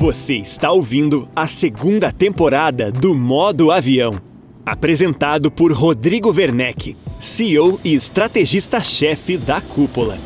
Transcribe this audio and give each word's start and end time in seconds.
Você 0.00 0.36
está 0.36 0.72
ouvindo 0.72 1.28
a 1.36 1.46
segunda 1.46 2.10
temporada 2.10 2.90
do 2.90 3.14
Modo 3.14 3.70
Avião, 3.70 4.18
apresentado 4.64 5.50
por 5.50 5.72
Rodrigo 5.72 6.32
Werneck, 6.32 6.96
CEO 7.18 7.78
e 7.84 7.94
estrategista-chefe 7.94 9.36
da 9.36 9.60
Cúpula. 9.60 10.18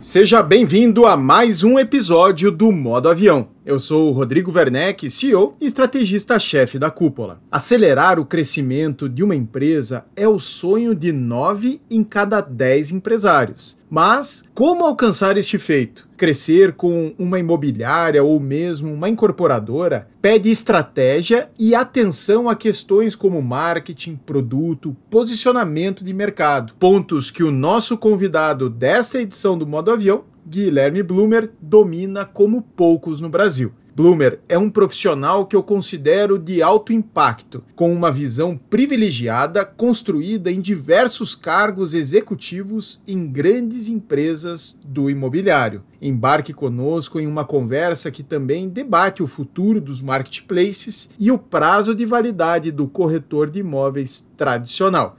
Seja 0.00 0.42
bem-vindo 0.42 1.04
a 1.04 1.18
mais 1.18 1.62
um 1.62 1.78
episódio 1.78 2.50
do 2.50 2.72
Modo 2.72 3.10
Avião. 3.10 3.48
Eu 3.64 3.78
sou 3.78 4.08
o 4.08 4.12
Rodrigo 4.12 4.50
Werneck, 4.50 5.10
CEO 5.10 5.54
e 5.60 5.66
estrategista-chefe 5.66 6.78
da 6.78 6.90
Cúpula. 6.90 7.42
Acelerar 7.52 8.18
o 8.18 8.24
crescimento 8.24 9.06
de 9.06 9.22
uma 9.22 9.36
empresa 9.36 10.06
é 10.16 10.26
o 10.26 10.38
sonho 10.38 10.94
de 10.94 11.12
nove 11.12 11.78
em 11.90 12.02
cada 12.02 12.40
dez 12.40 12.90
empresários. 12.90 13.78
Mas 13.90 14.44
como 14.54 14.86
alcançar 14.86 15.36
este 15.36 15.58
feito? 15.58 16.08
Crescer 16.16 16.72
com 16.72 17.14
uma 17.18 17.38
imobiliária 17.38 18.24
ou 18.24 18.40
mesmo 18.40 18.94
uma 18.94 19.10
incorporadora 19.10 20.08
pede 20.22 20.50
estratégia 20.50 21.50
e 21.58 21.74
atenção 21.74 22.48
a 22.48 22.54
questões 22.54 23.14
como 23.14 23.42
marketing, 23.42 24.16
produto, 24.16 24.96
posicionamento 25.10 26.02
de 26.02 26.14
mercado. 26.14 26.72
Pontos 26.78 27.30
que 27.30 27.42
o 27.42 27.50
nosso 27.50 27.98
convidado 27.98 28.70
desta 28.70 29.20
edição 29.20 29.58
do 29.58 29.66
Modo 29.66 29.90
Avião 29.90 30.24
Guilherme 30.50 31.00
Blumer 31.00 31.52
domina 31.62 32.24
como 32.24 32.60
poucos 32.60 33.20
no 33.20 33.28
Brasil. 33.28 33.72
Blumer 33.94 34.40
é 34.48 34.58
um 34.58 34.68
profissional 34.68 35.46
que 35.46 35.54
eu 35.54 35.62
considero 35.62 36.40
de 36.40 36.60
alto 36.60 36.92
impacto, 36.92 37.62
com 37.76 37.92
uma 37.92 38.10
visão 38.10 38.58
privilegiada 38.68 39.64
construída 39.64 40.50
em 40.50 40.60
diversos 40.60 41.36
cargos 41.36 41.94
executivos 41.94 43.00
em 43.06 43.28
grandes 43.28 43.86
empresas 43.86 44.76
do 44.84 45.08
imobiliário. 45.08 45.82
Embarque 46.02 46.52
conosco 46.52 47.20
em 47.20 47.28
uma 47.28 47.44
conversa 47.44 48.10
que 48.10 48.24
também 48.24 48.68
debate 48.68 49.22
o 49.22 49.28
futuro 49.28 49.80
dos 49.80 50.02
marketplaces 50.02 51.10
e 51.16 51.30
o 51.30 51.38
prazo 51.38 51.94
de 51.94 52.04
validade 52.04 52.72
do 52.72 52.88
corretor 52.88 53.48
de 53.48 53.60
imóveis 53.60 54.28
tradicional. 54.36 55.16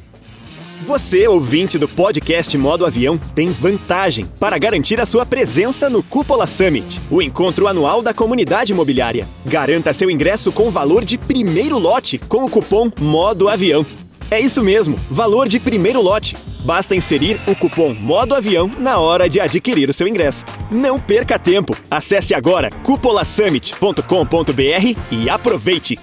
Você, 0.85 1.27
ouvinte 1.27 1.77
do 1.77 1.89
podcast 1.89 2.57
Modo 2.57 2.87
Avião, 2.87 3.19
tem 3.35 3.51
vantagem 3.51 4.27
para 4.39 4.57
garantir 4.59 5.01
a 5.01 5.07
sua 5.07 5.27
presença 5.27 5.91
no 5.91 6.05
Cúpula 6.05 6.47
Summit, 6.47 7.03
o 7.11 7.21
encontro 7.21 7.67
anual 7.67 8.01
da 8.01 8.15
comunidade 8.15 8.71
imobiliária. 8.71 9.27
Garanta 9.45 9.93
seu 9.93 10.09
ingresso 10.09 10.53
com 10.53 10.71
valor 10.71 11.05
de 11.05 11.19
primeiro 11.19 11.79
lote 11.79 12.17
com 12.17 12.45
o 12.45 12.51
cupom 12.51 12.93
Modo 13.01 13.49
Avião. 13.49 13.85
É 14.31 14.39
isso 14.39 14.63
mesmo, 14.63 14.95
valor 15.11 15.49
de 15.49 15.59
primeiro 15.59 16.03
lote. 16.03 16.37
Basta 16.61 16.95
inserir 16.95 17.41
o 17.47 17.55
cupom 17.55 17.95
Modo 17.95 18.35
Avião 18.35 18.71
na 18.79 18.99
hora 18.99 19.27
de 19.27 19.41
adquirir 19.41 19.89
o 19.89 19.93
seu 19.93 20.07
ingresso. 20.07 20.45
Não 20.71 21.01
perca 21.01 21.39
tempo. 21.39 21.75
Acesse 21.91 22.35
agora 22.35 22.71
cupolasummit.com.br 22.83 24.97
e 25.11 25.31
aproveite. 25.31 25.99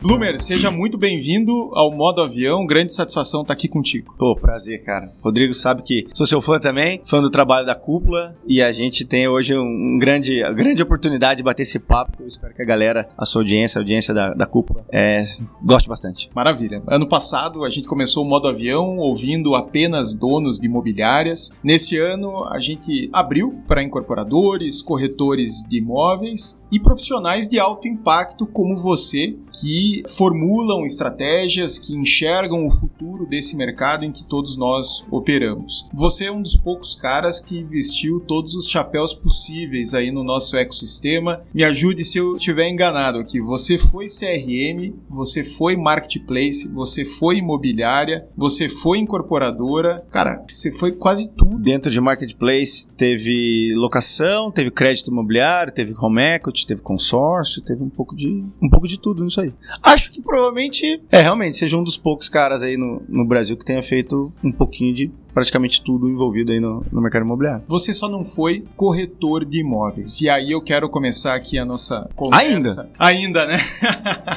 Lumer, 0.00 0.40
seja 0.40 0.70
muito 0.70 0.96
bem-vindo 0.96 1.52
ao 1.74 1.90
Modo 1.90 2.22
Avião. 2.22 2.64
Grande 2.64 2.94
satisfação 2.94 3.42
estar 3.42 3.52
aqui 3.52 3.66
contigo. 3.66 4.14
Pô, 4.16 4.36
prazer, 4.36 4.84
cara. 4.84 5.12
Rodrigo 5.20 5.52
sabe 5.52 5.82
que 5.82 6.06
sou 6.14 6.24
seu 6.24 6.40
fã 6.40 6.60
também, 6.60 7.00
fã 7.04 7.20
do 7.20 7.28
trabalho 7.28 7.66
da 7.66 7.74
Cúpula, 7.74 8.36
e 8.46 8.62
a 8.62 8.70
gente 8.70 9.04
tem 9.04 9.26
hoje 9.26 9.56
um 9.56 9.98
grande, 9.98 10.40
uma 10.40 10.52
grande 10.52 10.84
oportunidade 10.84 11.38
de 11.38 11.42
bater 11.42 11.62
esse 11.62 11.80
papo. 11.80 12.22
Eu 12.22 12.28
espero 12.28 12.54
que 12.54 12.62
a 12.62 12.64
galera, 12.64 13.08
a 13.18 13.26
sua 13.26 13.42
audiência, 13.42 13.80
a 13.80 13.82
audiência 13.82 14.14
da, 14.14 14.34
da 14.34 14.46
Cúpula, 14.46 14.84
é, 14.88 15.20
goste 15.64 15.88
bastante. 15.88 16.30
Maravilha. 16.32 16.80
Ano 16.86 17.08
passado 17.08 17.64
a 17.64 17.68
gente 17.68 17.88
começou 17.88 18.24
o 18.24 18.28
Modo 18.28 18.46
Avião 18.46 18.98
ouvindo 18.98 19.56
apenas 19.56 20.14
donos 20.14 20.60
de 20.60 20.66
imobiliárias. 20.66 21.50
Nesse 21.60 21.98
ano 21.98 22.44
a 22.44 22.60
gente 22.60 23.10
abriu 23.12 23.60
para 23.66 23.82
incorporadores, 23.82 24.80
corretores 24.80 25.66
de 25.68 25.78
imóveis 25.78 26.62
e 26.70 26.78
profissionais 26.78 27.48
de 27.48 27.58
alto 27.58 27.88
impacto 27.88 28.46
como 28.46 28.76
você 28.76 29.34
que 29.52 29.87
formulam 30.08 30.84
estratégias, 30.84 31.78
que 31.78 31.94
enxergam 31.94 32.66
o 32.66 32.70
futuro 32.70 33.26
desse 33.26 33.56
mercado 33.56 34.04
em 34.04 34.12
que 34.12 34.24
todos 34.24 34.56
nós 34.56 35.04
operamos. 35.10 35.86
Você 35.92 36.26
é 36.26 36.32
um 36.32 36.42
dos 36.42 36.56
poucos 36.56 36.94
caras 36.94 37.40
que 37.40 37.62
vestiu 37.62 38.20
todos 38.20 38.54
os 38.54 38.68
chapéus 38.68 39.14
possíveis 39.14 39.94
aí 39.94 40.10
no 40.10 40.24
nosso 40.24 40.56
ecossistema. 40.56 41.42
Me 41.52 41.64
ajude 41.64 42.04
se 42.04 42.18
eu 42.18 42.36
estiver 42.36 42.68
enganado 42.68 43.18
aqui. 43.18 43.40
Você 43.40 43.78
foi 43.78 44.06
CRM, 44.06 44.94
você 45.08 45.42
foi 45.42 45.76
marketplace, 45.76 46.68
você 46.68 47.04
foi 47.04 47.38
imobiliária, 47.38 48.26
você 48.36 48.68
foi 48.68 48.98
incorporadora. 48.98 50.04
Cara, 50.10 50.44
você 50.48 50.70
foi 50.72 50.92
quase 50.92 51.30
tudo. 51.32 51.58
Dentro 51.58 51.90
de 51.90 52.00
marketplace 52.00 52.88
teve 52.96 53.72
locação, 53.74 54.50
teve 54.50 54.70
crédito 54.70 55.10
imobiliário, 55.10 55.72
teve 55.72 55.94
home 55.94 56.22
equity, 56.22 56.66
teve 56.66 56.80
consórcio, 56.80 57.62
teve 57.62 57.82
um 57.82 57.88
pouco 57.88 58.14
de 58.14 58.44
um 58.62 58.68
pouco 58.68 58.86
de 58.86 58.98
tudo 58.98 59.24
nisso 59.24 59.40
aí. 59.40 59.52
Acho 59.82 60.10
que 60.12 60.20
provavelmente, 60.20 61.00
é, 61.10 61.20
realmente, 61.20 61.56
seja 61.56 61.76
um 61.76 61.84
dos 61.84 61.96
poucos 61.96 62.28
caras 62.28 62.62
aí 62.62 62.76
no, 62.76 63.02
no 63.08 63.24
Brasil 63.24 63.56
que 63.56 63.64
tenha 63.64 63.82
feito 63.82 64.32
um 64.42 64.52
pouquinho 64.52 64.94
de 64.94 65.10
praticamente 65.32 65.82
tudo 65.82 66.08
envolvido 66.08 66.52
aí 66.52 66.60
no, 66.60 66.84
no, 66.90 67.00
mercado 67.00 67.24
imobiliário. 67.24 67.64
Você 67.68 67.92
só 67.92 68.08
não 68.08 68.24
foi 68.24 68.64
corretor 68.76 69.44
de 69.44 69.60
imóveis. 69.60 70.20
E 70.20 70.28
aí 70.28 70.52
eu 70.52 70.60
quero 70.60 70.88
começar 70.88 71.34
aqui 71.34 71.58
a 71.58 71.64
nossa 71.64 72.08
conversa. 72.14 72.46
Ainda? 72.46 72.90
Ainda, 72.98 73.46
né? 73.46 73.58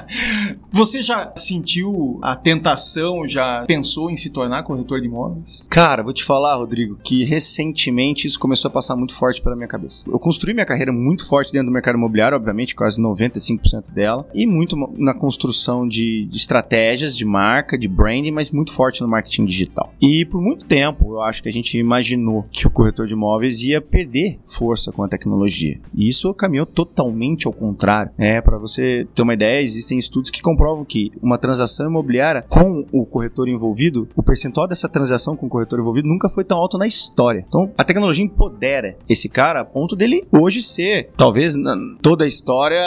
Você 0.72 1.02
já 1.02 1.32
sentiu 1.36 2.20
a 2.22 2.36
tentação, 2.36 3.28
já 3.28 3.64
pensou 3.66 4.10
em 4.10 4.16
se 4.16 4.30
tornar 4.30 4.64
corretor 4.64 5.02
de 5.02 5.08
imóveis? 5.08 5.66
Cara, 5.70 6.04
vou 6.04 6.14
te 6.14 6.24
falar, 6.24 6.56
Rodrigo, 6.56 6.98
que 7.04 7.24
recentemente 7.24 8.28
isso 8.28 8.40
começou 8.40 8.70
a 8.70 8.72
passar 8.72 8.96
muito 8.96 9.14
forte 9.14 9.42
pela 9.42 9.56
minha 9.56 9.68
cabeça. 9.68 10.04
Eu 10.08 10.20
construí 10.20 10.54
minha 10.54 10.66
carreira 10.66 10.92
muito 10.92 11.28
forte 11.28 11.52
dentro 11.52 11.68
do 11.68 11.74
mercado 11.74 11.96
imobiliário, 11.96 12.36
obviamente, 12.38 12.76
quase 12.76 13.02
95% 13.02 13.92
dela, 13.92 14.28
e 14.34 14.46
muito 14.46 14.76
na 14.98 15.14
construção 15.14 15.88
de, 15.88 16.26
de 16.26 16.38
estratégias 16.38 17.16
de 17.16 17.26
marca, 17.26 17.78
de 17.78 17.88
branding, 17.88 18.32
mas 18.32 18.52
muito 18.52 18.72
forte 18.72 19.02
no 19.02 19.08
marketing 19.08 19.46
digital. 19.46 19.94
E 20.02 20.26
por 20.26 20.42
muito 20.42 20.66
tempo, 20.66 20.81
tempo, 20.82 21.14
eu 21.14 21.22
acho 21.22 21.44
que 21.44 21.50
a 21.50 21.52
gente 21.52 21.78
imaginou 21.78 22.46
que 22.52 22.66
o 22.66 22.72
corretor 22.72 23.06
de 23.06 23.14
imóveis 23.14 23.62
ia 23.62 23.80
perder 23.80 24.40
força 24.44 24.92
com 24.92 25.04
a 25.04 25.08
tecnologia. 25.08 25.80
E 25.94 26.08
isso 26.08 26.34
caminhou 26.34 26.66
totalmente 26.66 27.46
ao 27.46 27.54
contrário. 27.54 28.12
É, 28.18 28.42
para 28.42 28.58
você 28.58 29.08
ter 29.14 29.22
uma 29.22 29.36
ideia, 29.36 29.62
existem 29.62 30.00
estudos 30.00 30.32
que 30.32 30.42
comprovam 30.42 30.84
que 30.84 31.12
uma 31.22 31.38
transação 31.38 31.88
imobiliária 31.88 32.44
com 32.50 32.84
o 32.92 33.06
corretor 33.06 33.48
envolvido, 33.48 34.10
o 34.16 34.24
percentual 34.24 34.68
dessa 34.68 34.90
transação 34.90 35.36
com 35.36 35.46
o 35.46 35.50
corretor 35.50 35.80
envolvido 35.80 36.08
nunca 36.08 36.30
foi 36.30 36.44
tão 36.44 36.58
alto 36.58 36.78
na 36.78 36.88
história. 36.88 37.46
Então, 37.48 37.72
a 37.78 37.84
tecnologia 37.84 38.26
empodera 38.26 38.98
esse 39.08 39.30
cara 39.30 39.62
a 39.62 39.66
ponto 39.66 39.96
dele 39.96 40.26
hoje 40.32 40.64
ser, 40.64 41.12
talvez 41.16 41.54
toda 42.02 42.24
a 42.24 42.28
história, 42.28 42.82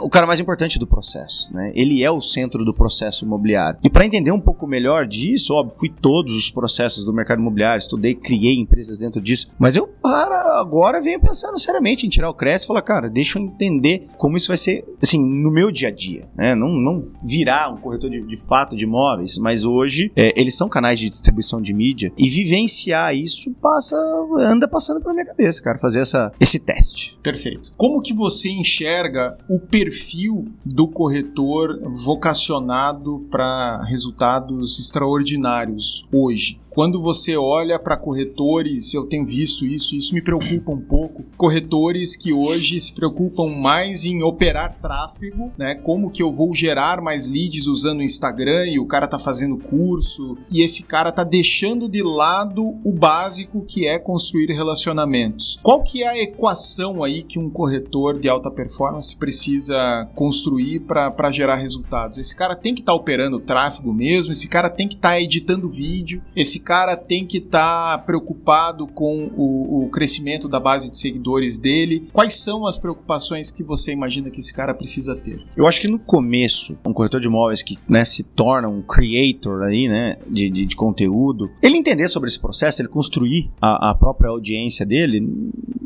o 0.00 0.08
cara 0.08 0.26
mais 0.26 0.40
importante 0.40 0.78
do 0.78 0.86
processo. 0.86 1.54
Né? 1.54 1.70
Ele 1.74 2.02
é 2.02 2.10
o 2.10 2.20
centro 2.20 2.64
do 2.64 2.74
processo 2.74 3.24
imobiliário. 3.24 3.78
E 3.84 3.90
para 3.90 4.04
entender 4.04 4.32
um 4.32 4.40
pouco 4.40 4.66
melhor 4.66 5.06
disso, 5.06 5.54
óbvio, 5.54 5.78
fui 5.78 5.88
todos 5.88 6.34
os 6.34 6.50
processos 6.50 7.04
do 7.04 7.11
mercado 7.12 7.32
mercado 7.32 7.40
imobiliário, 7.40 7.78
estudei, 7.78 8.14
criei 8.14 8.58
empresas 8.58 8.98
dentro 8.98 9.20
disso, 9.20 9.50
mas 9.58 9.76
eu 9.76 9.86
para 9.86 10.60
agora 10.60 11.00
venho 11.00 11.20
pensando 11.20 11.58
seriamente 11.58 12.06
em 12.06 12.10
tirar 12.10 12.28
o 12.28 12.34
Cresce 12.34 12.64
e 12.64 12.68
falar, 12.68 12.82
cara, 12.82 13.08
deixa 13.08 13.38
eu 13.38 13.42
entender 13.42 14.06
como 14.16 14.36
isso 14.36 14.48
vai 14.48 14.56
ser, 14.56 14.84
assim, 15.02 15.18
no 15.18 15.50
meu 15.50 15.70
dia 15.70 15.88
a 15.88 15.90
dia, 15.90 16.28
né? 16.34 16.54
Não, 16.54 16.68
não 16.68 17.08
virar 17.24 17.72
um 17.72 17.76
corretor 17.76 18.10
de, 18.10 18.20
de 18.22 18.36
fato 18.36 18.76
de 18.76 18.84
imóveis, 18.84 19.38
mas 19.38 19.64
hoje 19.64 20.12
é, 20.16 20.38
eles 20.38 20.56
são 20.56 20.68
canais 20.68 20.98
de 20.98 21.08
distribuição 21.08 21.60
de 21.60 21.72
mídia 21.72 22.12
e 22.18 22.28
vivenciar 22.28 23.14
isso 23.14 23.52
passa, 23.60 23.96
anda 24.38 24.68
passando 24.68 25.00
pela 25.00 25.14
minha 25.14 25.26
cabeça, 25.26 25.62
cara, 25.62 25.78
fazer 25.78 26.00
essa, 26.00 26.32
esse 26.38 26.58
teste. 26.58 27.18
Perfeito. 27.22 27.72
Como 27.76 28.02
que 28.02 28.12
você 28.12 28.50
enxerga 28.50 29.36
o 29.48 29.58
perfil 29.58 30.46
do 30.64 30.88
corretor 30.88 31.80
vocacionado 32.04 33.26
para 33.30 33.84
resultados 33.84 34.78
extraordinários 34.78 36.06
hoje? 36.12 36.60
Quando 36.74 37.01
você 37.02 37.36
olha 37.36 37.78
para 37.78 37.96
corretores, 37.96 38.94
eu 38.94 39.04
tenho 39.04 39.24
visto 39.24 39.66
isso, 39.66 39.94
isso 39.96 40.14
me 40.14 40.22
preocupa 40.22 40.72
um 40.72 40.80
pouco. 40.80 41.24
Corretores 41.36 42.16
que 42.16 42.32
hoje 42.32 42.80
se 42.80 42.92
preocupam 42.94 43.48
mais 43.48 44.04
em 44.04 44.22
operar 44.22 44.78
tráfego, 44.80 45.52
né? 45.58 45.74
Como 45.74 46.10
que 46.10 46.22
eu 46.22 46.32
vou 46.32 46.54
gerar 46.54 47.02
mais 47.02 47.28
leads 47.28 47.66
usando 47.66 47.98
o 47.98 48.02
Instagram 48.02 48.66
e 48.68 48.78
o 48.78 48.86
cara 48.86 49.06
tá 49.06 49.18
fazendo 49.18 49.56
curso 49.56 50.36
e 50.50 50.62
esse 50.62 50.82
cara 50.82 51.12
tá 51.12 51.24
deixando 51.24 51.88
de 51.88 52.02
lado 52.02 52.78
o 52.84 52.92
básico 52.92 53.64
que 53.66 53.86
é 53.86 53.98
construir 53.98 54.52
relacionamentos. 54.52 55.58
Qual 55.62 55.82
que 55.82 56.02
é 56.02 56.08
a 56.08 56.18
equação 56.18 57.02
aí 57.02 57.22
que 57.22 57.38
um 57.38 57.50
corretor 57.50 58.18
de 58.18 58.28
alta 58.28 58.50
performance 58.50 59.16
precisa 59.16 60.08
construir 60.14 60.80
para 60.80 61.32
gerar 61.32 61.56
resultados? 61.56 62.18
Esse 62.18 62.36
cara 62.36 62.54
tem 62.54 62.74
que 62.74 62.80
estar 62.80 62.92
tá 62.92 62.96
operando 62.96 63.40
tráfego 63.40 63.92
mesmo, 63.92 64.32
esse 64.32 64.48
cara 64.48 64.70
tem 64.70 64.88
que 64.88 64.94
estar 64.94 65.10
tá 65.10 65.20
editando 65.20 65.68
vídeo, 65.68 66.22
esse 66.36 66.60
cara 66.60 66.91
tem 66.96 67.26
que 67.26 67.38
estar 67.38 67.98
tá 67.98 67.98
preocupado 67.98 68.86
com 68.86 69.30
o, 69.36 69.84
o, 69.84 69.90
crescimento 69.90 70.48
da 70.48 70.60
base 70.60 70.90
de 70.90 70.98
seguidores 70.98 71.58
dele? 71.58 72.08
Quais 72.12 72.34
são 72.34 72.66
as 72.66 72.76
preocupações 72.76 73.50
que 73.50 73.62
você 73.62 73.92
imagina 73.92 74.30
que 74.30 74.40
esse 74.40 74.52
cara 74.52 74.74
precisa 74.74 75.14
ter? 75.16 75.44
Eu 75.56 75.66
acho 75.66 75.80
que 75.80 75.88
no 75.88 75.98
começo, 75.98 76.76
um 76.86 76.92
corretor 76.92 77.20
de 77.20 77.26
imóveis 77.26 77.62
que 77.62 77.78
né, 77.88 78.04
se 78.04 78.22
torna 78.22 78.68
um 78.68 78.82
creator 78.82 79.62
aí, 79.62 79.88
né, 79.88 80.18
de, 80.30 80.50
de, 80.50 80.66
de, 80.66 80.76
conteúdo, 80.76 81.50
ele 81.62 81.76
entender 81.76 82.08
sobre 82.08 82.28
esse 82.28 82.40
processo, 82.40 82.80
ele 82.82 82.88
construir 82.88 83.50
a, 83.60 83.90
a 83.90 83.94
própria 83.94 84.30
audiência 84.30 84.84
dele, 84.84 85.22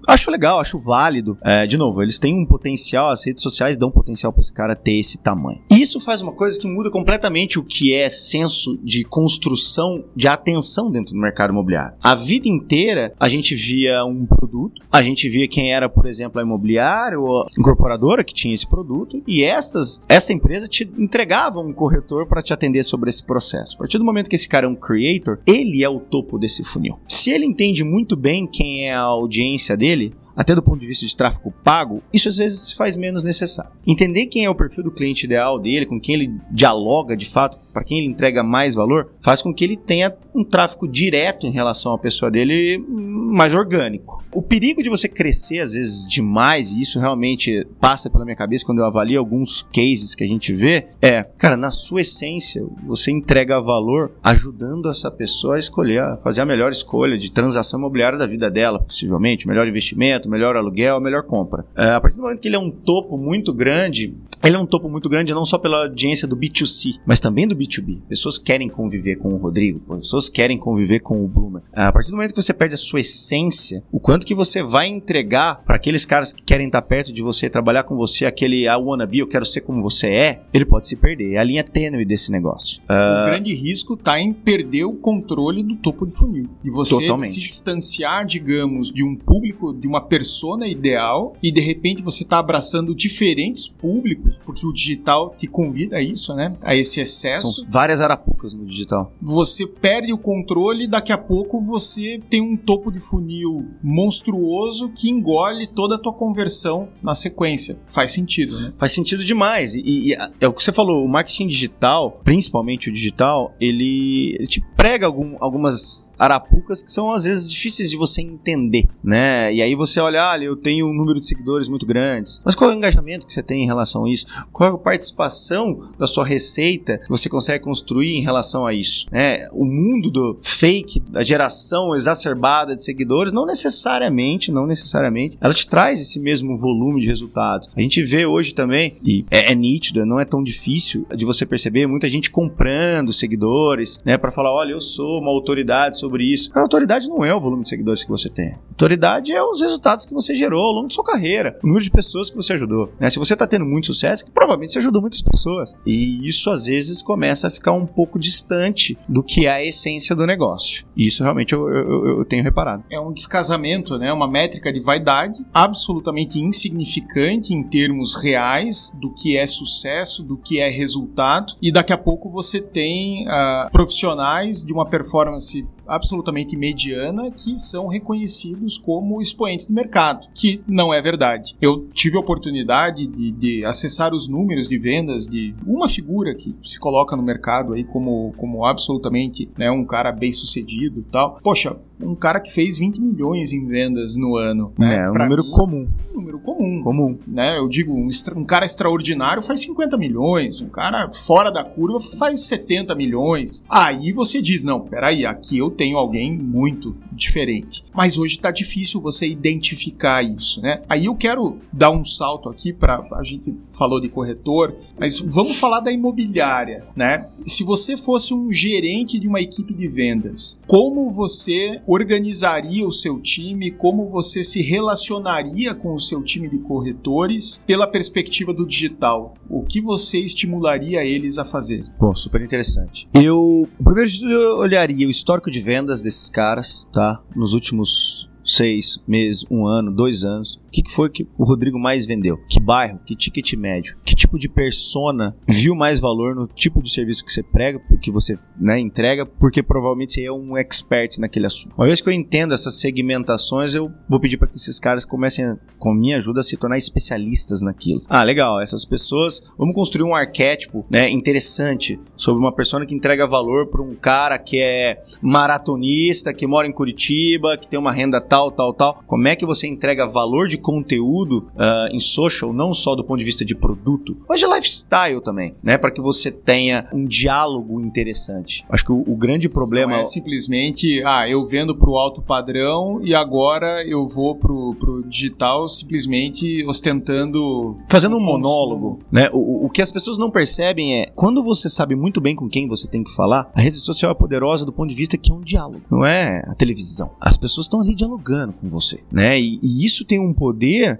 acho 0.07 0.31
legal, 0.31 0.61
acho 0.61 0.79
válido. 0.79 1.37
É, 1.43 1.67
de 1.67 1.77
novo, 1.77 2.03
eles 2.03 2.19
têm 2.19 2.35
um 2.35 2.47
potencial, 2.47 3.11
as 3.11 3.25
redes 3.25 3.43
sociais 3.43 3.77
dão 3.77 3.91
potencial 3.91 4.33
para 4.33 4.41
esse 4.41 4.53
cara 4.53 4.77
ter 4.77 4.99
esse 4.99 5.19
tamanho. 5.19 5.61
Isso 5.71 6.01
faz 6.01 6.23
uma 6.23 6.33
coisa 6.33 6.59
que 6.59 6.67
muda 6.67 6.91
completamente 6.91 7.59
o 7.59 7.65
que 7.65 7.95
é 7.95 8.09
senso 8.09 8.79
de 8.83 9.05
construção 9.05 10.05
de 10.15 10.29
atenção 10.29 10.91
dentro 10.97 11.15
do 11.15 11.21
mercado 11.21 11.51
imobiliário. 11.51 11.97
A 12.03 12.15
vida 12.15 12.49
inteira 12.49 13.13
a 13.19 13.29
gente 13.29 13.55
via 13.55 14.05
um 14.05 14.27
produto, 14.27 14.83
a 14.91 15.03
gente 15.03 15.29
via 15.29 15.49
quem 15.49 15.73
era, 15.73 15.89
por 15.89 16.07
exemplo, 16.07 16.41
a 16.41 16.45
imobiliária 16.45 17.19
ou 17.19 17.43
a 17.43 17.47
incorporadora 17.59 18.25
que 18.25 18.35
tinha 18.35 18.55
esse 18.55 18.67
produto 18.67 19.23
e 19.27 19.43
estas, 19.43 20.01
essa 20.09 20.33
empresa 20.33 20.67
te 20.69 20.91
entregava 20.99 21.61
um 21.61 21.73
corretor 21.73 22.27
para 22.27 22.43
te 22.43 22.53
atender 22.53 22.83
sobre 22.83 23.11
esse 23.11 23.25
processo. 23.25 23.75
A 23.77 23.79
partir 23.79 23.99
do 23.99 24.05
momento 24.05 24.29
que 24.29 24.37
esse 24.37 24.49
cara 24.49 24.67
é 24.67 24.69
um 24.69 24.75
creator, 24.75 25.39
ele 25.47 25.83
é 25.83 25.89
o 25.89 26.01
topo 26.01 26.39
desse 26.39 26.65
funil. 26.65 26.99
Se 27.07 27.31
ele 27.31 27.45
entende 27.45 27.85
muito 27.85 28.17
bem 28.17 28.47
quem 28.47 28.89
é 28.89 28.95
a 28.95 29.01
audiência 29.01 29.77
dele, 29.77 30.15
até 30.37 30.55
do 30.55 30.63
ponto 30.63 30.79
de 30.79 30.87
vista 30.87 31.07
de 31.07 31.17
tráfego 31.17 31.53
pago, 31.65 32.03
isso 32.13 32.29
às 32.29 32.37
vezes 32.37 32.73
faz 32.73 32.95
menos 32.95 33.25
necessário. 33.25 33.73
Entender 33.87 34.27
quem 34.27 34.45
é 34.45 34.51
o 34.51 34.55
perfil 34.55 34.85
do 34.85 34.91
cliente 34.91 35.25
ideal 35.25 35.59
dele, 35.59 35.87
com 35.87 35.99
quem 35.99 36.15
ele 36.15 36.35
dialoga 36.51 37.17
de 37.17 37.25
fato, 37.25 37.59
para 37.77 37.85
quem 37.85 37.99
ele 37.99 38.07
entrega 38.07 38.43
mais 38.43 38.75
valor, 38.75 39.11
faz 39.21 39.43
com 39.43 39.53
que 39.53 39.63
ele 39.63 39.77
tenha 39.77 40.11
um 40.35 40.43
tráfego 40.43 40.89
direto 40.89 41.47
em 41.47 41.51
relação 41.51 41.93
à 41.93 41.99
pessoa 41.99 42.31
dele 42.31 42.83
mais 42.89 43.53
orgânico. 43.53 44.25
O 44.33 44.41
perigo 44.41 44.83
de 44.83 44.89
você 44.89 45.07
crescer 45.07 45.61
às 45.61 45.75
vezes 45.75 46.09
demais, 46.09 46.71
e 46.71 46.81
isso 46.81 46.99
realmente 46.99 47.67
passa 47.79 48.09
pela 48.09 48.25
minha 48.25 48.37
cabeça 48.37 48.65
quando 48.65 48.79
eu 48.79 48.87
avalio 48.87 49.19
alguns 49.19 49.63
cases 49.63 50.15
que 50.15 50.25
a 50.25 50.27
gente 50.27 50.55
vê, 50.55 50.87
é, 51.03 51.23
cara, 51.23 51.55
na 51.55 51.71
sua 51.71 52.01
essência, 52.01 52.65
você 52.87 53.11
entrega 53.11 53.61
valor 53.61 54.13
ajudando 54.23 54.89
essa 54.89 55.11
pessoa 55.11 55.57
a 55.57 55.59
escolher, 55.59 56.01
a 56.01 56.17
fazer 56.17 56.41
a 56.41 56.47
melhor 56.47 56.71
escolha 56.71 57.19
de 57.19 57.31
transação 57.31 57.79
imobiliária 57.79 58.19
da 58.19 58.27
vida 58.27 58.51
dela, 58.51 58.79
possivelmente, 58.79 59.47
melhor 59.47 59.69
investimento, 59.69 60.31
melhor 60.31 60.57
aluguel, 60.57 60.99
melhor 60.99 61.25
compra. 61.25 61.67
É, 61.77 61.91
a 61.91 62.01
partir 62.01 62.17
do 62.17 62.23
momento 62.23 62.41
que 62.41 62.49
ele 62.49 62.57
é 62.57 62.61
um 62.61 62.71
topo 62.71 63.19
muito 63.19 63.53
grande, 63.53 64.15
ele 64.43 64.57
é 64.57 64.59
um 64.59 64.67
topo 64.67 64.89
muito 64.89 65.09
grande 65.09 65.35
não 65.35 65.45
só 65.45 65.59
pela 65.59 65.85
audiência 65.85 66.27
do 66.27 66.37
B2C, 66.37 67.01
mas 67.05 67.21
também 67.21 67.47
do 67.47 67.57
B2B. 67.67 68.01
Pessoas 68.09 68.39
querem 68.39 68.69
conviver 68.69 69.17
com 69.17 69.35
o 69.35 69.37
Rodrigo, 69.37 69.81
pessoas 69.97 70.29
querem 70.29 70.59
conviver 70.59 71.01
com 71.01 71.25
o 71.25 71.29
Bloomer. 71.29 71.63
A 71.73 71.93
partir 71.93 72.11
do 72.11 72.17
momento 72.17 72.35
que 72.35 72.43
você 72.43 72.55
perde 72.55 72.75
a 72.75 72.79
sua 72.79 73.01
essência, 73.01 73.83
o 73.93 74.01
quanto 74.01 74.27
que 74.27 74.35
você 74.35 74.63
vai 74.63 74.87
entregar 74.89 75.63
para 75.65 75.77
aqueles 75.77 76.05
caras 76.05 76.33
que 76.33 76.43
querem 76.43 76.67
estar 76.67 76.83
perto 76.83 77.13
de 77.13 77.23
você, 77.23 77.49
trabalhar 77.49 77.85
com 77.85 77.97
você, 77.97 78.25
aquele 78.27 78.65
I 78.65 78.77
wanna 78.77 79.07
be, 79.07 79.19
eu 79.19 79.27
quero 79.27 79.45
ser 79.45 79.61
como 79.63 79.83
você 79.83 80.09
é, 80.09 80.43
ele 80.53 80.65
pode 80.65 80.89
se 80.89 80.97
perder. 80.97 81.35
É 81.35 81.39
a 81.39 81.45
linha 81.45 81.65
tênue 81.65 82.05
desse 82.05 82.31
negócio. 82.31 82.83
Uh... 82.83 83.23
O 83.23 83.27
grande 83.27 83.55
risco 83.55 83.95
está 83.95 84.21
em 84.21 84.33
perder 84.33 84.85
o 84.85 84.93
controle 84.93 85.63
do 85.63 85.77
topo 85.77 86.07
de 86.07 86.15
funil. 86.15 86.49
E 86.65 86.71
você 86.71 86.95
Totalmente. 86.95 87.33
se 87.33 87.41
distanciar, 87.41 88.25
digamos, 88.25 88.93
de 88.93 89.03
um 89.03 89.17
público, 89.17 89.73
de 89.73 89.87
uma 89.87 90.01
persona 90.01 90.67
ideal, 90.67 91.37
e 91.43 91.53
de 91.53 91.61
repente 91.61 92.03
você 92.03 92.23
está 92.23 92.39
abraçando 92.39 92.95
diferentes 92.95 93.67
públicos 93.67 94.41
porque 94.45 94.67
o 94.67 94.73
digital 94.73 95.35
te 95.37 95.47
convida 95.47 95.97
a 95.97 96.03
isso, 96.03 96.35
né? 96.35 96.55
A 96.63 96.75
esse 96.75 97.01
excesso. 97.01 97.53
São 97.53 97.56
várias 97.69 98.01
arapucas 98.01 98.55
no 98.55 98.65
digital. 98.65 99.13
Você 99.21 99.67
perde 99.67 100.13
o 100.13 100.19
controle 100.19 100.85
e 100.85 100.89
daqui 100.89 101.13
a 101.13 101.19
pouco 101.19 101.61
você 101.61 102.21
tem 102.29 102.41
um 102.41 102.57
topo 102.57 102.91
de 102.91 103.01
funil 103.01 103.69
monstruoso 103.83 104.91
que 104.91 105.11
engole 105.11 105.67
toda 105.67 105.97
a 105.97 105.99
tua 105.99 106.13
conversão 106.13 106.89
na 107.03 107.15
sequência. 107.15 107.79
Faz 107.87 108.13
sentido, 108.13 108.59
né? 108.61 108.73
Faz 108.79 108.93
sentido 108.93 109.25
demais. 109.25 109.75
E, 109.75 109.83
e 109.85 110.15
é 110.41 110.49
o 110.49 110.53
que 110.53 110.63
você 110.63 110.73
falou, 110.73 111.05
o 111.05 111.09
marketing 111.09 111.47
digital, 111.47 112.21
principalmente 112.25 112.91
o 112.91 112.93
digital, 112.93 113.55
ele, 113.61 114.35
ele 114.39 114.47
te 114.47 114.61
prega 114.77 115.07
algum, 115.07 115.37
algumas 115.41 116.13
arapucas 116.19 116.83
que 116.83 116.93
são 116.93 117.11
às 117.11 117.25
vezes 117.25 117.51
difíceis 117.51 117.91
de 117.91 117.97
você 117.97 118.23
entender, 118.23 118.87
né? 119.03 119.53
E 119.53 119.63
aí 119.63 119.75
você 119.75 120.01
olha, 120.01 120.23
olha, 120.31 120.45
eu 120.45 120.57
tenho 120.57 120.89
um 120.89 120.93
número 120.93 121.19
de 121.19 121.27
seguidores 121.27 121.69
muito 121.69 121.87
grandes, 121.87 122.41
mas 122.45 122.55
qual 122.55 122.71
é 122.71 122.75
o 122.75 122.77
engajamento 122.77 123.27
que 123.27 123.33
você 123.33 123.43
tem 123.43 123.63
em 123.63 123.67
relação 123.67 124.05
a 124.05 124.11
isso? 124.11 124.27
Qual 124.53 124.71
é 124.71 124.73
a 124.75 124.79
participação 124.79 125.91
da 125.99 126.07
sua 126.07 126.25
receita 126.25 126.99
que 126.99 127.09
você 127.09 127.29
consegue 127.29 127.65
construir 127.65 128.17
em 128.17 128.23
relação 128.23 128.67
a 128.67 128.73
isso? 128.73 129.07
É, 129.13 129.49
o 129.53 129.65
mundo 129.65 130.11
do 130.11 130.39
fake, 130.43 131.01
da 131.01 131.23
geração 131.23 131.95
exacerbada 131.95 132.75
de 132.75 132.83
seguidores, 132.83 133.33
não 133.33 133.47
necessariamente, 133.47 134.53
não 134.53 134.67
necessariamente, 134.67 135.37
ela 135.41 135.55
te 135.55 135.67
traz 135.67 136.01
esse 136.01 136.21
mesmo 136.21 136.57
volume 136.57 137.01
de 137.01 137.07
resultados. 137.07 137.69
A 137.75 137.81
gente 137.81 138.03
vê 138.03 138.27
hoje 138.27 138.55
também, 138.55 138.97
e 139.05 139.25
é, 139.31 139.53
é 139.53 139.55
nítido, 139.55 140.05
não 140.05 140.21
é 140.21 140.25
tão 140.25 140.43
difícil 140.43 141.07
de 141.15 141.25
você 141.25 141.45
perceber, 141.47 141.87
muita 141.87 142.09
gente 142.09 142.31
comprando 142.31 143.13
seguidores, 143.13 144.01
né, 144.05 144.17
para 144.17 144.31
falar, 144.31 144.53
olha, 144.53 144.66
eu 144.73 144.81
sou 144.81 145.21
uma 145.21 145.31
autoridade 145.31 145.99
sobre 145.99 146.25
isso. 146.25 146.51
A 146.55 146.61
autoridade 146.61 147.09
não 147.09 147.25
é 147.25 147.35
o 147.35 147.41
volume 147.41 147.63
de 147.63 147.69
seguidores 147.69 148.05
que 148.05 148.11
você 148.11 148.29
tem. 148.29 148.51
A 148.51 148.59
autoridade 148.71 149.33
é 149.33 149.43
os 149.43 149.61
resultados 149.61 150.05
que 150.05 150.13
você 150.13 150.35
gerou 150.35 150.63
ao 150.63 150.73
longo 150.73 150.89
de 150.89 150.95
sua 150.95 151.05
carreira, 151.05 151.59
o 151.63 151.67
número 151.67 151.85
de 151.85 151.91
pessoas 151.91 152.31
que 152.31 152.37
você 152.37 152.53
ajudou. 152.53 152.93
Né? 153.01 153.09
Se 153.09 153.19
você 153.19 153.33
está 153.33 153.47
tendo 153.47 153.65
muito 153.65 153.87
sucesso, 153.87 154.25
que 154.25 154.31
provavelmente 154.31 154.73
você 154.73 154.79
ajudou 154.79 155.01
muitas 155.01 155.23
pessoas. 155.23 155.75
E 155.85 156.27
isso 156.27 156.51
às 156.51 156.67
vezes 156.67 157.03
começa 157.03 157.49
a 157.49 157.51
ficar 157.51 157.73
um 157.73 157.87
pouco 157.87 158.19
distante 158.19 158.99
do 159.09 159.23
que 159.23 159.47
é 159.47 159.51
a 159.51 159.65
essência 159.65 160.15
do 160.15 160.27
negócio. 160.27 160.87
E 160.97 161.07
isso 161.07 161.23
realmente 161.23 161.53
eu, 161.53 161.69
eu, 161.69 162.19
eu 162.19 162.25
tenho 162.25 162.43
reparado. 162.43 162.85
É 162.91 163.01
um 163.01 163.13
descasamento, 163.13 163.99
né? 163.99 164.13
Uma 164.13 164.29
métrica 164.29 164.73
de 164.73 164.81
vaidade 164.81 165.39
absolutamente 165.53 166.39
insignificante 166.39 167.55
em 167.55 167.63
termos 167.63 168.15
reais 168.15 168.97
do 169.01 169.13
que 169.13 169.37
é 169.37 169.47
sucesso, 169.47 170.23
do 170.23 170.37
que 170.37 170.61
é 170.61 170.69
resultado. 170.69 171.55
E 171.63 171.73
daqui 171.73 171.93
a 171.93 171.99
pouco 171.99 172.31
você 172.31 172.61
tem 172.61 173.27
uh, 173.27 173.71
profissionais 173.71 174.56
de 174.65 174.73
uma 174.73 174.89
performance 174.89 175.67
absolutamente 175.87 176.57
mediana 176.57 177.31
que 177.31 177.57
são 177.57 177.89
reconhecidos 177.89 178.79
como 178.79 179.21
expoentes 179.21 179.67
do 179.67 179.75
mercado, 179.75 180.27
que 180.35 180.61
não 180.67 180.93
é 180.93 181.01
verdade. 181.01 181.57
Eu 181.61 181.89
tive 181.93 182.17
a 182.17 182.21
oportunidade 182.21 183.07
de, 183.07 183.31
de 183.33 183.65
acessar 183.65 184.15
os 184.15 184.29
números 184.29 184.69
de 184.69 184.79
vendas 184.79 185.29
de 185.29 185.55
uma 185.67 185.89
figura 185.89 186.35
que 186.35 186.55
se 186.63 186.79
coloca 186.79 187.17
no 187.17 187.23
mercado 187.23 187.73
aí 187.73 187.85
como, 187.85 188.33
como 188.37 188.65
absolutamente 188.65 189.49
né, 189.57 189.71
um 189.71 189.85
cara 189.85 190.13
bem 190.13 190.33
sucedido 190.33 191.01
e 191.01 191.11
tal. 191.11 191.39
Poxa, 191.43 191.77
um 192.01 192.15
cara 192.15 192.41
que 192.41 192.53
fez 192.53 192.79
20 192.79 193.01
milhões 193.01 193.53
em 193.53 193.67
vendas 193.67 194.17
no 194.17 194.37
ano. 194.37 194.73
Né? 194.79 194.97
É, 194.97 195.11
um 195.11 195.15
número 195.15 195.45
mim, 195.45 195.51
comum. 195.51 195.89
Um 196.11 196.17
número 196.17 196.39
comum. 196.41 196.83
Comum. 196.83 197.19
Né? 197.27 197.59
Eu 197.59 197.69
digo, 197.69 197.95
um, 197.95 198.09
um, 198.37 198.45
cara 198.45 198.67
extraordinário 198.67 199.43
faz 199.43 199.61
50 199.61 199.97
milhões, 199.97 200.61
um 200.61 200.69
cara 200.69 201.11
fora 201.11 201.51
da 201.51 201.65
curva 201.65 201.99
faz 202.19 202.43
70 202.43 202.95
milhões. 202.95 203.65
Aí 203.69 204.13
você 204.13 204.43
diz, 204.43 204.65
não, 204.65 204.81
peraí, 204.81 205.25
aqui 205.25 205.59
eu 205.59 205.71
tenho 205.77 205.99
alguém 205.99 206.37
muito 206.37 206.97
diferente. 207.13 207.85
Mas 207.95 208.19
hoje 208.19 208.37
está 208.37 208.51
difícil 208.51 209.01
você 209.01 209.27
identificar 209.27 210.23
isso, 210.23 210.61
né? 210.61 210.83
Aí 210.89 211.07
eu 211.07 211.15
quero 211.15 211.59
dar 211.73 211.91
um 211.91 212.05
salto 212.05 212.49
aqui 212.49 212.73
para 212.73 213.07
a 213.13 213.25
gente 213.25 213.55
falou 213.77 214.01
de 214.01 214.09
corretor, 214.09 214.75
mas 214.99 215.19
vamos 215.19 215.57
falar 215.57 215.81
da 215.81 215.93
imobiliária, 215.93 216.85
né? 216.95 217.29
Se 217.45 217.63
você 217.63 217.97
fosse 217.97 218.35
um 218.35 218.51
gerente 218.51 219.19
de 219.19 219.29
uma 219.29 219.41
equipe 219.41 219.75
de 219.75 219.89
vendas, 219.89 220.61
como 220.67 221.11
você 221.11 221.81
organizaria 221.87 222.87
o 222.87 222.93
seu 222.93 223.21
time? 223.21 223.71
Como 223.71 224.09
você 224.09 224.43
se 224.43 224.63
relacionaria 224.63 225.75
com 225.75 225.95
o 225.95 226.01
seu 226.01 226.23
time 226.23 226.49
de 226.49 226.59
corretores 226.59 227.63
pela 227.67 227.87
perspectiva 227.87 228.53
do 228.53 228.67
digital? 228.67 229.35
O 229.49 229.63
que 229.63 229.81
você 229.81 230.19
estimularia 230.19 231.05
eles 231.05 231.39
a 231.39 231.45
fazer? 231.45 231.85
Bom, 231.99 232.15
super 232.15 232.41
interessante. 232.41 233.09
Eu, 233.15 233.69
primeiro, 233.83 234.11
eu 234.25 234.59
olharia 234.59 235.07
o 235.07 235.11
histórico 235.11 235.51
de 235.51 235.61
vendas 235.67 236.01
desses 236.01 236.31
caras, 236.31 236.87
tá? 236.93 237.21
Nos 237.35 237.53
últimos 237.53 238.31
seis 238.45 239.01
meses, 239.05 239.45
um 239.51 239.67
ano, 239.67 239.91
dois 239.91 240.23
anos. 240.23 240.61
Que, 240.77 240.83
que 240.83 240.93
foi 240.93 241.09
que 241.09 241.27
o 241.39 241.45
Rodrigo 241.45 241.79
mais 241.79 242.05
vendeu? 242.05 242.37
Que 242.47 242.61
bairro? 242.61 243.01
Que 243.07 243.17
ticket 243.17 243.55
médio? 243.55 243.97
Que 244.05 244.15
tipo 244.15 244.39
de 244.39 244.47
persona 244.47 245.35
viu 245.49 245.75
mais 245.75 245.99
valor 245.99 246.35
no 246.35 246.47
tipo 246.47 246.83
de 246.83 246.91
serviço 246.93 247.25
que 247.25 247.33
você 247.33 247.43
prega, 247.43 247.81
que 248.03 248.11
você 248.11 248.39
né, 248.61 248.79
entrega? 248.79 249.25
Porque 249.25 249.63
provavelmente 249.63 250.13
você 250.13 250.25
é 250.27 250.31
um 250.31 250.55
expert 250.55 251.19
naquele 251.19 251.47
assunto. 251.47 251.73
Uma 251.79 251.87
vez 251.87 252.03
que 252.03 252.09
eu 252.11 252.13
entendo 252.13 252.53
essas 252.53 252.79
segmentações, 252.79 253.75
eu 253.75 253.91
vou 254.07 254.21
pedir 254.21 254.37
para 254.37 254.49
que 254.49 254.57
esses 254.57 254.79
caras 254.79 255.07
comecem, 255.07 255.57
com 255.79 255.95
minha 255.95 256.19
ajuda, 256.19 256.41
a 256.41 256.43
se 256.43 256.59
tornar 256.59 256.77
especialistas 256.77 257.63
naquilo. 257.63 258.03
Ah, 258.07 258.23
legal. 258.23 258.61
Essas 258.61 258.85
pessoas, 258.85 259.51
vamos 259.57 259.75
construir 259.75 260.05
um 260.05 260.15
arquétipo 260.15 260.85
né, 260.91 261.09
interessante 261.09 261.99
sobre 262.19 262.39
uma 262.39 262.53
persona 262.53 262.85
que 262.85 262.95
entrega 262.95 263.27
valor 263.27 263.69
para 263.69 263.81
um 263.81 263.95
cara 263.95 264.39
que 264.39 264.61
é 264.61 265.01
maratonista, 265.23 266.35
que 266.35 266.47
mora 266.47 266.69
em 266.69 266.73
Curitiba, 266.73 267.57
que 267.57 267.67
tem 267.67 267.79
uma 267.79 267.93
renda 267.93 268.21
tal, 268.21 268.51
tal, 268.51 268.75
tal. 268.75 269.03
Como 269.07 269.27
é 269.27 269.35
que 269.35 269.47
você 269.47 269.67
entrega 269.67 270.05
valor 270.05 270.49
de 270.49 270.66
conteúdo 270.67 271.47
uh, 271.55 271.95
em 271.95 272.01
social, 272.01 272.53
não 272.53 272.73
só 272.73 272.97
do 272.97 273.05
ponto 273.05 273.19
de 273.19 273.25
vista 273.25 273.45
de 273.45 273.55
produto, 273.55 274.17
mas 274.29 274.41
de 274.41 274.47
lifestyle 274.47 275.21
também, 275.23 275.55
né? 275.63 275.79
Para 275.79 275.93
que 275.93 276.01
você 276.01 276.31
tenha 276.31 276.89
um 276.93 277.05
diálogo 277.05 277.81
interessante. 277.81 278.65
Acho 278.69 278.85
que 278.85 278.93
o, 278.93 279.05
o 279.07 279.17
grande 279.17 279.49
problema 279.49 279.93
não 279.93 280.01
é 280.01 280.05
simplesmente, 280.05 281.03
ah, 281.05 281.29
eu 281.29 281.45
vendo 281.47 281.77
pro 281.77 281.97
alto 281.97 282.21
padrão 282.21 283.01
e 283.03 283.15
agora 283.15 283.87
eu 283.87 284.09
vou 284.09 284.35
pro, 284.35 284.75
pro 284.75 285.05
digital 285.07 285.69
simplesmente 285.69 286.65
ostentando. 286.67 287.77
Fazendo 287.89 288.17
um 288.17 288.21
monólogo, 288.21 288.99
né? 289.11 289.31
O, 289.33 289.67
o 289.67 289.71
que 289.71 289.81
as 289.81 289.93
pessoas 289.93 290.19
não 290.19 290.31
percebem 290.31 291.01
é 291.01 291.13
quando 291.15 291.45
você 291.45 291.69
sabe 291.69 291.95
muito 291.95 292.21
bem 292.21 292.35
com 292.35 292.49
quem 292.49 292.67
você 292.67 292.89
tem 292.89 293.05
que 293.05 293.15
falar, 293.15 293.51
a 293.55 293.61
rede 293.61 293.79
social 293.79 294.11
é 294.11 294.15
poderosa 294.15 294.65
do 294.65 294.73
ponto 294.73 294.89
de 294.89 294.97
vista 294.97 295.17
que 295.17 295.31
é 295.31 295.35
um 295.35 295.41
diálogo, 295.41 295.83
não 295.91 296.05
é 296.05 296.43
a 296.49 296.55
televisão. 296.55 297.13
As 297.21 297.37
pessoas 297.37 297.67
estão 297.67 297.81
ali 297.81 297.95
dialogando 297.95 298.17
dialogando 298.17 298.53
com 298.55 298.69
você, 298.69 299.01
né? 299.11 299.39
E, 299.39 299.59
e, 299.63 299.85
isso 299.85 300.05
tem 300.05 300.19
um 300.19 300.33
poder 300.33 300.56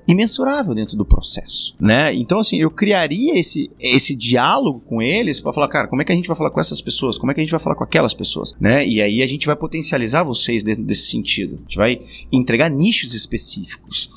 imensurável 0.07 0.75
dentro 0.75 0.97
do 0.97 1.05
processo, 1.05 1.75
né? 1.81 2.15
Então, 2.15 2.39
assim, 2.39 2.59
eu 2.59 2.71
criaria 2.71 3.39
esse, 3.39 3.71
esse 3.81 4.15
diálogo 4.15 4.81
com 4.81 5.01
eles 5.01 5.41
para 5.41 5.53
falar, 5.53 5.69
cara, 5.69 5.89
como 5.89 6.03
é 6.03 6.05
que 6.05 6.13
a 6.13 6.15
gente 6.15 6.29
vai 6.29 6.37
falar 6.37 6.51
com 6.51 6.61
essas 6.61 6.81
pessoas? 6.81 7.19
Como 7.19 7.31
é 7.31 7.35
que 7.35 7.41
a 7.41 7.45
gente 7.45 7.51
vai 7.51 7.61
falar 7.61 7.75
com 7.75 7.85
aquelas 7.85 8.15
pessoas, 8.15 8.57
né? 8.61 8.87
E 8.87 9.01
aí 9.01 9.23
a 9.23 9.27
gente 9.27 9.47
vai 9.47 9.57
potencializar 9.57 10.23
vocês 10.23 10.63
dentro 10.63 10.85
desse 10.85 11.11
sentido. 11.11 11.55
A 11.55 11.63
gente 11.63 11.77
vai 11.77 12.01
entregar 12.33 12.69
nichos 12.71 13.15
específicos. 13.15 14.11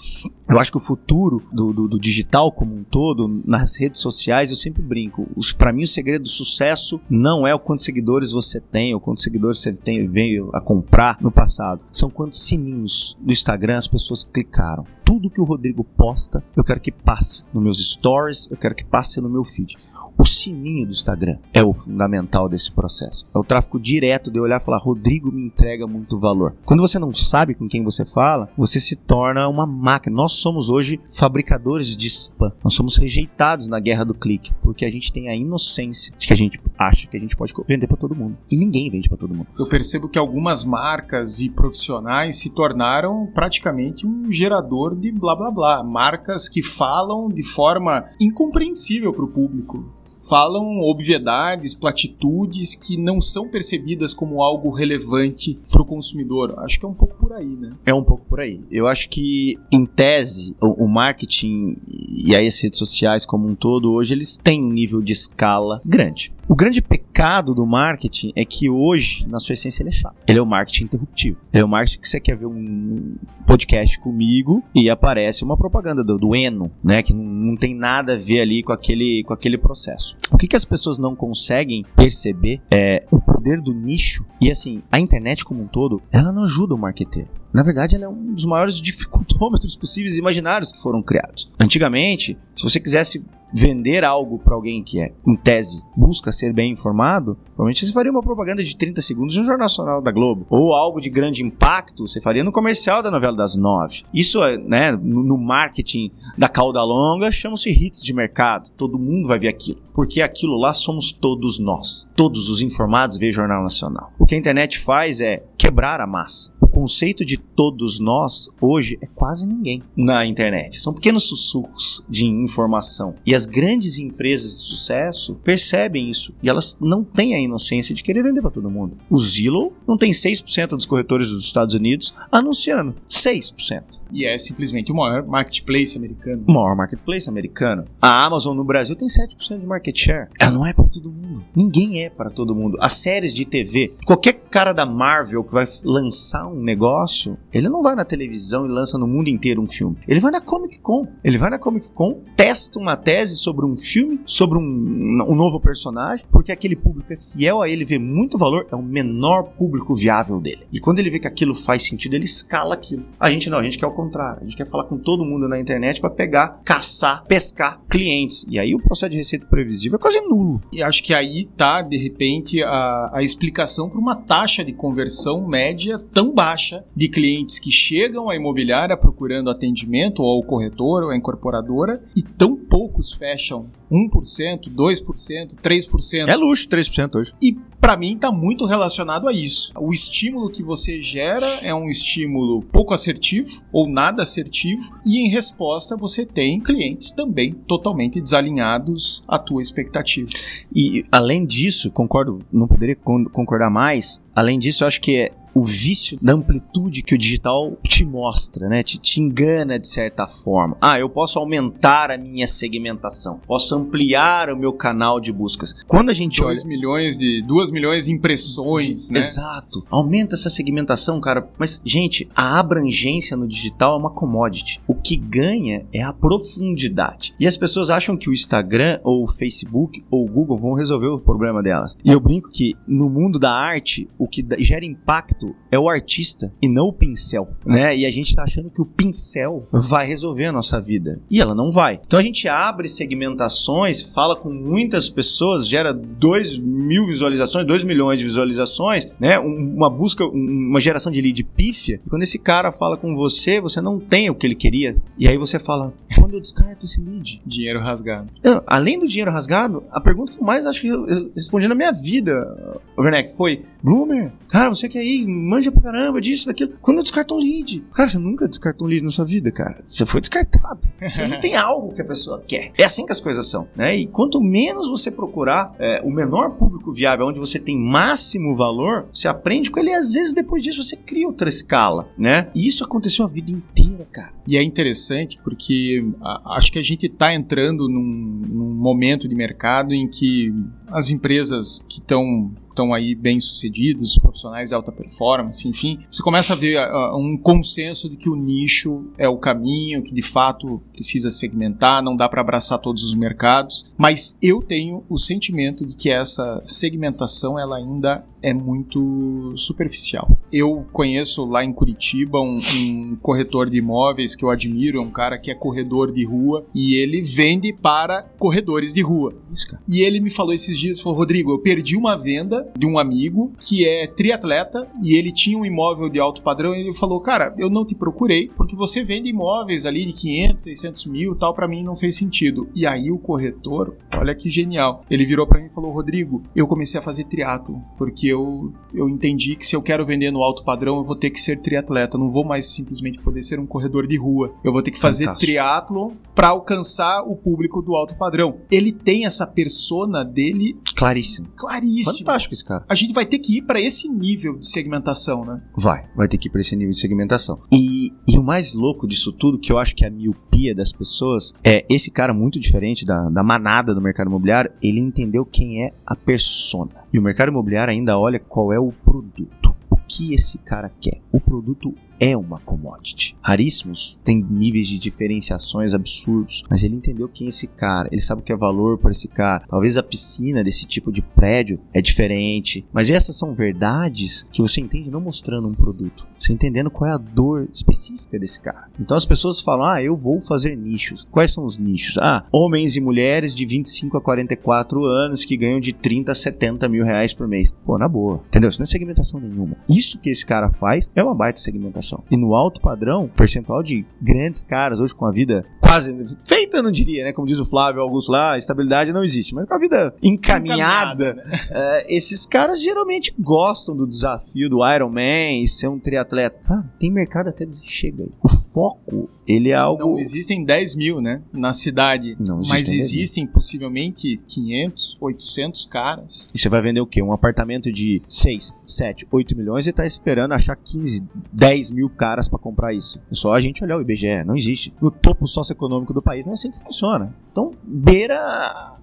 Eu 0.50 0.60
acho 0.60 0.72
que 0.72 0.78
o 0.78 0.82
futuro 0.82 1.44
do, 1.52 1.72
do, 1.72 1.88
do 1.88 2.00
digital 2.00 2.52
como 2.52 2.76
um 2.76 2.84
todo, 2.84 3.42
nas 3.46 3.80
redes 3.80 4.02
sociais, 4.02 4.50
eu 4.50 4.56
sempre 4.56 4.82
brinco. 4.82 5.28
Para 5.58 5.72
mim, 5.72 5.84
o 5.84 5.88
segredo 5.88 6.24
do 6.24 6.30
sucesso 6.30 7.00
não 7.10 7.48
é 7.48 7.54
o 7.54 7.60
quantos 7.60 7.86
seguidores 7.86 8.32
você 8.32 8.60
tem, 8.60 8.94
ou 8.94 9.00
quantos 9.00 9.24
seguidores 9.24 9.60
você 9.60 9.72
tem 9.72 10.08
veio 10.08 10.50
a 10.54 10.60
comprar 10.60 11.18
no 11.22 11.32
passado. 11.32 11.82
São 11.92 12.10
quantos 12.10 12.40
sininhos 12.40 13.16
do 13.20 13.32
Instagram 13.32 13.78
as 13.78 13.88
pessoas 13.88 14.24
clicaram. 14.24 14.86
Tudo 15.10 15.28
que 15.28 15.42
o 15.42 15.44
Rodrigo 15.44 15.84
posta, 15.84 16.44
eu 16.56 16.64
quero 16.64 16.80
que 16.80 16.92
passe 16.92 17.44
nos 17.52 17.64
meus 17.64 17.80
stories, 17.80 18.48
eu 18.52 18.56
quero 18.56 18.76
que 18.76 18.86
passe 18.86 19.20
no 19.20 19.28
meu 19.28 19.44
feed. 19.44 19.76
O 20.20 20.26
sininho 20.26 20.86
do 20.86 20.92
Instagram 20.92 21.38
é 21.54 21.64
o 21.64 21.72
fundamental 21.72 22.50
desse 22.50 22.70
processo. 22.70 23.26
É 23.34 23.40
o 23.40 23.44
tráfego 23.44 23.80
direto 23.80 24.30
de 24.30 24.38
olhar 24.38 24.60
e 24.60 24.64
falar: 24.66 24.78
Rodrigo 24.78 25.32
me 25.32 25.46
entrega 25.46 25.88
muito 25.88 26.20
valor. 26.20 26.58
Quando 26.66 26.82
você 26.82 27.00
não 27.00 27.14
sabe 27.14 27.56
com 27.56 27.70
quem 27.70 27.86
você 27.86 28.04
fala, 28.04 28.50
você 28.58 28.82
se 28.82 28.98
torna 28.98 29.48
uma 29.48 29.66
máquina. 29.66 30.14
Nós 30.14 30.34
somos 30.34 30.70
hoje 30.70 31.00
fabricadores 31.10 31.96
de 31.96 32.08
spam. 32.08 32.52
Nós 32.62 32.74
somos 32.74 32.98
rejeitados 32.98 33.70
na 33.70 33.80
guerra 33.80 34.04
do 34.04 34.14
clique, 34.14 34.52
porque 34.62 34.84
a 34.84 34.92
gente 34.92 35.14
tem 35.14 35.30
a 35.30 35.36
inocência 35.36 36.14
de 36.18 36.28
que 36.28 36.34
a 36.34 36.38
gente 36.38 36.60
acha 36.78 37.08
que 37.08 37.16
a 37.16 37.20
gente 37.20 37.38
pode 37.38 37.54
vender 37.66 37.88
para 37.88 37.96
todo 37.96 38.14
mundo. 38.14 38.38
E 38.52 38.58
ninguém 38.58 38.90
vende 38.90 39.08
para 39.08 39.18
todo 39.18 39.34
mundo. 39.34 39.48
Eu 39.58 39.68
percebo 39.68 40.10
que 40.10 40.20
algumas 40.20 40.66
marcas 40.66 41.40
e 41.40 41.50
profissionais 41.50 42.36
se 42.36 42.50
tornaram 42.50 43.26
praticamente 43.34 44.06
um 44.06 44.30
gerador 44.30 44.98
de 44.98 45.14
blá 45.14 45.34
blá 45.34 45.50
blá. 45.50 45.82
Marcas 45.82 46.50
que 46.50 46.62
falam 46.62 47.30
de 47.30 47.42
forma 47.42 48.10
incompreensível 48.20 49.14
para 49.14 49.24
o 49.24 49.30
público 49.30 49.98
falam 50.28 50.82
obviedades, 50.82 51.74
platitudes 51.74 52.76
que 52.76 52.98
não 52.98 53.22
são 53.22 53.48
percebidas 53.48 54.14
como 54.14 54.42
algo 54.42 54.72
relevante 54.72 55.58
para 55.72 55.82
o 55.82 55.86
consumidor. 55.86 56.56
Acho 56.60 56.80
que 56.80 56.86
é 56.86 56.90
um 56.90 56.94
pouco 56.94 57.16
por 57.16 57.34
aí, 57.34 57.48
né? 57.48 57.76
É 57.86 57.94
um 57.94 58.04
pouco 58.04 58.26
por 58.26 58.40
aí. 58.40 58.60
Eu 58.70 58.88
acho 58.88 59.10
que, 59.10 59.58
em 59.72 59.86
tese, 59.86 60.56
o, 60.62 60.86
o 60.86 60.88
marketing 60.88 61.78
e 61.88 62.36
aí 62.36 62.48
as 62.48 62.60
redes 62.60 62.80
sociais 62.80 63.26
como 63.26 63.48
um 63.48 63.56
todo, 63.56 63.94
hoje 63.94 64.14
eles 64.14 64.38
têm 64.38 64.64
um 64.64 64.72
nível 64.72 65.02
de 65.02 65.14
escala 65.14 65.82
grande. 65.86 66.34
O 66.50 66.56
grande 66.56 66.82
pecado 66.82 67.54
do 67.54 67.64
marketing 67.64 68.34
é 68.36 68.44
que 68.44 68.72
hoje, 68.72 69.24
na 69.28 69.38
sua 69.38 69.54
essência, 69.54 69.84
ele 69.84 69.92
é 69.92 69.94
chato. 69.94 70.16
Ele 70.28 70.40
é 70.40 70.42
o 70.42 70.48
marketing 70.48 70.86
interruptivo. 70.86 71.42
Ele 71.54 71.62
é 71.62 71.64
o 71.64 71.68
marketing 71.68 72.00
que 72.00 72.10
você 72.10 72.20
quer 72.20 72.36
ver 72.36 72.48
um 72.48 73.18
podcast 73.46 74.00
comigo 74.00 74.64
e 74.74 74.90
aparece 74.90 75.44
uma 75.44 75.56
propaganda 75.56 76.04
do, 76.04 76.18
do 76.18 76.36
Eno, 76.36 76.72
né? 76.84 77.04
Que 77.04 77.14
não, 77.14 77.24
não, 77.24 77.56
tem 77.56 77.76
nada 77.76 78.14
a 78.14 78.18
ver 78.18 78.40
ali 78.40 78.64
com 78.64 78.74
aquele, 78.74 79.24
com 79.28 79.32
aquele 79.32 79.60
processo. 79.60 80.18
O 80.32 80.38
que, 80.38 80.48
que 80.48 80.56
as 80.56 80.66
pessoas 80.66 80.98
não 80.98 81.16
conseguem 81.16 81.86
perceber 81.96 82.60
é 82.72 83.06
o 83.12 83.22
poder 83.22 83.62
do 83.62 83.72
nicho. 83.72 84.26
E 84.42 84.50
assim, 84.50 84.82
a 84.92 85.00
internet 85.00 85.46
como 85.46 85.62
um 85.62 85.68
todo, 85.68 86.02
ela 86.12 86.32
não 86.32 86.46
ajuda 86.46 86.74
o 86.74 86.80
marketeiro. 86.80 87.30
Na 87.54 87.62
verdade, 87.62 87.96
ela 87.96 88.06
é 88.06 88.10
um 88.10 88.34
dos 88.34 88.46
maiores 88.46 88.76
dificultômetros 88.82 89.76
possíveis 89.76 90.18
imaginários 90.18 90.72
que 90.72 90.82
foram 90.82 91.04
criados. 91.04 91.52
Antigamente, 91.60 92.36
se 92.56 92.64
você 92.64 92.80
quisesse 92.80 93.24
vender 93.54 94.04
algo 94.04 94.40
para 94.40 94.56
alguém 94.56 94.84
que 94.84 95.00
é, 95.00 95.14
em 95.28 95.36
tese, 95.36 95.84
busca 95.96 96.32
ser 96.32 96.54
bem 96.54 96.72
informado, 96.72 97.38
provavelmente 97.56 97.86
você 97.86 97.92
faria 97.92 98.12
uma 98.12 98.22
propaganda 98.22 98.64
de 98.64 98.76
30 98.76 99.02
segundos 99.02 99.36
no 99.36 99.44
Jornal 99.44 99.66
Nacional 99.66 100.02
da 100.02 100.12
Globo. 100.12 100.46
Ou 100.50 100.74
algo 100.74 101.02
de 101.02 101.10
grande 101.10 101.44
impacto, 101.44 102.08
você 102.08 102.22
faria 102.22 102.44
no 102.44 102.52
comercial 102.52 103.04
da 103.04 103.12
novela 103.12 103.36
das 103.36 103.56
nove. 103.56 104.04
Isso, 104.14 104.40
né, 104.68 104.92
no 104.92 105.38
marketing 105.38 106.12
da 106.38 106.48
cauda 106.48 106.84
longa, 106.84 107.32
chama-se 107.32 107.70
hits 107.70 108.04
de 108.04 108.14
mercado. 108.14 108.72
Todo 108.78 109.00
mundo 109.00 109.28
vai 109.28 109.40
ver 109.40 109.50
aquilo. 109.50 109.80
Porque 109.94 110.22
aquilo 110.22 110.58
lá 110.58 110.74
somos 110.74 111.12
todos 111.12 111.60
nós. 111.60 112.10
Todos 112.16 112.50
os 112.50 112.62
informados 112.62 113.18
veem 113.18 113.32
Jornal 113.32 113.64
Nacional. 113.64 114.14
O 114.18 114.26
que 114.26 114.36
a 114.36 114.38
internet 114.38 114.80
faz 114.80 115.22
é 115.22 115.44
quebrar 115.58 116.00
a 116.00 116.08
massa 116.08 116.54
conceito 116.80 117.26
de 117.26 117.36
todos 117.36 118.00
nós 118.00 118.50
hoje 118.62 118.98
é 119.02 119.06
quase 119.06 119.46
ninguém 119.46 119.84
na 119.98 120.26
internet. 120.26 120.80
São 120.80 120.94
pequenos 120.94 121.26
sussurros 121.26 122.02
de 122.08 122.26
informação. 122.26 123.16
E 123.26 123.36
as 123.36 123.46
grandes 123.46 124.00
empresas 124.00 124.56
de 124.56 124.62
sucesso 124.62 125.36
percebem 125.44 126.10
isso. 126.10 126.34
E 126.42 126.48
elas 126.48 126.78
não 126.80 127.04
têm 127.04 127.36
a 127.36 127.40
inocência 127.40 127.94
de 127.94 128.02
querer 128.02 128.24
vender 128.24 128.42
para 128.42 128.50
todo 128.50 128.70
mundo. 128.70 128.98
O 129.10 129.20
Zillow 129.20 129.74
não 129.86 129.98
tem 129.98 130.12
6% 130.12 130.70
dos 130.70 130.86
corretores 130.86 131.32
dos 131.32 131.44
Estados 131.44 131.76
Unidos 131.76 132.14
anunciando. 132.32 132.96
6%. 133.10 134.02
E 134.10 134.26
é 134.26 134.38
simplesmente 134.38 134.90
o 134.90 134.96
maior 134.96 135.26
marketplace 135.26 135.98
americano. 135.98 136.46
O 136.48 136.54
maior 136.54 136.78
marketplace 136.78 137.28
americano. 137.30 137.84
A 138.02 138.24
Amazon 138.24 138.56
no 138.56 138.64
Brasil 138.64 138.96
tem 138.96 139.08
7% 139.10 139.60
de 139.60 139.66
market 139.66 139.98
share. 139.98 140.30
Ela 140.40 140.52
não 140.52 140.66
é 140.66 140.72
para 140.72 140.86
todo 140.86 141.12
mundo. 141.12 141.44
Ninguém 141.54 142.06
é 142.06 142.10
para 142.10 142.30
todo 142.30 142.56
mundo. 142.56 142.78
As 142.80 142.94
séries 142.94 143.36
de 143.36 143.44
TV, 143.44 143.94
qualquer 144.06 144.34
cara 144.50 144.72
da 144.72 144.86
Marvel 144.86 145.44
que 145.44 145.52
vai 145.52 145.68
lançar 145.84 146.48
um 146.48 146.69
negócio, 146.70 147.38
ele 147.52 147.68
não 147.68 147.82
vai 147.82 147.96
na 147.96 148.06
televisão 148.06 148.66
e 148.66 148.70
lança 148.70 148.98
no 148.98 149.08
mundo 149.08 149.28
inteiro 149.28 149.62
um 149.62 149.68
filme. 149.68 149.98
Ele 150.08 150.20
vai 150.20 150.32
na 150.32 150.40
Comic 150.40 150.80
Con. 150.80 151.08
Ele 151.24 151.38
vai 151.38 151.50
na 151.50 151.58
Comic 151.58 151.92
Con, 151.92 152.22
testa 152.36 152.80
uma 152.80 152.96
tese 152.96 153.36
sobre 153.38 153.66
um 153.66 153.76
filme, 153.76 154.20
sobre 154.26 154.58
um, 154.58 154.62
um 154.62 155.36
novo 155.36 155.60
personagem, 155.60 156.26
porque 156.32 156.52
aquele 156.52 156.76
público 156.76 157.12
é 157.12 157.18
fiel 157.18 157.62
a 157.62 157.70
ele, 157.70 157.84
vê 157.84 157.98
muito 157.98 158.38
valor, 158.38 158.68
é 158.72 158.76
o 158.76 158.84
menor 158.84 159.44
público 159.58 159.96
viável 159.96 160.40
dele. 160.40 160.68
E 160.72 160.80
quando 160.80 161.00
ele 161.00 161.10
vê 161.10 161.20
que 161.20 161.28
aquilo 161.28 161.56
faz 161.56 161.84
sentido, 161.84 162.14
ele 162.14 162.26
escala 162.26 162.76
aquilo. 162.76 163.06
A 163.20 163.32
gente 163.32 163.50
não, 163.50 163.58
a 163.58 163.64
gente 163.64 163.78
quer 163.78 163.88
o 163.88 163.92
contrário. 163.92 164.42
A 164.42 164.44
gente 164.44 164.56
quer 164.56 164.68
falar 164.68 164.86
com 164.86 164.98
todo 164.98 165.26
mundo 165.26 165.48
na 165.48 165.60
internet 165.60 166.00
para 166.00 166.10
pegar, 166.10 166.62
caçar, 166.64 167.26
pescar 167.26 167.82
clientes. 167.90 168.46
E 168.48 168.60
aí 168.60 168.76
o 168.76 168.80
processo 168.80 169.12
de 169.12 169.18
receita 169.18 169.48
previsível 169.48 169.98
é 169.98 170.02
quase 170.02 170.22
nulo. 170.22 170.62
E 170.72 170.84
acho 170.84 171.04
que 171.04 171.14
aí 171.14 171.46
tá, 171.58 171.82
de 171.82 171.98
repente, 171.98 172.62
a, 172.64 173.12
a 173.14 173.24
explicação 173.24 173.90
para 173.90 174.00
uma 174.00 174.16
taxa 174.16 174.64
de 174.64 174.74
conversão 174.74 175.48
média 175.48 176.00
tão 176.14 176.34
baixa 176.34 176.59
de 176.96 177.10
clientes 177.10 177.60
que 177.60 177.72
chegam 177.72 178.30
à 178.30 178.36
imobiliária 178.36 178.98
procurando 178.98 179.50
atendimento 179.50 180.22
ou 180.22 180.30
ao 180.30 180.44
corretor 180.44 181.04
ou 181.04 181.10
à 181.10 181.18
incorporadora 181.18 182.04
e 182.16 182.22
tão 182.22 182.56
poucos 182.56 183.14
fecham 183.14 183.66
1%, 183.92 184.70
2%, 184.70 185.56
3%. 185.62 186.28
É 186.28 186.36
luxo 186.36 186.68
3% 186.68 187.16
hoje. 187.16 187.34
E 187.42 187.58
para 187.82 187.98
mim 187.98 188.14
está 188.14 188.32
muito 188.32 188.66
relacionado 188.66 189.28
a 189.28 189.34
isso. 189.34 189.72
O 189.78 189.94
estímulo 189.94 190.50
que 190.50 190.62
você 190.62 191.02
gera 191.02 191.48
é 191.64 191.74
um 191.74 191.90
estímulo 191.90 192.62
pouco 192.62 192.94
assertivo 192.94 193.64
ou 193.72 193.90
nada 193.90 194.24
assertivo 194.24 194.94
e 195.06 195.20
em 195.20 195.30
resposta 195.30 195.98
você 195.98 196.26
tem 196.26 196.60
clientes 196.60 197.12
também 197.12 197.54
totalmente 197.54 198.22
desalinhados 198.22 199.24
à 199.28 199.40
tua 199.40 199.62
expectativa. 199.62 200.30
E 200.76 201.06
além 201.12 201.46
disso, 201.46 201.90
concordo, 201.90 202.40
não 202.52 202.68
poderia 202.68 202.96
concordar 202.96 203.72
mais. 203.72 204.24
Além 204.36 204.60
disso, 204.60 204.84
eu 204.84 204.88
acho 204.88 205.02
que 205.02 205.16
é 205.16 205.32
o 205.54 205.64
vício 205.64 206.18
da 206.22 206.34
amplitude 206.34 207.02
que 207.04 207.16
o 207.16 207.18
digital 207.18 207.78
te 207.84 208.06
mostra, 208.06 208.68
né? 208.68 208.84
Te, 208.84 208.98
te, 208.98 209.20
engana 209.20 209.80
de 209.80 209.88
certa 209.88 210.28
forma. 210.28 210.78
Ah, 210.82 211.00
eu 211.00 211.10
posso 211.10 211.40
aumentar 211.40 212.12
a 212.12 212.18
minha 212.18 212.48
segmentação, 212.48 213.40
posso 213.48 213.76
ampliar 213.76 214.50
o 214.50 214.58
meu 214.58 214.74
canal 214.74 215.20
de 215.20 215.32
buscas. 215.32 215.84
Quando 215.88 216.10
a 216.10 216.14
gente 216.14 216.42
2 216.42 216.60
olha... 216.60 216.68
milhões 216.68 217.18
de 217.18 217.42
2 217.46 217.72
milhões 217.72 218.06
de 218.06 218.12
impressões, 218.12 219.08
de, 219.08 219.14
né? 219.14 219.20
Exato. 219.20 219.86
Aumenta 219.90 220.36
essa 220.36 220.50
segmentação, 220.50 221.20
cara. 221.20 221.50
Mas 221.58 221.82
gente, 221.84 222.30
a 222.36 222.60
abrangência 222.60 223.36
no 223.36 223.48
digital 223.48 223.96
é 223.96 224.00
uma 224.00 224.10
commodity. 224.10 224.82
O 224.88 224.96
que 224.96 225.18
ganha 225.18 225.86
é 225.94 226.02
a 226.02 226.14
profundidade. 226.14 227.34
E 227.40 227.48
as 227.48 227.58
pessoas 227.58 227.90
acham 227.90 228.18
que 228.18 228.30
o 228.30 228.34
Instagram 228.34 229.00
ou 229.04 229.24
o 229.24 229.28
Facebook 229.28 230.04
ou 230.10 230.26
o 230.26 230.30
Google 230.30 230.58
vão 230.58 230.74
resolver 230.74 231.08
o 231.08 231.20
problema 231.20 231.62
delas. 231.62 231.96
E 232.04 232.12
eu 232.12 232.20
brinco 232.20 232.52
que 232.52 232.76
no 232.88 233.10
mundo 233.10 233.40
da 233.40 233.52
arte, 233.52 234.10
o 234.18 234.28
que 234.28 234.46
gera 234.60 234.86
impacto 234.86 235.39
é 235.72 235.78
o 235.78 235.90
artista 235.90 236.52
e 236.62 236.68
não 236.68 236.88
o 236.88 236.94
pincel, 236.94 237.50
né? 237.66 237.96
E 237.96 238.06
a 238.06 238.12
gente 238.12 238.36
tá 238.36 238.44
achando 238.44 238.70
que 238.70 238.82
o 238.82 238.86
pincel 238.86 239.68
vai 239.72 240.06
resolver 240.06 240.46
a 240.46 240.52
nossa 240.52 240.80
vida. 240.80 241.22
E 241.30 241.40
ela 241.40 241.56
não 241.56 241.70
vai. 241.72 242.00
Então 242.06 242.20
a 242.20 242.24
gente 242.24 242.48
abre 242.48 242.88
segmentações, 242.88 244.02
fala 244.02 244.36
com 244.36 244.50
muitas 244.50 245.10
pessoas, 245.10 245.68
gera 245.68 245.94
2 245.94 246.58
mil 246.60 247.06
visualizações, 247.06 247.66
2 247.66 247.84
milhões 247.84 248.20
de 248.20 248.26
visualizações, 248.26 249.08
né? 249.20 249.38
Uma 249.40 249.90
busca, 249.90 250.26
uma 250.26 250.80
geração 250.80 251.12
de 251.12 251.22
lead 251.22 251.44
pífia. 251.44 252.00
E 252.06 252.10
quando 252.10 252.24
esse 252.24 252.40
cara 252.40 252.72
fala 252.72 252.98
com 252.98 253.16
você, 253.16 253.62
você 253.62 253.82
não 253.82 254.00
tem 254.00 254.30
o 254.30 254.36
que 254.36 254.48
ele 254.48 254.56
queria. 254.56 254.96
E 255.18 255.28
aí 255.28 255.38
você 255.38 255.60
fala, 255.60 255.94
quando 256.18 256.34
eu 256.34 256.42
descarto 256.42 256.86
esse 256.86 257.02
lead? 257.02 257.42
Dinheiro 257.46 257.80
rasgado. 257.80 258.30
além 258.66 259.00
do 259.00 259.08
dinheiro 259.08 259.32
rasgado, 259.32 259.84
a 259.92 260.00
pergunta 260.00 260.34
que 260.34 260.40
eu 260.40 260.46
mais 260.46 260.66
acho 260.66 260.82
que 260.82 260.88
eu 260.88 261.32
respondi 261.36 261.68
na 261.68 261.76
minha 261.76 261.92
vida, 261.92 262.80
Werneck, 262.98 263.36
foi: 263.36 263.64
Bloomer, 263.82 264.32
cara, 264.48 264.70
você 264.70 264.90
que 264.90 264.98
aí 264.98 265.26
manja 265.30 265.72
pra 265.72 265.82
caramba 265.82 266.20
disso, 266.20 266.48
daquilo. 266.48 266.74
Quando 266.82 266.98
eu 266.98 267.04
descarto 267.04 267.36
um 267.36 267.38
lead? 267.38 267.84
Cara, 267.94 268.10
você 268.10 268.20
nunca 268.20 268.48
descartou 268.48 268.88
um 268.88 268.90
lead 268.90 269.04
na 269.04 269.12
sua 269.12 269.26
vida, 269.26 269.52
cara. 269.52 269.84
Você 269.88 270.06
foi 270.06 270.22
descartado. 270.22 270.88
Você 271.02 271.28
não 271.28 271.40
tem 271.42 271.56
algo 271.56 271.94
que 271.94 272.02
a 272.02 272.06
pessoa 272.06 272.44
quer. 272.46 272.72
É 272.78 272.84
assim 272.84 273.06
que 273.06 273.12
as 273.12 273.20
coisas 273.20 273.48
são, 273.48 273.68
né? 273.76 273.96
E 273.96 274.08
quanto 274.08 274.42
menos 274.42 274.90
você 274.90 275.12
procurar 275.12 275.74
é, 275.80 276.02
o 276.04 276.12
menor 276.12 276.52
público 276.52 276.92
viável, 276.92 277.28
onde 277.28 277.40
você 277.40 277.60
tem 277.60 277.78
máximo 277.78 278.56
valor, 278.56 279.08
você 279.12 279.28
aprende 279.28 279.72
com 279.72 279.80
ele 279.80 279.90
e 279.90 279.94
às 279.94 280.14
vezes 280.14 280.34
depois 280.34 280.64
disso 280.64 280.84
você 280.84 280.96
cria 280.96 281.28
outra 281.28 281.50
escala, 281.50 282.08
né? 282.18 282.50
E 282.56 282.68
isso 282.68 282.84
aconteceu 282.84 283.26
a 283.26 283.28
vida 283.28 283.52
inteira, 283.52 284.06
cara. 284.12 284.34
E 284.48 284.58
é 284.58 284.64
interessante 284.64 285.40
porque 285.44 286.04
acho 286.46 286.72
que 286.72 286.80
a 286.80 286.84
gente 286.84 287.08
tá 287.08 287.34
entrando 287.34 287.88
num, 287.88 288.42
num 288.48 288.74
momento 288.74 289.28
de 289.28 289.36
mercado 289.36 289.94
em 289.94 290.08
que 290.08 290.54
as 290.88 291.10
empresas 291.10 291.84
que 291.88 292.00
estão 292.00 292.52
estão 292.80 292.94
aí 292.94 293.14
bem 293.14 293.40
sucedidos, 293.40 294.18
profissionais 294.18 294.70
de 294.70 294.76
alta 294.76 294.92
performance, 294.92 295.68
enfim, 295.68 296.00
você 296.10 296.24
começa 296.24 296.54
a 296.54 296.56
ver 296.56 296.80
uh, 296.80 297.18
um 297.18 297.38
consenso 297.38 298.10
de 298.10 298.16
que 298.16 298.30
o 298.30 298.36
nicho 298.36 299.08
é 299.18 299.28
o 299.28 299.38
caminho, 299.38 300.02
que 300.02 300.14
de 300.14 300.22
fato 300.22 300.82
precisa 300.94 301.30
segmentar, 301.30 302.02
não 302.02 302.16
dá 302.16 302.30
para 302.30 302.42
abraçar 302.42 302.80
todos 302.80 303.04
os 303.04 303.14
mercados, 303.14 303.92
mas 303.98 304.38
eu 304.42 304.62
tenho 304.62 305.04
o 305.10 305.18
sentimento 305.18 305.86
de 305.86 305.96
que 305.96 306.10
essa 306.10 306.62
segmentação 306.66 307.60
ela 307.60 307.78
ainda 307.78 308.24
é 308.42 308.54
muito 308.54 309.54
superficial. 309.56 310.38
Eu 310.52 310.86
conheço 310.92 311.46
lá 311.46 311.64
em 311.64 311.74
Curitiba 311.74 312.40
um, 312.40 312.58
um, 312.58 313.18
corretor 313.22 313.70
de 313.70 313.78
imóveis 313.78 314.36
que 314.36 314.44
eu 314.44 314.50
admiro, 314.50 314.98
é 314.98 315.02
um 315.02 315.12
cara 315.12 315.38
que 315.38 315.52
é 315.52 315.56
corredor 315.56 316.12
de 316.12 316.26
rua 316.26 316.66
e 316.74 316.96
ele 316.96 317.22
vende 317.22 317.74
para 317.74 318.24
corredores 318.38 318.94
de 318.94 319.02
rua. 319.02 319.36
Isso. 319.52 319.78
E 319.88 320.02
ele 320.02 320.20
me 320.20 320.30
falou 320.30 320.54
esses 320.54 320.78
dias, 320.78 321.00
falou, 321.00 321.18
Rodrigo, 321.18 321.52
eu 321.52 321.60
perdi 321.60 321.96
uma 321.96 322.16
venda 322.16 322.69
de 322.78 322.86
um 322.86 322.98
amigo 322.98 323.54
que 323.60 323.88
é 323.88 324.08
triatleta 324.08 324.88
e 325.04 325.16
ele 325.16 325.32
tinha 325.32 325.58
um 325.58 325.66
imóvel 325.66 326.10
de 326.10 326.20
alto 326.20 326.42
padrão 326.42 326.74
e 326.74 326.82
ele 326.82 326.94
falou, 326.94 327.20
cara, 327.20 327.54
eu 327.58 327.70
não 327.70 327.86
te 327.86 327.96
procurei 327.96 328.50
porque 328.56 328.76
você 328.76 329.04
vende 329.04 329.30
imóveis 329.30 329.86
ali 329.86 330.06
de 330.06 330.14
500, 330.14 330.64
600 330.64 331.06
mil 331.06 331.36
tal, 331.36 331.54
para 331.54 331.68
mim 331.68 331.84
não 331.84 331.96
fez 331.96 332.16
sentido. 332.16 332.70
E 332.76 332.86
aí 332.86 333.12
o 333.12 333.18
corretor, 333.18 333.96
olha 334.16 334.36
que 334.36 334.50
genial, 334.50 335.04
ele 335.10 335.26
virou 335.26 335.48
para 335.48 335.60
mim 335.60 335.68
e 335.68 335.74
falou, 335.74 335.92
Rodrigo, 335.92 336.44
eu 336.56 336.68
comecei 336.68 337.00
a 337.00 337.04
fazer 337.04 337.26
triatlo 337.26 337.82
porque 337.98 338.28
eu, 338.28 338.72
eu 338.94 339.10
entendi 339.10 339.56
que 339.56 339.66
se 339.66 339.76
eu 339.76 339.82
quero 339.82 340.06
vender 340.06 340.32
no 340.32 340.42
alto 340.42 340.64
padrão, 340.64 340.98
eu 340.98 341.04
vou 341.04 341.16
ter 341.16 341.30
que 341.30 341.40
ser 341.40 341.60
triatleta, 341.62 342.18
não 342.18 342.30
vou 342.30 342.44
mais 342.44 342.66
simplesmente 342.66 343.20
poder 343.20 343.42
ser 343.42 343.60
um 343.60 343.66
corredor 343.66 344.08
de 344.08 344.18
rua. 344.18 344.54
Eu 344.64 344.72
vou 344.72 344.82
ter 344.82 344.92
que 344.92 345.00
fazer 345.00 345.26
Fantástico. 345.26 345.46
triatlo 345.46 346.14
para 346.36 346.50
alcançar 346.50 347.24
o 347.24 347.36
público 347.36 347.82
do 347.82 347.96
alto 347.96 348.16
padrão. 348.16 348.58
Ele 348.72 348.92
tem 348.92 349.26
essa 349.26 349.46
persona 349.46 350.24
dele 350.24 350.78
claríssimo. 350.96 351.48
Claríssimo. 351.56 352.18
Fantástico 352.20 352.54
esse 352.60 352.66
cara. 352.66 352.86
A 352.88 352.96
gente 352.96 353.14
vai 353.14 353.26
ter 353.26 353.40
que 353.40 353.58
ir 353.58 353.62
para 353.64 353.80
esse 353.80 354.08
nível 354.10 354.58
de 354.58 354.68
segmentação, 354.68 355.44
né? 355.44 355.62
Vai, 355.76 356.10
vai 356.16 356.28
ter 356.28 356.38
que 356.38 356.48
ir 356.48 356.52
para 356.52 356.62
esse 356.62 356.76
nível 356.76 356.94
de 356.94 357.00
segmentação. 357.00 357.60
E, 357.72 358.12
e 358.28 358.38
o 358.38 358.44
mais 358.44 358.74
louco 358.74 359.08
disso 359.08 359.32
tudo, 359.32 359.60
que 359.60 359.72
eu 359.72 359.78
acho 359.78 359.96
que 359.96 360.06
é 360.06 360.08
a 360.08 360.12
miopia 360.12 360.76
das 360.76 360.92
pessoas, 360.92 361.54
é 361.64 361.86
esse 361.90 362.12
cara 362.12 362.34
muito 362.34 362.60
diferente 362.60 363.06
da, 363.06 363.30
da 363.30 363.44
manada 363.44 363.94
do 363.96 364.02
mercado 364.02 364.28
imobiliário, 364.28 364.72
ele 364.82 365.00
entendeu 365.00 365.46
quem 365.46 365.86
é 365.86 365.94
a 366.06 366.16
persona. 366.16 366.92
E 367.12 367.18
o 367.18 367.22
mercado 367.22 367.50
imobiliário 367.50 367.92
ainda 367.92 368.18
olha 368.18 368.40
qual 368.40 368.72
é 368.74 368.80
o 368.80 368.92
produto. 368.92 369.76
O 369.90 369.98
que 370.08 370.34
esse 370.34 370.58
cara 370.60 370.92
quer. 371.02 371.22
O 371.32 371.40
produto 371.40 371.94
é 372.20 372.36
uma 372.36 372.60
commodity. 372.60 373.36
Raríssimos 373.42 374.20
tem 374.24 374.44
níveis 374.50 374.88
de 374.88 375.00
diferenciações 375.00 375.94
absurdos, 375.94 376.64
mas 376.70 376.84
ele 376.84 376.96
entendeu 376.96 377.30
quem 377.30 377.46
é 377.46 377.50
esse 377.50 377.68
cara, 377.68 378.10
ele 378.12 378.22
sabe 378.22 378.42
o 378.42 378.44
que 378.44 378.54
é 378.54 378.58
valor 378.58 378.98
para 378.98 379.12
esse 379.12 379.28
cara. 379.28 379.64
Talvez 379.68 379.98
a 379.98 380.04
piscina 380.04 380.64
desse 380.64 380.86
tipo 380.86 381.12
de 381.12 381.22
prédio 381.22 381.80
é 381.94 382.02
diferente, 382.02 382.86
mas 382.92 383.10
essas 383.10 383.38
são 383.38 383.54
verdades 383.54 384.48
que 384.52 384.62
você 384.62 384.82
entende 384.82 385.10
não 385.10 385.22
mostrando 385.22 385.68
um 385.68 385.74
produto, 385.74 386.28
você 386.40 386.54
entendendo 386.54 386.92
qual 386.92 387.10
é 387.10 387.14
a 387.14 387.18
dor 387.18 387.68
específica 387.72 388.38
desse 388.38 388.60
cara. 388.60 388.88
Então 389.00 389.16
as 389.16 389.26
pessoas 389.26 389.62
falam: 389.62 389.86
"Ah, 389.86 390.04
eu 390.04 390.16
vou 390.16 390.40
fazer 390.42 390.76
nichos". 390.76 391.28
Quais 391.32 391.52
são 391.52 391.64
os 391.64 391.78
nichos? 391.78 392.18
Ah, 392.18 392.46
homens 392.52 392.96
e 392.96 393.02
mulheres 393.02 393.56
de 393.56 393.66
25 393.66 394.18
a 394.18 394.22
44 394.22 395.04
anos 395.06 395.46
que 395.46 395.58
ganham 395.58 395.80
de 395.80 395.94
30 395.94 396.32
a 396.32 396.36
70 396.36 396.90
mil 396.90 397.04
reais 397.04 397.34
por 397.34 397.48
mês. 397.48 397.74
Pô, 397.86 397.98
na 397.98 398.08
boa. 398.08 398.42
Entendeu? 398.48 398.70
Isso 398.70 398.80
não 398.80 398.84
é 398.84 398.88
segmentação 398.88 399.40
nenhuma. 399.40 399.78
Isso 399.88 400.20
que 400.20 400.30
esse 400.30 400.46
cara 400.46 400.70
faz 400.72 401.10
é 401.16 401.24
uma 401.24 401.36
baita 401.36 401.60
segmentação. 401.60 402.09
E 402.30 402.38
no 402.38 402.56
alto 402.56 402.82
padrão, 402.82 403.28
percentual 403.28 403.84
de 403.84 404.06
grandes 404.22 404.64
caras 404.64 405.00
hoje 405.00 405.14
com 405.14 405.26
a 405.26 405.32
vida 405.32 405.66
quase 405.90 406.38
feita, 406.46 406.84
não 406.84 406.92
diria, 406.92 407.24
né? 407.24 407.34
Como 407.34 407.48
diz 407.48 407.60
o 407.60 407.66
Flávio 407.66 408.02
Augusto 408.02 408.32
lá, 408.32 408.56
estabilidade 408.58 409.12
não 409.12 409.24
existe, 409.24 409.56
mas 409.56 409.66
com 409.66 409.74
a 409.74 409.80
vida 409.80 410.14
encaminhada, 410.22 411.32
encaminhada 411.32 411.34
né? 411.34 411.60
é, 411.72 412.16
esses 412.16 412.46
caras 412.46 412.80
geralmente 412.82 413.34
gostam 413.40 413.98
do 413.98 414.08
desafio 414.08 414.70
do 414.70 414.88
Iron 414.88 415.10
Man 415.10 415.64
e 415.64 415.68
ser 415.68 415.88
um 415.88 416.00
triatleta. 416.00 416.60
Ah, 416.70 416.84
tem 417.00 417.12
mercado 417.12 417.50
até 417.50 417.66
dizer, 417.66 417.82
chega 417.84 418.22
aí. 418.24 418.32
O 418.44 418.48
foco, 418.48 419.28
ele 419.48 419.70
é 419.72 419.76
algo... 419.76 420.12
Não 420.12 420.20
existem 420.20 420.64
10 420.64 420.96
mil, 420.96 421.20
né? 421.20 421.42
Na 421.52 421.74
cidade. 421.74 422.38
Não 422.40 422.62
existem 422.62 422.70
mas 422.70 422.92
existem 422.92 423.48
possivelmente 423.48 424.40
500, 424.48 425.18
800 425.20 425.86
caras. 425.88 426.52
E 426.54 426.60
você 426.60 426.70
vai 426.70 426.84
vender 426.84 427.02
o 427.02 427.08
quê? 427.08 427.22
Um 427.24 427.34
apartamento 427.34 427.92
de 427.92 428.22
6, 428.28 428.76
7, 428.86 429.28
8 429.32 429.58
milhões 429.58 429.88
e 429.88 429.92
tá 429.92 430.06
esperando 430.06 430.54
achar 430.54 430.76
15, 430.76 431.28
10 431.52 431.92
mil 431.92 431.99
caras 432.08 432.48
para 432.48 432.60
comprar 432.60 432.94
isso. 432.94 433.20
É 433.32 433.34
só 433.34 433.54
a 433.54 433.60
gente 433.60 433.84
olhar 433.84 433.98
o 433.98 434.02
IBGE, 434.02 434.44
não 434.46 434.56
existe. 434.56 434.94
No 435.02 435.10
topo 435.10 435.48
socioeconômico 435.48 436.14
do 436.14 436.22
país 436.22 436.46
não 436.46 436.52
é 436.52 436.54
assim 436.54 436.70
que 436.70 436.80
funciona. 436.80 437.36
Então, 437.52 437.72
beira 437.84 438.38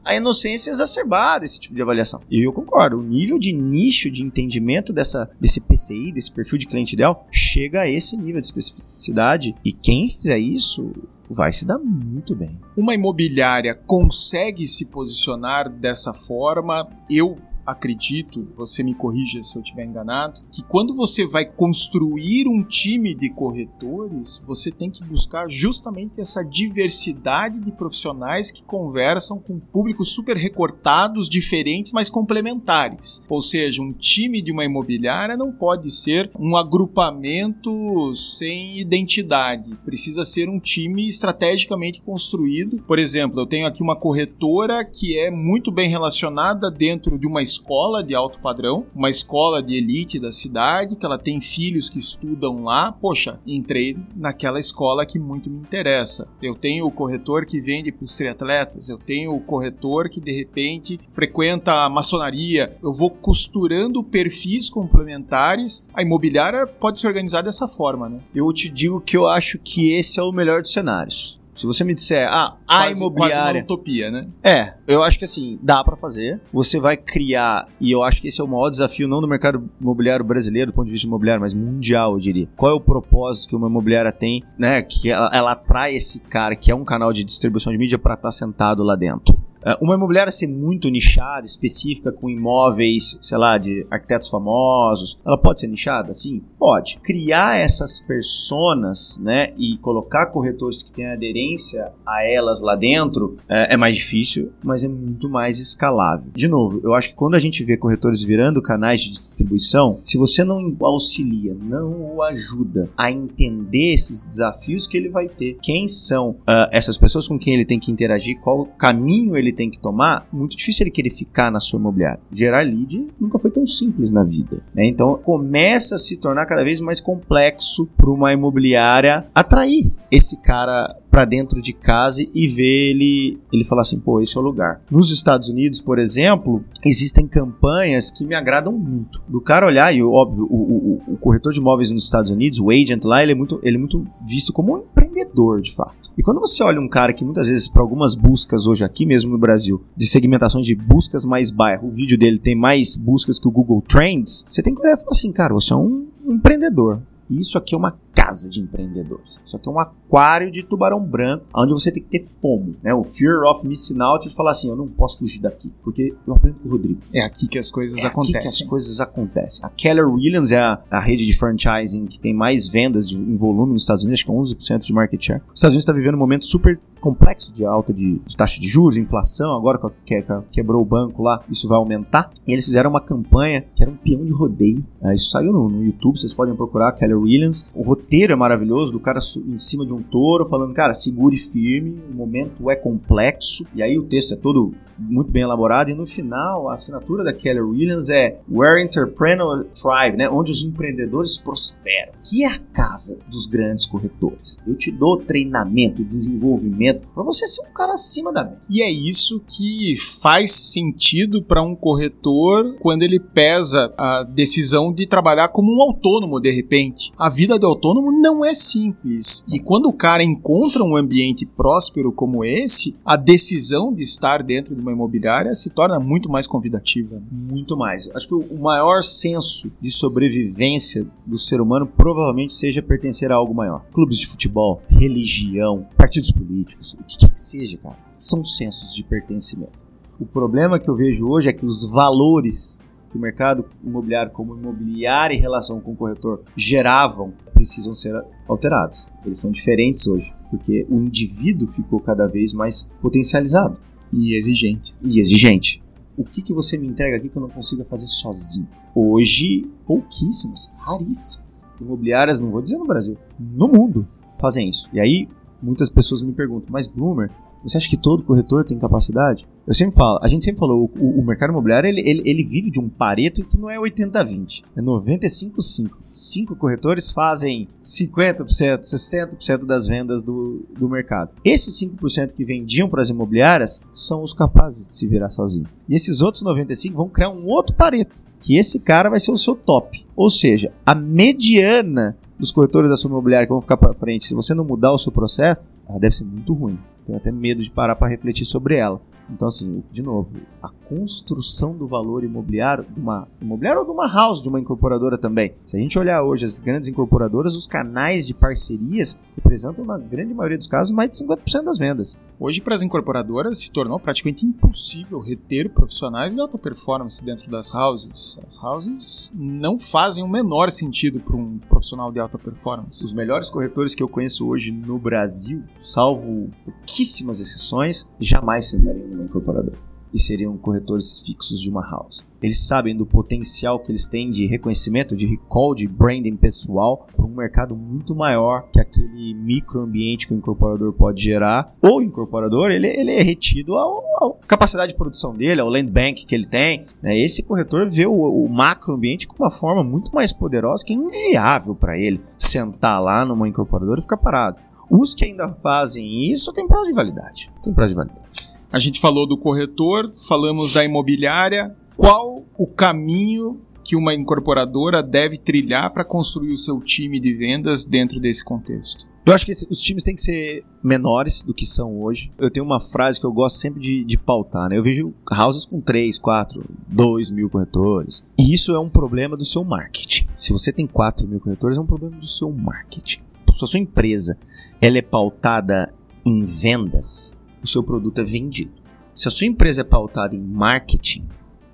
a 0.05 0.15
inocência 0.15 0.71
exacerbada 0.71 1.45
esse 1.45 1.59
tipo 1.59 1.75
de 1.75 1.83
avaliação. 1.83 2.21
E 2.31 2.47
eu 2.47 2.53
concordo, 2.53 2.99
o 2.99 3.03
nível 3.03 3.39
de 3.39 3.53
nicho 3.53 4.09
de 4.09 4.23
entendimento 4.23 4.93
dessa, 4.93 5.29
desse 5.41 5.61
PCI, 5.61 6.13
desse 6.13 6.31
perfil 6.31 6.59
de 6.59 6.67
cliente 6.67 6.95
ideal, 6.95 7.27
chega 7.31 7.83
a 7.83 7.91
esse 7.91 8.17
nível 8.17 8.41
de 8.41 8.47
especificidade 8.47 9.55
e 9.65 9.73
quem 9.73 10.09
fizer 10.09 10.39
isso 10.39 10.93
vai 11.29 11.51
se 11.51 11.65
dar 11.65 11.79
muito 11.79 12.35
bem. 12.37 12.57
Uma 12.77 12.95
imobiliária 12.95 13.75
consegue 13.75 14.67
se 14.69 14.85
posicionar 14.87 15.69
dessa 15.69 16.15
forma? 16.15 16.89
Eu 17.11 17.37
acredito, 17.67 18.47
você 18.57 18.83
me 18.83 18.95
corrija 18.95 19.43
se 19.43 19.57
eu 19.57 19.63
estiver 19.63 19.85
enganado, 19.85 20.41
que 20.53 20.63
quando 20.63 20.95
você 20.95 21.27
vai 21.27 21.45
construir 21.45 22.47
um 22.47 22.63
time 22.63 23.15
de 23.15 23.31
corretores, 23.31 24.43
você 24.47 24.71
tem 24.71 24.91
que 24.91 25.05
buscar 25.05 25.49
justamente 25.49 26.21
essa 26.21 26.43
diversidade 26.43 27.59
de 27.61 27.73
profissionais 27.73 28.51
que 28.51 28.63
conversam 28.63 29.39
com 29.39 29.59
públicos 29.59 30.11
super 30.11 30.37
recortados, 30.37 31.29
diferentes, 31.29 31.93
mas 31.93 32.09
complementares. 32.09 33.25
Ou 33.29 33.41
seja, 33.41 33.83
um 33.83 33.93
time 33.93 34.41
de 34.41 34.53
uma 34.53 34.65
imobiliária 34.65 35.37
não 35.37 35.53
pode 35.53 35.91
ser 35.91 36.31
um 36.39 36.57
agrupamento 36.57 38.15
sem 38.15 38.79
identidade. 38.79 39.75
Precisa 39.85 40.25
ser 40.25 40.49
um 40.49 40.61
time 40.61 41.07
estrategicamente 41.07 42.01
construído. 42.01 42.79
Por 42.87 42.99
exemplo, 42.99 43.41
eu 43.41 43.47
tenho 43.47 43.67
aqui 43.67 43.83
uma 43.83 43.97
corretora 43.97 44.85
que 44.85 45.19
é 45.19 45.31
muito 45.31 45.73
bem 45.73 45.89
relacionada 45.89 46.71
dentro 46.71 47.19
de 47.19 47.27
uma 47.27 47.43
escola 47.43 47.56
de 48.05 48.15
alto 48.15 48.41
padrão, 48.41 48.87
uma 48.95 49.11
escola 49.11 49.63
de 49.63 49.75
elite 49.75 50.19
da 50.19 50.31
cidade, 50.31 50.97
que 50.97 51.05
ela 51.05 51.19
tem 51.19 51.41
filhos 51.41 51.89
que 51.89 51.99
estudam 51.99 52.65
lá. 52.65 52.93
Poxa, 52.93 53.41
entrei 53.47 53.97
naquela 54.15 54.59
escola 54.59 55.07
que 55.07 55.19
muito 55.19 55.51
me 55.51 55.59
interessa. 55.59 56.29
Eu 56.43 56.55
tenho 56.55 56.87
o 56.87 56.91
corretor 56.91 57.47
que 57.47 57.61
vende 57.61 57.93
para 57.93 58.05
os 58.05 58.15
triatletas, 58.15 58.89
eu 58.89 58.99
tenho 58.99 59.35
o 59.35 59.41
corretor 59.41 60.09
que 60.09 60.21
de 60.21 60.33
repente 60.33 61.01
frequenta 61.11 61.85
a 61.85 61.91
maçonaria. 61.91 62.77
Eu 62.83 62.93
vou 62.93 63.11
costurando 63.11 64.03
perfis 64.03 64.71
complementares. 64.71 65.87
A 65.93 66.03
imobiliária 66.03 66.67
pode 66.67 66.99
se 66.99 67.07
organizar 67.07 67.43
dessa 67.43 67.67
forma, 67.69 68.09
né? 68.09 68.21
Eu 68.35 68.53
te 68.53 68.69
digo 68.69 69.01
que 69.01 69.17
eu 69.17 69.27
acho 69.27 69.59
que 69.59 69.93
esse 69.93 70.21
é 70.21 70.23
o 70.23 70.33
melhor 70.33 70.63
dos 70.63 70.73
cenários. 70.73 71.41
Se 71.57 71.67
você 71.67 71.85
me 71.85 71.95
disser, 71.95 72.29
ah, 72.29 72.57
a 72.67 72.79
quase, 72.85 73.01
imobiliária. 73.01 73.37
Quase 73.37 73.51
uma 73.51 73.63
utopia, 73.65 74.11
né? 74.11 74.29
É, 74.43 74.75
eu 74.87 75.03
acho 75.03 75.19
que 75.19 75.25
assim, 75.25 75.59
dá 75.63 75.83
para 75.83 75.97
fazer. 75.97 76.41
Você 76.53 76.79
vai 76.79 76.97
criar, 76.97 77.67
e 77.81 77.91
eu 77.91 78.03
acho 78.03 78.21
que 78.21 78.29
esse 78.29 78.41
é 78.41 78.45
o 78.45 78.49
maior 78.49 78.69
desafio, 78.69 79.09
não 79.09 79.21
do 79.21 79.29
mercado 79.29 79.69
imobiliário 79.81 80.25
brasileiro, 80.25 80.71
do 80.71 80.75
ponto 80.75 80.87
de 80.87 80.93
vista 80.93 81.07
imobiliário, 81.07 81.41
mas 81.41 81.55
mundial, 81.55 82.13
eu 82.13 82.19
diria. 82.19 82.49
Qual 82.57 82.73
é 82.73 82.75
o 82.75 82.81
propósito 82.81 83.49
que 83.49 83.57
uma 83.57 83.69
imobiliária 83.69 84.13
tem, 84.13 84.43
né? 84.59 84.83
Que 84.83 85.11
ela, 85.11 85.31
ela 85.33 85.53
atrai 85.53 85.95
esse 85.95 86.21
cara 86.21 86.55
que 86.55 86.71
é 86.71 86.75
um 86.75 86.85
canal 86.85 87.13
de 87.13 87.25
distribuição 87.25 87.73
de 87.73 87.79
mídia 87.79 87.99
para 87.99 88.15
estar 88.15 88.29
tá 88.29 88.33
sentado 88.33 88.83
lá 88.83 88.95
dentro. 88.95 89.37
É, 89.67 89.77
uma 89.81 89.97
imobiliária 89.97 90.31
ser 90.31 90.47
muito 90.47 90.89
nichada, 90.89 91.45
específica, 91.45 92.13
com 92.13 92.31
imóveis, 92.31 93.19
sei 93.21 93.37
lá, 93.37 93.59
de 93.59 93.85
arquitetos 93.91 94.29
famosos, 94.29 95.19
ela 95.27 95.37
pode 95.37 95.59
ser 95.59 95.67
nichada? 95.67 96.15
Sim, 96.15 96.41
pode. 96.57 96.99
Criar 97.03 97.59
essas 97.59 97.99
personas, 97.99 99.19
né, 99.21 99.53
e 99.59 99.77
colocar 99.79 100.27
corretores 100.27 100.85
que 100.85 100.93
têm 100.93 101.07
aderência 101.07 101.91
a 102.07 102.25
elas 102.25 102.61
lá 102.61 102.77
dentro 102.77 103.39
é, 103.49 103.75
é 103.75 103.77
mais 103.77 103.97
difícil, 103.97 104.53
mas 104.63 104.85
é 104.85 104.89
muito 104.89 105.29
mais 105.29 105.59
escalável. 105.59 106.31
De 106.33 106.47
novo, 106.47 106.81
eu 106.85 106.95
acho 106.95 107.09
que 107.09 107.17
quando 107.17 107.35
a 107.35 107.41
gente 107.41 107.65
vê 107.65 107.77
corretores 107.77 108.23
virando 108.23 108.63
canais 108.63 109.01
de 109.01 109.19
distribuição, 109.19 109.99
se 110.05 110.17
você 110.17 110.45
não 110.45 110.77
auxilia, 110.81 111.57
não 111.61 112.15
o 112.15 112.23
ajuda 112.23 112.89
a 112.97 113.11
entender 113.11 113.95
esses 113.95 114.25
desafios 114.25 114.87
que 114.87 114.97
ele 114.97 115.09
vai 115.09 115.29
ter, 115.29 115.59
quem 115.61 115.89
são 115.89 116.31
uh, 116.31 116.69
essas 116.71 116.97
pessoas 116.97 117.27
com 117.27 117.37
quem 117.37 117.55
ele 117.55 117.65
tem 117.65 117.81
que 117.81 117.91
interagir, 117.91 118.39
qual 118.41 118.67
caminho 118.79 119.37
ele 119.37 119.56
tem 119.57 119.71
que 119.71 119.81
tomar, 119.81 120.29
muito 120.33 120.57
difícil 120.57 120.85
ele 120.85 120.91
querer 120.91 121.11
ficar 121.11 121.51
na 121.51 121.59
sua 121.59 121.81
imobiliária. 121.81 122.21
Gerar 122.31 122.63
lead 122.65 123.09
nunca 123.19 123.39
foi 123.39 123.51
tão 123.51 123.67
simples 123.67 124.11
na 124.11 124.23
vida. 124.23 124.63
Né? 124.75 124.87
Então 124.87 125.19
começa 125.25 125.97
a 125.97 125.99
se 125.99 126.17
tornar 126.19 126.47
cada 126.47 126.63
vez 126.63 126.81
mais 126.81 127.01
complexo 127.01 127.89
para 127.97 128.11
uma 128.11 128.33
imobiliária 128.33 129.27
atrair 129.35 129.91
esse 130.11 130.41
cara 130.41 130.97
para 131.11 131.25
dentro 131.25 131.63
de 131.63 131.73
casa 131.73 132.27
e 132.35 132.47
ver 132.47 132.91
ele 132.91 133.39
ele 133.51 133.65
falar 133.65 133.81
assim, 133.83 133.99
pô, 133.99 134.21
esse 134.21 134.37
é 134.37 134.41
o 134.41 134.45
lugar. 134.45 134.83
Nos 134.91 135.11
Estados 135.11 135.49
Unidos, 135.49 135.81
por 135.81 135.99
exemplo, 135.99 136.63
existem 136.85 137.27
campanhas 137.27 138.11
que 138.11 138.25
me 138.25 138.35
agradam 138.35 138.73
muito. 138.73 139.23
Do 139.27 139.41
cara 139.41 139.67
olhar, 139.67 139.95
e 139.95 140.03
óbvio, 140.03 140.47
o, 140.51 141.01
o, 141.09 141.15
o 141.15 141.17
corretor 141.17 141.53
de 141.53 141.61
imóveis 141.61 141.91
nos 141.91 142.05
Estados 142.05 142.31
Unidos, 142.31 142.61
o 142.61 142.71
agent 142.71 143.03
lá, 143.05 143.23
ele 143.23 143.33
é 143.33 143.35
muito, 143.35 143.59
ele 143.63 143.77
é 143.77 143.79
muito 143.79 144.07
visto 144.27 144.53
como 144.53 144.75
um 144.75 144.79
empreendedor, 144.79 145.63
de 145.63 145.75
fato. 145.75 146.06
E 146.17 146.23
quando 146.23 146.41
você 146.41 146.63
olha 146.63 146.81
um 146.81 146.89
cara 146.89 147.13
que 147.13 147.25
muitas 147.25 147.49
vezes, 147.49 147.69
para 147.69 147.83
algumas 147.83 148.17
buscas 148.17 148.67
hoje 148.67 148.83
aqui 148.83 149.05
mesmo 149.05 149.33
no 149.33 149.39
Brasil, 149.39 149.83
de 149.95 150.07
segmentação 150.07 150.63
de 150.63 150.75
buscas 150.75 151.27
mais 151.27 151.51
bairro, 151.51 151.89
o 151.89 151.93
vídeo 151.93 152.17
dele 152.17 152.39
tem 152.39 152.57
mais 152.57 152.97
buscas 152.97 153.39
que 153.39 153.47
o 153.47 153.51
Google 153.51 153.83
Trends, 153.87 154.47
você 154.49 154.63
tem 154.63 154.75
que 154.75 154.81
olhar 154.81 154.95
e 154.95 154.97
falar 154.97 155.11
assim, 155.11 155.31
cara, 155.31 155.53
você 155.53 155.75
é 155.75 155.77
um 155.77 156.07
empreendedor. 156.27 157.03
Isso 157.29 157.59
aqui 157.59 157.75
é 157.75 157.79
uma 157.79 157.99
casa 158.17 158.49
de 158.51 158.61
empreendedores. 158.61 159.39
Isso 159.45 159.57
aqui 159.57 159.69
é 159.69 159.71
um 159.71 159.79
aquário 159.79 160.51
de 160.51 160.63
tubarão 160.63 161.01
branco, 161.01 161.45
onde 161.55 161.73
você 161.73 161.93
tem 161.93 162.03
que 162.03 162.09
ter 162.09 162.25
fome, 162.25 162.79
né? 162.83 162.95
O 162.95 163.05
fear 163.05 163.43
of 163.45 163.67
missing 163.67 164.01
out 164.01 164.27
de 164.27 164.35
falar 164.35 164.53
assim, 164.53 164.71
eu 164.71 164.77
não 164.77 164.89
posso 164.89 165.19
fugir 165.19 165.43
daqui, 165.43 165.71
porque 165.85 166.15
eu 166.27 166.35
aprendo 166.35 166.57
com 166.61 166.69
o 166.69 166.73
Rodrigo. 166.73 167.01
É 167.15 167.23
aqui 167.23 167.47
que 167.47 167.59
as 167.59 167.71
coisas 167.71 168.03
é 168.03 168.07
acontecem. 168.07 168.39
Aqui 168.39 168.49
que 168.49 168.63
as 168.63 168.69
coisas 168.69 169.01
acontecem. 169.01 169.67
A 169.67 169.69
Keller 169.69 170.09
Williams 170.09 170.51
é 170.51 170.59
a, 170.59 170.81
a, 170.91 170.99
rede 170.99 171.27
de 171.27 171.37
franchising 171.37 172.07
que 172.07 172.19
tem 172.19 172.33
mais 172.33 172.69
vendas 172.69 173.09
de, 173.09 173.17
em 173.17 173.35
volume 173.35 173.75
nos 173.75 173.83
Estados 173.83 174.03
Unidos, 174.03 174.21
acho 174.21 174.27
que 174.27 174.33
é 174.33 174.35
11% 174.35 174.87
de 174.87 174.93
market 174.95 175.23
share. 175.23 175.43
Os 175.49 175.59
Estados 175.59 175.75
Unidos 175.75 175.83
está 175.83 175.93
vivendo 175.93 176.15
um 176.15 176.19
momento 176.19 176.47
super 176.47 176.81
complexo 177.01 177.53
de 177.53 177.65
alta 177.65 177.93
de, 177.93 178.19
de 178.27 178.37
taxa 178.37 178.61
de 178.61 178.67
juros, 178.67 178.97
inflação, 178.97 179.55
agora 179.55 179.79
que, 180.05 180.21
que, 180.23 180.27
quebrou 180.51 180.83
o 180.83 180.85
banco 180.85 181.23
lá, 181.23 181.41
isso 181.49 181.69
vai 181.69 181.79
aumentar. 181.79 182.31
E 182.47 182.53
eles 182.53 182.65
fizeram 182.65 182.91
uma 182.91 183.01
campanha 183.01 183.65
que 183.75 183.83
era 183.83 183.93
um 183.93 183.97
peão 183.97 184.25
de 184.25 184.33
rodeio. 184.33 184.85
É, 185.03 185.15
isso 185.15 185.31
saiu 185.31 185.53
no, 185.53 185.69
no 185.69 185.85
YouTube, 185.85 186.19
vocês 186.19 186.35
podem 186.35 186.57
procurar 186.57 186.93
Keller 186.93 187.19
Williams. 187.19 187.71
O 187.75 187.83
roteiro 187.83 188.06
é 188.11 188.37
maravilhoso, 188.37 188.93
do 188.93 189.01
cara 189.01 189.19
em 189.19 189.59
cima 189.59 189.85
de 189.85 189.93
um 189.93 190.03
touro, 190.03 190.47
falando, 190.47 190.73
cara, 190.73 190.93
segure 190.93 191.37
firme, 191.37 192.01
o 192.11 192.15
momento 192.15 192.71
é 192.71 192.77
complexo. 192.77 193.67
E 193.75 193.83
aí 193.83 193.99
o 193.99 194.05
texto 194.05 194.35
é 194.35 194.37
todo 194.37 194.73
muito 194.99 195.33
bem 195.33 195.43
elaborado. 195.43 195.91
E 195.91 195.95
no 195.95 196.07
final, 196.07 196.69
a 196.69 196.75
assinatura 196.75 197.25
da 197.25 197.33
Keller 197.33 197.67
Williams 197.67 198.09
é 198.11 198.39
Where 198.51 198.83
Entrepreneur 198.83 199.67
Thrive, 199.75 200.17
né? 200.17 200.29
onde 200.29 200.51
os 200.51 200.63
empreendedores 200.63 201.37
prosperam. 201.39 202.13
Que 202.25 202.45
é 202.45 202.49
a 202.49 202.59
casa 202.59 203.19
dos 203.29 203.47
grandes 203.47 203.87
corretores. 203.87 204.59
Eu 204.67 204.77
te 204.77 204.91
dou 204.91 205.17
treinamento, 205.17 206.05
desenvolvimento, 206.05 207.07
para 207.15 207.23
você 207.23 207.47
ser 207.47 207.63
um 207.63 207.73
cara 207.73 207.93
acima 207.93 208.33
da 208.33 208.43
média. 208.45 208.61
E 208.69 208.83
é 208.83 208.91
isso 208.91 209.41
que 209.47 209.95
faz 210.21 210.53
sentido 210.53 211.43
para 211.43 211.63
um 211.63 211.75
corretor 211.75 212.77
quando 212.81 213.03
ele 213.03 213.21
pesa 213.21 213.93
a 213.97 214.23
decisão 214.23 214.93
de 214.93 215.07
trabalhar 215.07 215.49
como 215.49 215.77
um 215.77 215.83
autônomo 215.83 216.41
de 216.41 216.51
repente. 216.51 217.13
A 217.19 217.29
vida 217.29 217.59
do 217.59 217.67
autônomo 217.67 217.96
não 218.03 218.45
é 218.45 218.55
simples. 218.55 219.45
E 219.49 219.59
quando 219.59 219.87
o 219.87 219.93
cara 219.93 220.23
encontra 220.23 220.83
um 220.83 220.97
ambiente 220.97 221.47
próspero 221.47 222.13
como 222.13 222.45
esse, 222.45 222.95
a 223.05 223.17
decisão 223.17 223.93
de 223.93 224.03
estar 224.03 224.43
dentro 224.43 224.75
de 224.75 224.81
uma 224.81 224.93
imobiliária 224.93 225.55
se 225.55 225.71
torna 225.71 225.99
muito 225.99 226.31
mais 226.31 226.47
convidativa. 226.47 227.23
Muito 227.31 227.77
mais. 227.77 228.09
Acho 228.15 228.29
que 228.29 228.35
o 228.35 228.59
maior 228.59 229.03
senso 229.03 229.71
de 229.81 229.91
sobrevivência 229.91 231.07
do 231.27 231.39
ser 231.39 231.61
humano 231.61 231.87
provavelmente 231.87 232.55
seja 232.55 232.83
pertencer 232.83 233.31
a 233.33 233.37
algo 233.37 233.55
maior. 233.55 233.85
Clubes 233.93 234.19
de 234.19 234.27
futebol, 234.27 234.83
religião, 234.89 235.87
partidos 235.97 236.31
políticos, 236.31 236.95
o 236.95 237.05
que 237.05 237.19
quer 237.19 237.31
que 237.31 237.41
seja, 237.41 237.79
cara, 237.79 237.97
são 238.13 238.45
sensos 238.45 238.95
de 238.95 239.03
pertencimento. 239.03 239.87
O 240.19 240.25
problema 240.25 240.79
que 240.79 240.89
eu 240.89 240.97
vejo 240.97 241.29
hoje 241.29 241.49
é 241.49 241.53
que 241.53 241.67
os 241.67 241.91
valores 241.91 242.83
que 243.11 243.17
o 243.17 243.21
mercado 243.21 243.65
imobiliário, 243.83 244.33
como 244.33 244.57
imobiliário 244.57 245.37
em 245.37 245.41
relação 245.41 245.81
com 245.81 245.93
o 245.93 245.97
corretor, 245.97 246.43
geravam, 246.57 247.33
precisam 247.53 247.93
ser 247.93 248.15
alterados. 248.49 249.11
Eles 249.25 249.39
são 249.39 249.51
diferentes 249.51 250.07
hoje, 250.07 250.33
porque 250.51 250.87
o 250.89 250.97
indivíduo 250.97 251.69
ficou 251.69 252.01
cada 252.01 252.27
vez 252.27 252.53
mais 252.53 252.85
potencializado. 253.01 253.79
E 254.13 254.37
exigente. 254.37 254.95
E 255.03 255.19
exigente. 255.19 255.83
O 256.17 256.25
que, 256.25 256.41
que 256.41 256.55
você 256.55 256.79
me 256.79 256.87
entrega 256.87 257.17
aqui 257.17 257.29
que 257.29 257.37
eu 257.37 257.43
não 257.43 257.49
consiga 257.49 257.85
fazer 257.85 258.07
sozinho? 258.07 258.69
Hoje, 258.95 259.67
pouquíssimas, 259.87 260.73
raríssimas. 260.79 261.67
Imobiliárias, 261.81 262.41
não 262.41 262.51
vou 262.51 262.63
dizer 262.63 262.79
no 262.79 262.87
Brasil, 262.87 263.19
no 263.39 263.69
mundo, 263.69 264.09
fazem 264.39 264.69
isso. 264.69 264.89
E 264.95 265.01
aí, 265.01 265.29
muitas 265.63 265.91
pessoas 265.91 266.23
me 266.23 266.33
perguntam, 266.33 266.69
mas 266.71 266.87
Bloomer, 266.87 267.31
você 267.69 267.79
acha 267.79 267.89
que 267.89 267.97
todo 267.97 268.23
corretor 268.23 268.65
tem 268.65 268.79
capacidade? 268.79 269.47
Eu 269.67 269.75
sempre 269.75 269.97
falo, 269.97 270.21
a 270.23 270.29
gente 270.29 270.45
sempre 270.45 270.61
falou, 270.61 270.89
o, 270.97 271.21
o 271.21 271.25
mercado 271.25 271.51
imobiliário 271.51 271.89
ele, 271.89 272.01
ele, 272.09 272.23
ele, 272.25 272.45
vive 272.45 272.71
de 272.71 272.79
um 272.79 272.89
pareto 272.89 273.43
que 273.45 273.59
não 273.59 273.69
é 273.69 273.77
80-20, 273.77 274.63
é 274.77 274.81
95-5. 274.81 275.91
Cinco 276.09 276.55
corretores 276.55 277.11
fazem 277.11 277.67
50%, 277.83 278.83
60% 278.83 279.67
das 279.67 279.89
vendas 279.89 280.23
do, 280.23 280.65
do 280.79 280.89
mercado. 280.89 281.31
Esses 281.45 281.83
5% 281.83 282.33
que 282.33 282.45
vendiam 282.45 282.89
para 282.89 283.03
as 283.03 283.09
imobiliárias 283.09 283.81
são 283.93 284.23
os 284.23 284.33
capazes 284.33 284.87
de 284.87 284.95
se 284.95 285.09
virar 285.09 285.31
sozinhos. 285.31 285.69
E 285.89 285.97
esses 285.97 286.23
outros 286.23 286.45
95% 286.45 286.93
vão 286.93 287.09
criar 287.09 287.31
um 287.31 287.47
outro 287.47 287.75
pareto, 287.75 288.23
que 288.41 288.57
esse 288.57 288.79
cara 288.79 289.11
vai 289.11 289.19
ser 289.19 289.33
o 289.33 289.37
seu 289.37 289.57
top. 289.57 290.07
Ou 290.15 290.31
seja, 290.31 290.73
a 290.87 290.95
mediana 290.95 292.17
dos 292.39 292.53
corretores 292.53 292.89
da 292.89 292.97
sua 292.97 293.11
imobiliária 293.11 293.47
que 293.47 293.53
vão 293.53 293.61
ficar 293.61 293.77
para 293.77 293.95
frente, 293.95 294.27
se 294.27 294.35
você 294.35 294.55
não 294.55 294.65
mudar 294.65 294.93
o 294.93 294.99
seu 294.99 295.11
processo, 295.11 295.61
ela 295.89 295.99
deve 295.99 296.15
ser 296.15 296.25
muito 296.25 296.53
ruim. 296.53 296.79
Tenho 297.07 297.19
até 297.19 297.31
medo 297.31 297.63
de 297.63 297.71
parar 297.71 297.95
para 297.95 298.09
refletir 298.09 298.45
sobre 298.45 298.77
ela. 298.77 299.01
Então, 299.31 299.49
assim, 299.49 299.83
de 299.91 300.03
novo, 300.03 300.37
a 300.63 300.69
construção 300.69 301.77
do 301.77 301.87
valor 301.87 302.25
imobiliário 302.25 302.85
de 302.85 303.01
uma 303.01 303.27
imobiliária 303.41 303.81
ou 303.81 303.85
de 303.85 303.91
uma 303.91 304.13
house, 304.13 304.41
de 304.41 304.49
uma 304.49 304.61
incorporadora 304.61 305.19
também. 305.19 305.55
Se 305.67 305.77
a 305.77 305.81
gente 305.81 305.99
olhar 305.99 306.23
hoje 306.23 306.45
as 306.45 306.61
grandes 306.61 306.89
incorporadoras, 306.89 307.55
os 307.55 307.67
canais 307.67 308.27
de 308.27 308.35
parcerias 308.35 309.19
representam, 309.37 309.85
na 309.85 309.99
grande 309.99 310.35
maioria 310.35 310.59
dos 310.59 310.67
casos, 310.67 310.93
mais 310.93 311.11
de 311.11 311.25
50% 311.25 311.65
das 311.65 311.79
vendas. 311.79 312.19
Hoje, 312.39 312.61
para 312.61 312.75
as 312.75 312.83
incorporadoras, 312.83 313.59
se 313.59 313.73
tornou 313.73 313.99
praticamente 313.99 314.45
impossível 314.45 315.21
reter 315.21 315.71
profissionais 315.71 316.35
de 316.35 316.41
alta 316.41 316.59
performance 316.59 317.25
dentro 317.25 317.51
das 317.51 317.75
houses. 317.75 318.39
As 318.45 318.63
houses 318.63 319.33
não 319.35 319.79
fazem 319.79 320.23
o 320.23 320.29
menor 320.29 320.71
sentido 320.71 321.21
para 321.21 321.37
um 321.37 321.59
profissional 321.59 322.13
de 322.13 322.21
alta 322.21 322.39
performance. 322.39 323.05
Os 323.05 323.13
melhores 323.13 323.49
corretores 323.49 323.95
que 323.95 324.03
eu 324.03 324.09
conheço 324.09 324.47
hoje 324.47 324.71
no 324.71 324.99
Brasil, 324.99 325.63
salvo 325.81 326.51
pouquíssimas 326.65 327.41
exceções, 327.41 328.07
jamais 328.21 328.67
sentariam 328.67 329.16
numa 329.17 329.25
incorporadora 329.25 329.77
e 330.17 330.19
seriam 330.19 330.57
corretores 330.57 331.21
fixos 331.21 331.61
de 331.61 331.69
uma 331.69 331.83
house. 331.89 332.25
Eles 332.43 332.67
sabem 332.67 332.97
do 332.97 333.05
potencial 333.05 333.79
que 333.79 333.91
eles 333.91 334.07
têm 334.07 334.31
de 334.31 334.47
reconhecimento, 334.47 335.17
de 335.17 335.27
recall, 335.27 335.75
de 335.75 335.87
branding 335.87 336.37
pessoal 336.37 337.07
para 337.15 337.27
um 337.27 337.35
mercado 337.35 337.75
muito 337.75 338.15
maior 338.15 338.69
que 338.73 338.81
aquele 338.81 339.35
microambiente 339.35 340.27
que 340.27 340.35
o 340.35 340.37
incorporador 340.37 340.93
pode 340.93 341.23
gerar. 341.23 341.75
O 341.83 342.01
incorporador 342.01 342.71
ele, 342.71 342.87
ele 342.87 343.11
é 343.11 343.23
retido 343.23 343.77
à 343.77 344.33
capacidade 344.47 344.93
de 344.93 344.99
produção 344.99 345.35
dele, 345.35 345.61
ao 345.61 345.69
land 345.69 345.91
bank 345.91 346.25
que 346.25 346.35
ele 346.35 346.47
tem. 346.47 346.87
Né? 347.03 347.19
Esse 347.19 347.43
corretor 347.43 347.89
vê 347.89 348.07
o, 348.07 348.13
o 348.13 348.49
macroambiente 348.49 349.27
com 349.27 349.43
uma 349.43 349.51
forma 349.51 349.83
muito 349.83 350.15
mais 350.15 350.33
poderosa 350.33 350.85
que 350.85 350.93
é 350.93 350.97
inviável 350.97 351.75
para 351.75 351.99
ele 351.99 352.21
sentar 352.39 353.03
lá 353.03 353.25
numa 353.25 353.49
incorporadora 353.49 353.99
e 353.99 354.03
ficar 354.03 354.19
parado. 354.19 354.59
Os 354.89 355.15
que 355.15 355.25
ainda 355.25 355.53
fazem 355.63 356.31
isso 356.31 356.53
têm 356.53 356.69
prazo 356.69 356.87
de 356.87 356.93
validade. 356.93 357.51
Tem 357.63 357.73
prazo 357.73 357.91
de 357.91 357.97
validade. 357.97 358.36
A 358.77 358.79
gente 358.79 359.01
falou 359.01 359.27
do 359.27 359.39
corretor, 359.39 360.13
falamos 360.29 360.75
da 360.75 360.85
imobiliária. 360.85 361.75
Qual 361.97 362.45
o 362.59 362.67
caminho 362.67 363.63
que 363.83 363.97
uma 363.97 364.13
incorporadora 364.13 365.03
deve 365.03 365.39
trilhar 365.39 365.91
para 365.95 366.05
construir 366.05 366.53
o 366.53 366.59
seu 366.59 366.79
time 366.83 367.19
de 367.19 367.33
vendas 367.33 367.87
dentro 367.87 368.21
desse 368.21 368.45
contexto? 368.45 369.07
Eu 369.25 369.33
acho 369.33 369.47
que 369.47 369.53
os 369.53 369.81
times 369.81 370.05
têm 370.05 370.15
que 370.15 370.21
ser 370.21 370.63
menores 370.85 371.41
do 371.41 371.55
que 371.55 371.65
são 371.65 372.03
hoje. 372.03 372.31
Eu 372.37 372.51
tenho 372.51 372.67
uma 372.67 372.79
frase 372.79 373.19
que 373.19 373.25
eu 373.25 373.33
gosto 373.33 373.59
sempre 373.59 373.81
de, 373.81 374.05
de 374.05 374.19
pautar, 374.19 374.69
né? 374.69 374.77
Eu 374.77 374.83
vejo 374.83 375.15
houses 375.27 375.65
com 375.65 375.81
3, 375.81 376.19
4, 376.19 376.63
2 376.87 377.31
mil 377.31 377.49
corretores. 377.49 378.23
E 378.39 378.53
isso 378.53 378.75
é 378.75 378.79
um 378.79 378.91
problema 378.91 379.39
do 379.39 379.45
seu 379.47 379.65
marketing. 379.65 380.27
Se 380.37 380.53
você 380.53 380.71
tem 380.71 380.87
4 380.87 381.27
mil 381.27 381.41
corretores, 381.41 381.79
é 381.79 381.81
um 381.81 381.87
problema 381.87 382.19
do 382.19 382.27
seu 382.27 382.53
marketing. 382.53 383.23
Se 383.57 383.65
a 383.65 383.67
sua 383.67 383.81
empresa 383.81 384.37
ela 384.83 384.99
é 384.99 385.03
pautada 385.03 385.95
em 386.27 386.45
vendas, 386.45 387.39
o 387.67 387.69
seu 387.69 387.83
produto 387.83 388.21
é 388.21 388.25
vendido. 388.25 388.71
Se 389.13 389.27
a 389.27 389.31
sua 389.31 389.47
empresa 389.47 389.81
é 389.81 389.85
pautada 389.85 390.37
em 390.37 390.41
marketing, 390.41 391.27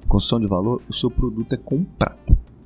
construção 0.09 0.41
de 0.41 0.47
valor, 0.47 0.81
o 0.89 0.93
seu 0.93 1.11
produto 1.11 1.53
é 1.53 1.57
comprado. 1.59 2.19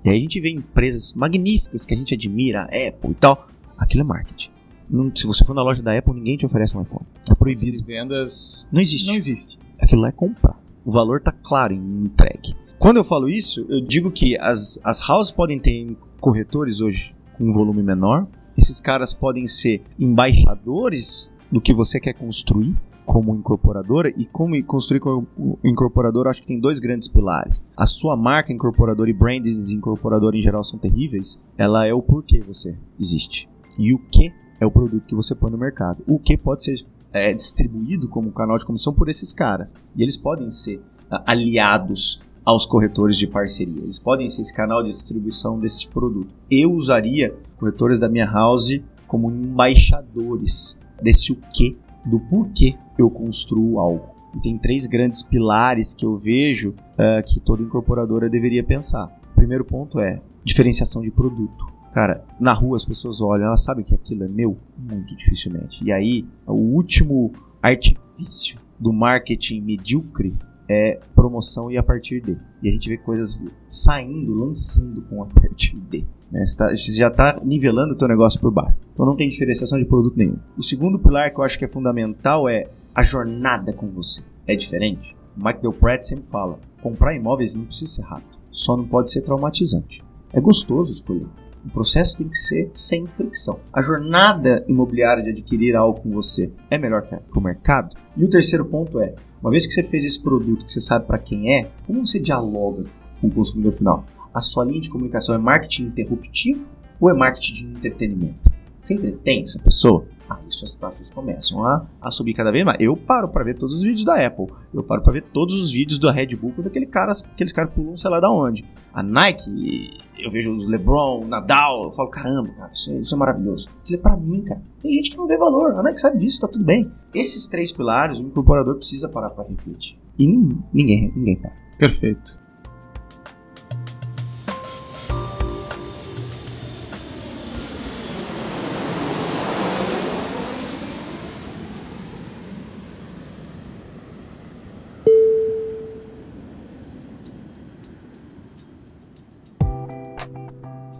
E 0.05 0.09
aí 0.09 0.17
a 0.17 0.21
gente 0.21 0.41
vê 0.41 0.51
empresas 0.51 1.13
magníficas 1.13 1.85
que 1.85 1.93
a 1.93 1.97
gente 1.97 2.15
admira, 2.15 2.63
a 2.63 2.89
Apple 2.89 3.11
e 3.11 3.15
tal. 3.15 3.49
Aquilo 3.77 4.03
é 4.03 4.05
marketing. 4.05 4.51
Não, 4.89 5.11
se 5.15 5.27
você 5.27 5.45
for 5.45 5.55
na 5.55 5.63
loja 5.63 5.83
da 5.83 5.99
Apple, 5.99 6.15
ninguém 6.15 6.37
te 6.37 6.47
oferece 6.47 6.77
um 6.77 6.83
iPhone. 6.83 7.05
É 7.29 7.35
proibido. 7.35 7.85
vendas 7.85 8.69
não 8.71 8.81
existe. 8.81 9.09
Não 9.09 9.15
existe. 9.17 9.59
Aquilo 9.81 10.03
lá 10.03 10.09
é 10.09 10.13
comprado. 10.13 10.61
O 10.85 10.93
valor 10.93 11.19
está 11.19 11.33
claro 11.33 11.75
em 11.75 12.01
entregue. 12.05 12.55
Quando 12.79 12.99
eu 12.99 13.05
falo 13.05 13.29
isso, 13.29 13.67
eu 13.69 13.81
digo 13.81 14.13
que 14.13 14.39
as, 14.39 14.79
as 14.85 15.07
houses 15.09 15.33
podem 15.33 15.59
ter 15.59 15.97
corretores 16.21 16.81
hoje 16.81 17.13
com 17.37 17.51
um 17.51 17.53
volume 17.53 17.83
menor. 17.83 18.29
Esses 18.57 18.81
caras 18.81 19.13
podem 19.13 19.49
ser 19.49 19.83
embaixadores 19.99 21.33
do 21.51 21.61
que 21.61 21.75
você 21.75 21.99
quer 21.99 22.13
construir 22.13 22.77
como 23.07 23.35
incorporadora 23.37 24.13
e 24.17 24.27
como 24.27 24.61
construir 24.65 25.01
como 25.01 25.27
incorporadora, 25.65 26.29
acho 26.29 26.43
que 26.43 26.49
tem 26.49 26.61
dois 26.61 26.81
grandes 26.81 27.07
pilares. 27.09 27.65
A 27.77 27.87
sua 27.87 28.17
marca 28.17 28.53
incorporadora 28.53 29.09
e 29.09 29.15
brands 29.15 29.71
incorporadora 29.71 30.37
em 30.37 30.43
geral 30.43 30.65
são 30.65 30.79
terríveis. 30.79 31.41
Ela 31.57 31.87
é 31.87 31.95
o 31.95 32.03
porquê 32.03 32.41
você 32.41 32.77
existe. 32.99 33.49
E 33.79 33.95
o 33.95 33.99
que 33.99 34.33
é 34.61 34.67
o 34.67 34.71
produto 34.71 35.07
que 35.07 35.15
você 35.15 35.35
põe 35.35 35.51
no 35.51 35.57
mercado. 35.57 36.03
O 36.07 36.19
que 36.19 36.37
pode 36.37 36.65
ser 36.65 36.85
é, 37.13 37.33
distribuído 37.33 38.09
como 38.09 38.33
canal 38.33 38.59
de 38.59 38.67
comissão 38.67 38.93
por 38.93 39.09
esses 39.09 39.33
caras. 39.33 39.75
E 39.95 40.03
eles 40.03 40.17
podem 40.17 40.51
ser 40.51 40.77
uh, 40.77 41.23
aliados 41.25 42.21
aos 42.45 42.67
corretores 42.67 43.17
de 43.17 43.27
parceria. 43.27 43.83
Eles 43.83 43.99
podem 43.99 44.29
ser 44.29 44.41
esse 44.43 44.55
canal 44.55 44.83
de 44.83 44.91
distribuição 44.91 45.59
desse 45.59 45.87
produto. 45.89 46.35
Eu 46.51 46.73
usaria 46.73 47.35
corretores 47.57 47.99
da 47.99 48.09
minha 48.09 48.27
house 48.27 48.81
como 49.07 49.31
embaixadores 49.31 50.79
desse 51.01 51.33
o 51.33 51.37
que, 51.53 51.77
do 52.07 52.21
porquê 52.21 52.77
eu 52.99 53.11
construo 53.11 53.79
algo. 53.79 54.09
E 54.35 54.41
tem 54.41 54.59
três 54.59 54.87
grandes 54.87 55.23
pilares 55.23 55.95
que 55.95 56.05
eu 56.05 56.17
vejo 56.17 56.71
uh, 56.71 57.23
que 57.25 57.41
toda 57.41 57.63
incorporadora 57.63 58.29
deveria 58.29 58.63
pensar. 58.63 59.07
O 59.33 59.37
primeiro 59.37 59.65
ponto 59.65 59.99
é 59.99 60.21
diferenciação 60.45 61.03
de 61.03 61.11
produto. 61.11 61.67
Cara, 61.93 62.25
na 62.39 62.53
rua 62.53 62.77
as 62.77 62.85
pessoas 62.85 63.23
olham, 63.23 63.47
elas 63.47 63.63
sabem 63.63 63.85
que 63.85 63.95
aquilo 63.95 64.25
é 64.25 64.29
meu? 64.29 64.59
Muito 64.77 65.17
dificilmente. 65.17 65.83
E 65.83 65.91
aí, 65.91 66.27
o 66.47 66.53
último 66.53 67.33
artifício 67.63 68.59
do 68.79 68.93
marketing 68.93 69.63
medíocre 69.63 70.35
é 70.69 70.99
promoção 71.15 71.71
e 71.71 71.79
a 71.79 71.83
partir 71.83 72.21
de. 72.21 72.37
E 72.63 72.69
a 72.69 72.73
gente 72.73 72.89
vê 72.89 72.97
coisas 72.97 73.43
saindo, 73.67 74.35
lançando 74.35 75.03
com 75.03 75.23
a 75.23 75.27
partir 75.27 75.77
de. 75.77 76.07
Né? 76.31 76.45
Você, 76.45 76.57
tá, 76.57 76.69
você, 76.69 76.93
já 76.93 77.09
está 77.09 77.41
nivelando 77.45 77.95
o 77.95 77.97
teu 77.97 78.09
negócio 78.09 78.41
por 78.41 78.51
baixo. 78.51 78.77
Então 78.93 79.07
não 79.07 79.17
tem 79.17 79.29
diferenciação 79.29 79.79
de 79.79 79.85
produto 79.85 80.17
nenhum. 80.17 80.39
O 80.57 80.63
segundo 80.63 80.99
pilar 80.99 81.33
que 81.33 81.39
eu 81.39 81.45
acho 81.45 81.59
que 81.59 81.65
é 81.65 81.69
fundamental 81.69 82.49
é 82.49 82.69
a 82.95 83.03
jornada 83.03 83.73
com 83.73 83.89
você. 83.89 84.23
É 84.47 84.57
diferente. 84.57 85.15
O 85.37 85.45
Mike 85.45 85.61
Del 85.61 85.73
Pratt 85.73 86.05
sempre 86.05 86.27
fala: 86.27 86.59
comprar 86.83 87.15
imóveis 87.15 87.55
não 87.55 87.65
precisa 87.65 87.91
ser 87.91 88.03
rápido, 88.03 88.39
só 88.51 88.77
não 88.77 88.87
pode 88.87 89.11
ser 89.11 89.23
traumatizante. 89.23 90.03
É 90.33 90.41
gostoso 90.41 90.93
escolher. 90.93 91.27
O 91.65 91.71
processo 91.71 92.19
tem 92.19 92.29
que 92.29 92.37
ser 92.37 92.71
sem 92.73 93.07
fricção. 93.07 93.59
A 93.73 93.81
jornada 93.81 94.65
imobiliária 94.69 95.23
de 95.23 95.31
adquirir 95.31 95.75
algo 95.75 96.01
com 96.01 96.11
você 96.11 96.51
é 96.71 96.79
melhor 96.79 97.03
que 97.03 97.17
o 97.37 97.41
mercado? 97.41 97.97
E 98.17 98.25
o 98.25 98.31
terceiro 98.31 98.65
ponto 98.65 99.01
é: 99.01 99.15
uma 99.47 99.53
vez 99.53 99.65
que 99.65 99.73
você 99.73 99.85
fez 99.85 100.05
esse 100.05 100.21
produto, 100.21 100.65
que 100.65 100.73
você 100.73 100.81
sabe 100.81 101.07
para 101.07 101.21
quem 101.21 101.55
é, 101.55 101.71
como 101.87 102.05
você 102.05 102.19
dialoga 102.19 102.83
com 103.21 103.29
o 103.29 103.31
consumidor 103.31 103.71
final? 103.71 104.05
A 104.35 104.41
sua 104.41 104.65
linha 104.65 104.81
de 104.81 104.91
comunicação 104.91 105.37
é 105.37 105.39
marketing 105.39 105.85
interruptivo 105.85 106.69
ou 107.01 107.09
é 107.09 107.15
marketing 107.15 107.53
de 107.53 107.65
entretenimento? 107.67 108.51
Você 108.83 108.95
entretém 108.95 109.45
essa 109.45 109.63
pessoa? 109.63 110.05
Aí 110.29 110.51
suas 110.51 110.75
taxas 110.77 111.11
começam 111.11 111.65
a, 111.65 111.87
a 112.01 112.11
subir 112.11 112.35
cada 112.35 112.51
vez 112.51 112.65
mais. 112.65 112.79
Eu 112.81 112.97
paro 112.97 113.29
para 113.29 113.45
ver 113.45 113.57
todos 113.57 113.77
os 113.77 113.83
vídeos 113.83 114.05
da 114.05 114.27
Apple. 114.27 114.47
Eu 114.75 114.83
paro 114.83 115.03
para 115.03 115.13
ver 115.13 115.23
todos 115.23 115.55
os 115.55 115.73
vídeos 115.73 115.99
da 115.99 116.11
Red 116.11 116.35
Bull 116.37 116.53
quando 116.53 116.67
aquele 116.67 116.87
cara, 116.87 117.13
aqueles 117.33 117.53
caras 117.53 117.73
pulam 117.73 117.97
sei 117.97 118.11
lá 118.11 118.19
da 118.19 118.31
onde. 118.31 118.65
A 118.93 119.03
Nike, 119.03 119.91
eu 120.19 120.31
vejo 120.31 120.53
os 120.55 120.67
LeBron, 120.67 121.27
Nadal, 121.27 121.85
eu 121.85 121.91
falo, 121.93 122.09
caramba, 122.09 122.49
cara, 122.57 122.73
isso 122.73 122.91
é, 122.91 123.01
isso 123.01 123.15
é 123.15 123.19
maravilhoso. 123.19 123.69
Aquilo 123.83 123.99
é 123.99 124.03
pra 124.03 124.17
mim, 124.17 124.43
cara. 124.43 124.63
Tem 124.83 124.91
gente 124.91 125.11
que 125.11 125.17
não 125.17 125.27
vê 125.27 125.37
valor. 125.37 125.79
A 125.79 125.83
Nike 125.83 126.01
sabe 126.01 126.19
disso, 126.19 126.41
tá 126.41 126.49
tudo 126.49 126.65
bem. 126.65 126.91
Esses 127.15 127.47
três 127.47 127.73
pilares, 127.73 128.19
o 128.19 128.23
incorporador 128.23 128.77
precisa 128.77 129.09
parar 129.09 129.31
para 129.31 129.49
refletir. 129.49 129.99
E 130.19 130.27
ninguém, 130.27 131.13
ninguém 131.15 131.37
para. 131.37 131.53
Perfeito. 131.79 132.46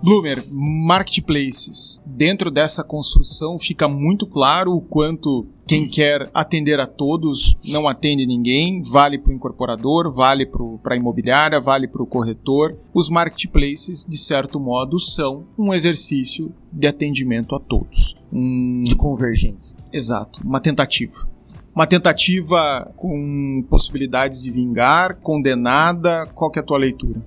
Bloomer, 0.07 0.41
marketplaces. 0.53 2.01
Dentro 2.07 2.49
dessa 2.49 2.85
construção 2.85 3.59
fica 3.59 3.89
muito 3.89 4.25
claro 4.25 4.73
o 4.73 4.81
quanto 4.81 5.49
quem 5.67 5.89
quer 5.89 6.31
atender 6.33 6.79
a 6.79 6.87
todos 6.87 7.57
não 7.67 7.89
atende 7.89 8.25
ninguém, 8.25 8.81
vale 8.83 9.19
para 9.19 9.33
o 9.33 9.35
incorporador, 9.35 10.13
vale 10.13 10.47
para 10.47 10.95
a 10.95 10.97
imobiliária, 10.97 11.61
vale 11.61 11.89
para 11.89 12.05
o 12.05 12.07
corretor. 12.07 12.77
Os 12.95 13.11
marketplaces, 13.11 14.07
de 14.09 14.17
certo 14.17 14.61
modo, 14.61 14.97
são 15.01 15.45
um 15.59 15.75
exercício 15.75 16.55
de 16.73 16.87
atendimento 16.87 17.57
a 17.57 17.59
todos. 17.59 18.15
Um... 18.33 18.85
De 18.85 18.95
convergência. 18.95 19.75
Exato, 19.93 20.41
uma 20.45 20.61
tentativa. 20.61 21.29
Uma 21.75 21.85
tentativa 21.85 22.93
com 22.97 23.67
possibilidades 23.69 24.41
de 24.41 24.53
vingar, 24.53 25.17
condenada. 25.17 26.27
Qual 26.33 26.49
que 26.49 26.61
é 26.61 26.63
a 26.63 26.65
tua 26.65 26.79
leitura? 26.79 27.21